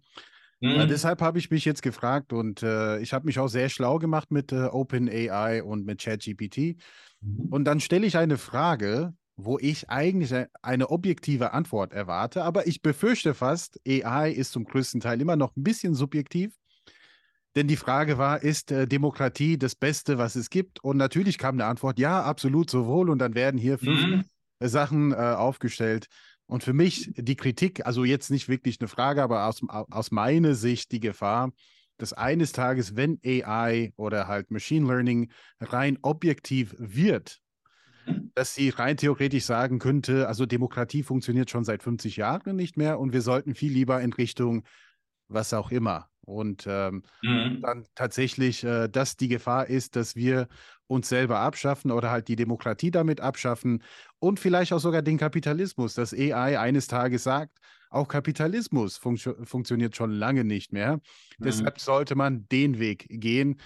Mhm. 0.60 0.70
Äh, 0.70 0.86
deshalb 0.86 1.20
habe 1.20 1.38
ich 1.38 1.50
mich 1.50 1.64
jetzt 1.64 1.82
gefragt 1.82 2.32
und 2.32 2.62
äh, 2.62 2.98
ich 3.00 3.12
habe 3.12 3.26
mich 3.26 3.38
auch 3.38 3.48
sehr 3.48 3.68
schlau 3.68 3.98
gemacht 3.98 4.30
mit 4.30 4.52
äh, 4.52 4.64
OpenAI 4.66 5.62
und 5.62 5.86
mit 5.86 6.00
ChatGPT. 6.00 6.76
Mhm. 7.20 7.46
Und 7.50 7.64
dann 7.64 7.80
stelle 7.80 8.06
ich 8.06 8.16
eine 8.16 8.38
Frage, 8.38 9.14
wo 9.36 9.56
ich 9.58 9.88
eigentlich 9.88 10.34
eine 10.62 10.90
objektive 10.90 11.52
Antwort 11.52 11.92
erwarte, 11.92 12.42
aber 12.42 12.66
ich 12.66 12.82
befürchte 12.82 13.34
fast, 13.34 13.80
AI 13.86 14.32
ist 14.32 14.50
zum 14.50 14.64
größten 14.64 15.00
Teil 15.00 15.20
immer 15.20 15.36
noch 15.36 15.56
ein 15.56 15.62
bisschen 15.62 15.94
subjektiv. 15.94 16.57
Denn 17.56 17.66
die 17.66 17.76
Frage 17.76 18.18
war, 18.18 18.42
ist 18.42 18.70
äh, 18.70 18.86
Demokratie 18.86 19.58
das 19.58 19.74
Beste, 19.74 20.18
was 20.18 20.36
es 20.36 20.50
gibt? 20.50 20.82
Und 20.84 20.96
natürlich 20.96 21.38
kam 21.38 21.56
eine 21.56 21.64
Antwort, 21.64 21.98
ja, 21.98 22.22
absolut 22.22 22.70
sowohl. 22.70 23.10
Und 23.10 23.18
dann 23.18 23.34
werden 23.34 23.58
hier 23.58 23.78
fünf 23.78 24.06
mhm. 24.06 24.24
Sachen 24.60 25.12
äh, 25.12 25.16
aufgestellt. 25.16 26.06
Und 26.46 26.64
für 26.64 26.72
mich 26.72 27.10
die 27.14 27.36
Kritik, 27.36 27.84
also 27.86 28.04
jetzt 28.04 28.30
nicht 28.30 28.48
wirklich 28.48 28.80
eine 28.80 28.88
Frage, 28.88 29.22
aber 29.22 29.46
aus, 29.46 29.60
aus 29.68 30.10
meiner 30.10 30.54
Sicht 30.54 30.92
die 30.92 31.00
Gefahr, 31.00 31.52
dass 31.98 32.12
eines 32.12 32.52
Tages, 32.52 32.96
wenn 32.96 33.18
AI 33.24 33.92
oder 33.96 34.28
halt 34.28 34.50
Machine 34.50 34.86
Learning 34.86 35.30
rein 35.60 35.98
objektiv 36.02 36.74
wird, 36.78 37.40
dass 38.34 38.54
sie 38.54 38.70
rein 38.70 38.96
theoretisch 38.96 39.44
sagen 39.44 39.78
könnte, 39.78 40.28
also 40.28 40.46
Demokratie 40.46 41.02
funktioniert 41.02 41.50
schon 41.50 41.64
seit 41.64 41.82
50 41.82 42.16
Jahren 42.16 42.56
nicht 42.56 42.76
mehr 42.76 42.98
und 42.98 43.12
wir 43.12 43.20
sollten 43.20 43.54
viel 43.54 43.72
lieber 43.72 44.00
in 44.00 44.12
Richtung 44.12 44.62
was 45.28 45.52
auch 45.52 45.70
immer. 45.70 46.07
Und 46.28 46.66
ähm, 46.68 47.02
mhm. 47.22 47.62
dann 47.62 47.86
tatsächlich, 47.94 48.62
äh, 48.62 48.88
dass 48.88 49.16
die 49.16 49.28
Gefahr 49.28 49.66
ist, 49.66 49.96
dass 49.96 50.14
wir 50.14 50.46
uns 50.86 51.08
selber 51.08 51.40
abschaffen 51.40 51.90
oder 51.90 52.10
halt 52.10 52.28
die 52.28 52.36
Demokratie 52.36 52.90
damit 52.90 53.20
abschaffen 53.20 53.82
und 54.18 54.38
vielleicht 54.38 54.72
auch 54.72 54.78
sogar 54.78 55.02
den 55.02 55.18
Kapitalismus, 55.18 55.94
dass 55.94 56.12
AI 56.12 56.58
eines 56.58 56.86
Tages 56.86 57.24
sagt, 57.24 57.58
auch 57.90 58.08
Kapitalismus 58.08 58.98
funktio 58.98 59.34
funktioniert 59.44 59.96
schon 59.96 60.10
lange 60.10 60.44
nicht 60.44 60.72
mehr. 60.72 60.96
Mhm. 60.96 61.44
Deshalb 61.44 61.80
sollte 61.80 62.14
man 62.14 62.46
den 62.48 62.78
Weg 62.78 63.06
gehen 63.08 63.58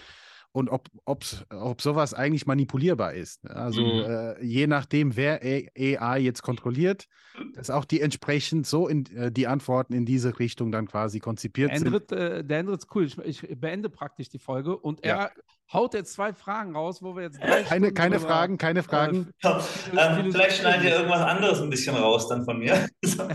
und 0.53 0.69
ob, 0.69 0.89
ob, 1.07 1.25
ob 1.51 1.81
sowas 1.81 2.15
eigentlich 2.15 2.47
manipulierbar 2.47 3.15
ist. 3.15 3.43
Ne? 3.45 3.57
Also 3.57 3.83
mhm. 3.83 4.05
äh, 4.05 4.45
je 4.45 4.67
nachdem, 4.67 5.17
wer 5.17 5.41
AI 5.43 6.19
jetzt 6.21 6.43
kontrolliert, 6.43 7.09
dass 7.55 7.71
auch 7.71 7.87
die 7.87 8.03
entsprechend 8.03 8.67
so 8.67 8.87
in, 8.87 9.07
äh, 9.17 9.33
die 9.33 9.47
Antworten 9.47 9.95
in 9.95 10.05
diese 10.05 10.39
Richtung 10.39 10.71
dann 10.71 10.87
quasi 10.87 11.21
konzipiert 11.21 11.71
der 11.71 11.79
sind. 11.79 11.87
Endrit, 11.89 12.13
äh, 12.13 12.45
der 12.45 12.59
Endrit 12.59 12.79
ist 12.81 12.95
cool. 12.95 13.07
Ich, 13.25 13.43
ich, 13.43 13.61
beende 13.61 13.89
praktisch 13.89 14.29
die 14.29 14.39
Folge 14.39 14.77
und 14.77 15.03
er 15.03 15.17
ja. 15.17 15.31
Haut 15.73 15.95
jetzt 15.95 16.13
zwei 16.13 16.33
Fragen 16.33 16.77
raus, 16.77 17.03
wo 17.03 17.17
wir 17.17 17.25
jetzt 17.25 17.41
drei 17.41 17.63
Keine, 17.63 17.93
keine 17.93 18.21
Fragen, 18.21 18.59
keine 18.59 18.81
äh, 18.81 18.83
Fragen. 18.83 19.31
Ja, 19.43 20.19
ähm, 20.19 20.31
vielleicht 20.31 20.59
schneidet 20.59 20.85
ihr 20.85 20.97
irgendwas 20.97 21.23
anderes 21.23 21.61
ein 21.61 21.71
bisschen 21.71 21.97
raus 21.97 22.29
dann 22.29 22.45
von 22.45 22.59
mir. 22.59 22.89
Nein, 23.03 23.31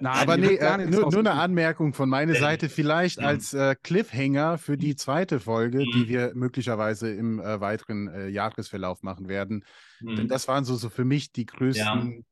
aber 0.00 0.36
nee, 0.36 0.54
äh, 0.54 0.86
nur, 0.86 1.10
nur, 1.10 1.18
eine 1.18 1.32
Anmerkung 1.32 1.92
von 1.92 2.08
meiner 2.08 2.34
Seite, 2.34 2.68
vielleicht 2.68 3.18
als 3.18 3.52
äh, 3.54 3.74
Cliffhanger 3.82 4.58
für 4.58 4.76
die 4.76 4.96
zweite 4.96 5.40
Folge, 5.40 5.78
die 5.78 6.04
mhm. 6.04 6.08
wir 6.08 6.32
möglicherweise 6.34 7.12
im 7.12 7.40
äh, 7.40 7.60
weiteren 7.60 8.08
äh, 8.08 8.28
Jahresverlauf 8.28 9.02
machen 9.02 9.28
werden. 9.28 9.64
Mhm. 10.00 10.16
Denn 10.16 10.28
das 10.28 10.48
waren 10.48 10.64
so, 10.64 10.76
so 10.76 10.88
für 10.88 11.04
mich 11.04 11.32
die 11.32 11.46
größten 11.46 12.24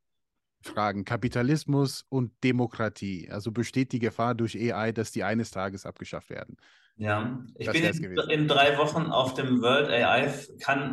ja. 0.65 0.71
Fragen. 0.71 1.05
Kapitalismus 1.05 2.05
und 2.09 2.31
Demokratie. 2.43 3.29
Also 3.31 3.51
besteht 3.51 3.91
die 3.91 3.99
Gefahr 3.99 4.35
durch 4.35 4.57
AI, 4.57 4.91
dass 4.91 5.11
die 5.11 5.23
eines 5.23 5.51
Tages 5.51 5.85
abgeschafft 5.85 6.29
werden? 6.29 6.57
Ja, 6.97 7.39
ich 7.55 7.67
das 7.67 7.73
bin 7.73 7.83
in, 7.85 8.29
in, 8.29 8.47
drei 8.47 8.77
Wochen 8.79 9.11
auf 9.11 9.35
dem 9.35 9.61
World 9.61 9.89
AI 9.89 10.29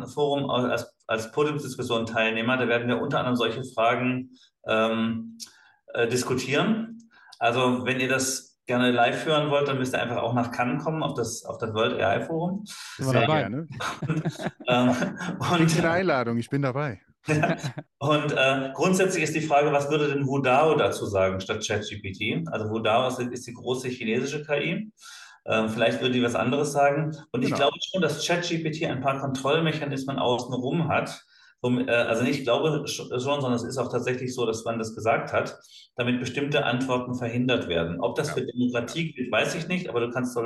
Forum 0.05 0.49
als, 0.49 0.93
als 1.07 1.31
Podiumsdiskussion 1.31 2.05
Teilnehmer. 2.05 2.57
Da 2.57 2.67
werden 2.67 2.87
wir 2.87 3.01
unter 3.01 3.19
anderem 3.19 3.35
solche 3.35 3.63
Fragen 3.63 4.29
ähm, 4.67 5.39
äh, 5.93 6.07
diskutieren. 6.07 7.09
Also 7.39 7.85
wenn 7.85 7.99
ihr 7.99 8.09
das 8.09 8.59
gerne 8.67 8.91
live 8.91 9.25
hören 9.25 9.49
wollt, 9.49 9.67
dann 9.67 9.77
müsst 9.77 9.93
ihr 9.93 10.01
einfach 10.01 10.17
auch 10.17 10.33
nach 10.33 10.51
Cannes 10.51 10.83
kommen, 10.83 11.03
auf 11.03 11.13
das, 11.13 11.43
auf 11.43 11.57
das 11.57 11.73
World 11.73 11.99
AI 12.01 12.21
Forum. 12.21 12.65
Sehr 12.97 13.21
dabei. 13.21 13.39
gerne. 13.41 13.67
ähm, 14.67 14.95
und, 15.39 15.77
eine 15.77 15.89
Einladung, 15.89 16.37
ich 16.37 16.49
bin 16.49 16.61
dabei. 16.61 17.01
und 17.97 18.31
äh, 18.31 18.71
grundsätzlich 18.73 19.23
ist 19.23 19.35
die 19.35 19.41
Frage, 19.41 19.71
was 19.71 19.89
würde 19.89 20.09
denn 20.09 20.27
Wudao 20.27 20.75
dazu 20.75 21.05
sagen 21.07 21.39
statt 21.39 21.65
ChatGPT? 21.65 22.47
Also 22.51 22.69
Wudao 22.69 23.07
ist, 23.07 23.19
ist 23.19 23.47
die 23.47 23.53
große 23.53 23.87
chinesische 23.89 24.43
KI. 24.43 24.91
Ähm, 25.47 25.69
vielleicht 25.69 26.01
würde 26.01 26.13
die 26.13 26.23
was 26.23 26.35
anderes 26.35 26.71
sagen. 26.71 27.15
Und 27.31 27.41
genau. 27.41 27.47
ich 27.47 27.53
glaube 27.53 27.77
schon, 27.91 28.01
dass 28.01 28.25
ChatGPT 28.25 28.85
ein 28.85 29.01
paar 29.01 29.19
Kontrollmechanismen 29.19 30.17
außenrum 30.17 30.87
hat, 30.87 31.23
äh, 31.63 31.91
also 31.91 32.23
nicht 32.23 32.43
glaube 32.43 32.87
schon, 32.87 33.09
sondern 33.19 33.53
es 33.53 33.63
ist 33.63 33.77
auch 33.77 33.91
tatsächlich 33.91 34.33
so, 34.33 34.45
dass 34.45 34.63
man 34.65 34.77
das 34.77 34.95
gesagt 34.95 35.33
hat, 35.33 35.59
damit 35.95 36.19
bestimmte 36.19 36.65
Antworten 36.65 37.15
verhindert 37.15 37.67
werden. 37.67 38.01
Ob 38.01 38.15
das 38.15 38.29
ja. 38.29 38.33
für 38.35 38.45
Demokratie 38.45 39.13
gilt, 39.13 39.31
weiß 39.31 39.55
ich 39.55 39.67
nicht, 39.67 39.89
aber 39.89 40.01
du 40.01 40.11
kannst 40.11 40.37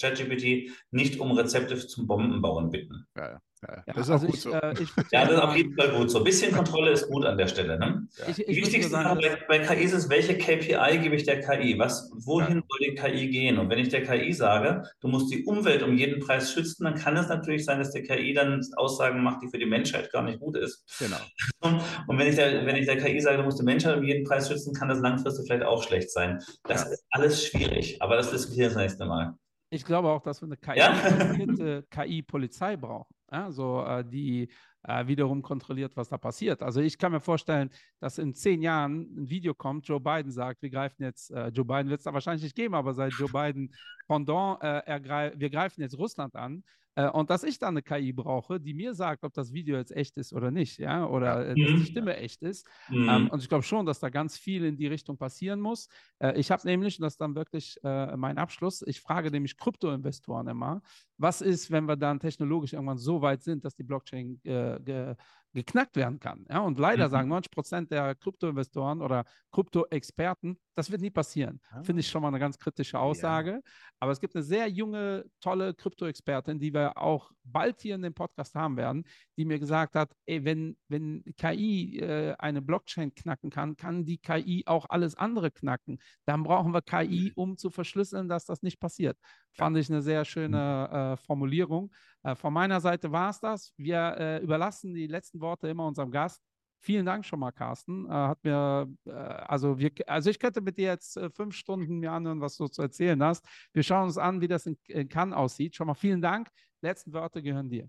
ChatGPT 0.00 0.70
nicht 0.90 1.20
um 1.20 1.32
Rezepte 1.32 1.76
zum 1.76 2.06
Bombenbauen 2.06 2.70
bitten. 2.70 3.06
Ja, 3.16 3.32
ja. 3.32 3.40
Ja, 3.68 3.92
das 3.94 3.96
ist 3.96 4.10
auch 4.10 4.14
also 4.14 4.26
gut 4.26 4.34
ich, 4.34 4.40
so. 4.42 4.52
Äh, 4.52 4.74
ja, 5.12 5.24
das 5.24 5.32
ist 5.32 5.40
auf 5.40 5.56
jeden 5.56 5.74
Fall 5.74 5.90
gut 5.90 6.10
so. 6.10 6.18
Ein 6.18 6.24
bisschen 6.24 6.52
Kontrolle 6.52 6.90
ist 6.90 7.08
gut 7.08 7.24
an 7.24 7.36
der 7.36 7.46
Stelle. 7.48 7.78
Ne? 7.78 8.06
Ja. 8.18 8.24
Ich, 8.28 8.38
ich 8.38 8.46
die 8.46 8.56
wichtigste 8.56 8.90
Sache 8.90 9.16
bei, 9.16 9.38
bei, 9.48 9.58
KI 9.58 9.84
ist 9.84 9.92
es, 9.92 10.08
welche 10.08 10.36
KPI 10.36 10.98
gebe 10.98 11.16
ich 11.16 11.24
der 11.24 11.40
KI? 11.40 11.78
Was, 11.78 12.10
wohin 12.14 12.56
ja. 12.56 12.62
soll 12.68 12.78
die 12.80 12.94
KI 12.94 13.28
gehen? 13.28 13.58
Und 13.58 13.70
wenn 13.70 13.78
ich 13.78 13.88
der 13.88 14.02
KI 14.02 14.32
sage, 14.32 14.84
du 15.00 15.08
musst 15.08 15.32
die 15.32 15.44
Umwelt 15.44 15.82
um 15.82 15.96
jeden 15.96 16.20
Preis 16.20 16.52
schützen, 16.52 16.84
dann 16.84 16.94
kann 16.94 17.16
es 17.16 17.28
natürlich 17.28 17.64
sein, 17.64 17.78
dass 17.78 17.92
der 17.92 18.02
KI 18.02 18.34
dann 18.34 18.60
Aussagen 18.76 19.22
macht, 19.22 19.42
die 19.42 19.48
für 19.48 19.58
die 19.58 19.66
Menschheit 19.66 20.12
gar 20.12 20.22
nicht 20.22 20.38
gut 20.38 20.56
ist. 20.56 20.84
Genau. 20.98 21.18
Und 22.06 22.18
wenn 22.18 22.28
ich 22.28 22.36
der, 22.36 22.64
wenn 22.66 22.76
ich 22.76 22.86
der 22.86 22.98
KI 22.98 23.20
sage, 23.20 23.38
du 23.38 23.42
musst 23.44 23.58
die 23.58 23.64
Menschheit 23.64 23.96
um 23.96 24.04
jeden 24.04 24.24
Preis 24.24 24.48
schützen, 24.48 24.74
kann 24.74 24.88
das 24.88 25.00
langfristig 25.00 25.46
vielleicht 25.46 25.64
auch 25.64 25.82
schlecht 25.82 26.10
sein. 26.10 26.40
Das 26.64 26.84
ist 26.90 27.04
alles 27.10 27.44
schwierig, 27.44 28.00
aber 28.00 28.16
das 28.16 28.30
diskutieren 28.30 28.70
wir 28.70 28.74
das 28.74 28.76
nächste 28.76 29.06
Mal. 29.06 29.34
Ich 29.70 29.84
glaube 29.84 30.08
auch, 30.08 30.22
dass 30.22 30.40
wir 30.40 30.46
eine 30.46 30.56
KI, 30.56 31.82
KI-Polizei 31.90 32.76
brauchen 32.76 33.15
ja, 33.30 33.50
so, 33.50 33.84
äh, 33.84 34.04
die 34.04 34.48
äh, 34.84 35.06
wiederum 35.06 35.42
kontrolliert, 35.42 35.96
was 35.96 36.08
da 36.08 36.18
passiert. 36.18 36.62
Also 36.62 36.80
ich 36.80 36.98
kann 36.98 37.12
mir 37.12 37.20
vorstellen, 37.20 37.70
dass 38.00 38.18
in 38.18 38.34
zehn 38.34 38.62
Jahren 38.62 39.02
ein 39.16 39.28
Video 39.28 39.54
kommt, 39.54 39.86
Joe 39.88 40.00
Biden 40.00 40.30
sagt, 40.30 40.62
wir 40.62 40.70
greifen 40.70 41.02
jetzt, 41.02 41.30
äh, 41.30 41.48
Joe 41.48 41.64
Biden 41.64 41.88
wird 41.88 42.00
es 42.00 42.04
da 42.04 42.12
wahrscheinlich 42.12 42.44
nicht 42.44 42.56
geben, 42.56 42.74
aber 42.74 42.94
seit 42.94 43.12
Joe 43.14 43.28
Biden 43.28 43.74
Pendant, 44.06 44.62
äh, 44.62 45.32
wir 45.36 45.50
greifen 45.50 45.80
jetzt 45.80 45.98
Russland 45.98 46.34
an, 46.36 46.62
äh, 46.96 47.10
und 47.10 47.30
dass 47.30 47.44
ich 47.44 47.58
dann 47.58 47.74
eine 47.76 47.82
KI 47.82 48.12
brauche, 48.12 48.58
die 48.58 48.74
mir 48.74 48.94
sagt, 48.94 49.22
ob 49.22 49.34
das 49.34 49.52
Video 49.52 49.76
jetzt 49.76 49.94
echt 49.94 50.16
ist 50.16 50.32
oder 50.32 50.50
nicht, 50.50 50.78
ja, 50.78 51.06
oder 51.06 51.46
äh, 51.46 51.48
dass 51.48 51.54
die 51.54 51.74
mhm. 51.74 51.84
Stimme 51.84 52.16
echt 52.16 52.42
ist. 52.42 52.66
Mhm. 52.88 53.08
Ähm, 53.08 53.30
und 53.30 53.42
ich 53.42 53.48
glaube 53.48 53.64
schon, 53.64 53.86
dass 53.86 54.00
da 54.00 54.08
ganz 54.08 54.38
viel 54.38 54.64
in 54.64 54.76
die 54.76 54.86
Richtung 54.86 55.18
passieren 55.18 55.60
muss. 55.60 55.88
Ich 56.34 56.50
habe 56.50 56.66
nämlich, 56.66 56.98
und 56.98 57.02
das 57.02 57.14
ist 57.14 57.20
dann 57.20 57.34
wirklich 57.34 57.78
mein 57.82 58.38
Abschluss, 58.38 58.82
ich 58.86 59.00
frage 59.00 59.30
nämlich 59.30 59.58
Krypto-Investoren 59.58 60.48
immer, 60.48 60.80
was 61.18 61.40
ist, 61.40 61.70
wenn 61.70 61.86
wir 61.86 61.96
dann 61.96 62.20
technologisch 62.20 62.72
irgendwann 62.72 62.98
so 62.98 63.22
weit 63.22 63.42
sind, 63.42 63.64
dass 63.64 63.74
die 63.74 63.84
Blockchain 63.84 64.40
äh, 64.44 65.14
geknackt 65.56 65.96
werden 65.96 66.20
kann. 66.20 66.44
Ja? 66.50 66.60
Und 66.60 66.78
leider 66.78 67.06
mhm. 67.06 67.10
sagen 67.10 67.28
90 67.30 67.50
Prozent 67.50 67.90
der 67.90 68.14
Kryptoinvestoren 68.14 69.00
oder 69.00 69.24
Krypto-Experten, 69.52 70.58
das 70.74 70.90
wird 70.90 71.00
nie 71.00 71.10
passieren. 71.10 71.60
Ah. 71.70 71.82
Finde 71.82 72.00
ich 72.00 72.08
schon 72.08 72.20
mal 72.20 72.28
eine 72.28 72.38
ganz 72.38 72.58
kritische 72.58 72.98
Aussage. 72.98 73.50
Ja. 73.50 73.60
Aber 73.98 74.12
es 74.12 74.20
gibt 74.20 74.36
eine 74.36 74.44
sehr 74.44 74.68
junge, 74.68 75.24
tolle 75.40 75.72
Krypto-Expertin, 75.72 76.58
die 76.58 76.74
wir 76.74 76.98
auch 76.98 77.32
bald 77.42 77.80
hier 77.80 77.94
in 77.94 78.02
dem 78.02 78.12
Podcast 78.12 78.54
haben 78.54 78.76
werden, 78.76 79.04
die 79.38 79.46
mir 79.46 79.58
gesagt 79.58 79.94
hat, 79.94 80.12
ey, 80.26 80.44
wenn, 80.44 80.76
wenn 80.88 81.24
KI 81.38 82.00
äh, 82.00 82.34
eine 82.38 82.60
Blockchain 82.60 83.14
knacken 83.14 83.48
kann, 83.48 83.76
kann 83.76 84.04
die 84.04 84.18
KI 84.18 84.64
auch 84.66 84.84
alles 84.90 85.14
andere 85.14 85.50
knacken. 85.50 85.98
Dann 86.26 86.42
brauchen 86.42 86.74
wir 86.74 86.82
KI, 86.82 87.32
um 87.34 87.56
zu 87.56 87.70
verschlüsseln, 87.70 88.28
dass 88.28 88.44
das 88.44 88.62
nicht 88.62 88.78
passiert. 88.78 89.16
Fand 89.56 89.76
ich 89.78 89.90
eine 89.90 90.02
sehr 90.02 90.24
schöne 90.24 91.14
äh, 91.14 91.16
Formulierung. 91.16 91.90
Äh, 92.22 92.34
von 92.34 92.52
meiner 92.52 92.80
Seite 92.80 93.10
war 93.10 93.30
es 93.30 93.40
das. 93.40 93.72
Wir 93.76 94.16
äh, 94.18 94.42
überlassen 94.42 94.92
die 94.94 95.06
letzten 95.06 95.40
Worte 95.40 95.68
immer 95.68 95.86
unserem 95.86 96.10
Gast. 96.10 96.42
Vielen 96.78 97.06
Dank 97.06 97.24
schon 97.24 97.40
mal, 97.40 97.52
Carsten. 97.52 98.06
Äh, 98.06 98.10
hat 98.10 98.44
mir, 98.44 98.86
äh, 99.06 99.10
also, 99.10 99.78
wir, 99.78 99.90
also 100.06 100.28
ich 100.28 100.38
könnte 100.38 100.60
mit 100.60 100.76
dir 100.76 100.88
jetzt 100.88 101.16
äh, 101.16 101.30
fünf 101.30 101.54
Stunden 101.54 101.98
mir 101.98 102.12
anhören, 102.12 102.40
was 102.40 102.56
du 102.56 102.68
zu 102.68 102.82
erzählen 102.82 103.22
hast. 103.22 103.46
Wir 103.72 103.82
schauen 103.82 104.04
uns 104.04 104.18
an, 104.18 104.42
wie 104.42 104.48
das 104.48 104.66
in, 104.66 104.76
in 104.88 105.08
Cannes 105.08 105.34
aussieht. 105.34 105.74
Schon 105.74 105.86
mal 105.86 105.94
vielen 105.94 106.20
Dank. 106.20 106.48
Letzten 106.82 107.14
Worte 107.14 107.42
gehören 107.42 107.70
dir. 107.70 107.88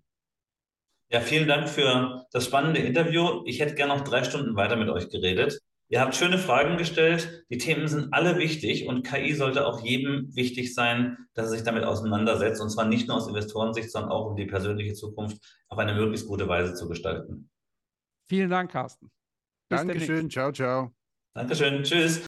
Ja, 1.10 1.20
vielen 1.20 1.48
Dank 1.48 1.70
für 1.70 2.26
das 2.32 2.46
spannende 2.46 2.80
Interview. 2.80 3.44
Ich 3.46 3.60
hätte 3.60 3.76
gerne 3.76 3.96
noch 3.96 4.04
drei 4.04 4.24
Stunden 4.24 4.56
weiter 4.56 4.78
mit 4.78 4.90
euch 4.90 5.10
geredet. 5.10 5.60
Ihr 5.90 6.02
habt 6.02 6.16
schöne 6.16 6.38
Fragen 6.38 6.78
gestellt. 6.78 7.46
Die 7.50 7.58
Themen 7.58 7.88
sind 7.88 8.14
alle 8.14 8.38
wichtig 8.38 8.88
und 8.88 9.04
KI 9.04 9.34
sollte 9.34 9.66
auch 9.66 9.82
jedem 9.82 10.36
wichtig 10.36 10.74
sein, 10.74 11.18
dass 11.34 11.46
er 11.46 11.52
sich 11.52 11.64
damit 11.64 11.86
auseinandersetzt. 11.86 12.62
Und 12.62 12.70
zwar 12.70 12.86
nicht 12.86 13.08
nur 13.08 13.18
aus 13.18 13.28
Investorensicht, 13.28 13.90
sondern 13.90 14.12
auch 14.12 14.32
um 14.32 14.36
die 14.36 14.46
persönliche 14.46 14.94
Zukunft 14.94 15.38
auf 15.70 15.78
eine 15.78 15.94
möglichst 15.94 16.28
gute 16.28 16.48
Weise 16.48 16.74
zu 16.74 16.90
gestalten. 16.90 17.50
Vielen 18.28 18.50
Dank, 18.50 18.72
Carsten. 18.72 19.10
Bis 19.70 19.80
Dankeschön. 19.80 20.30
Ciao, 20.30 20.52
ciao. 20.52 20.92
Dankeschön. 21.34 21.84
Tschüss. 21.84 22.27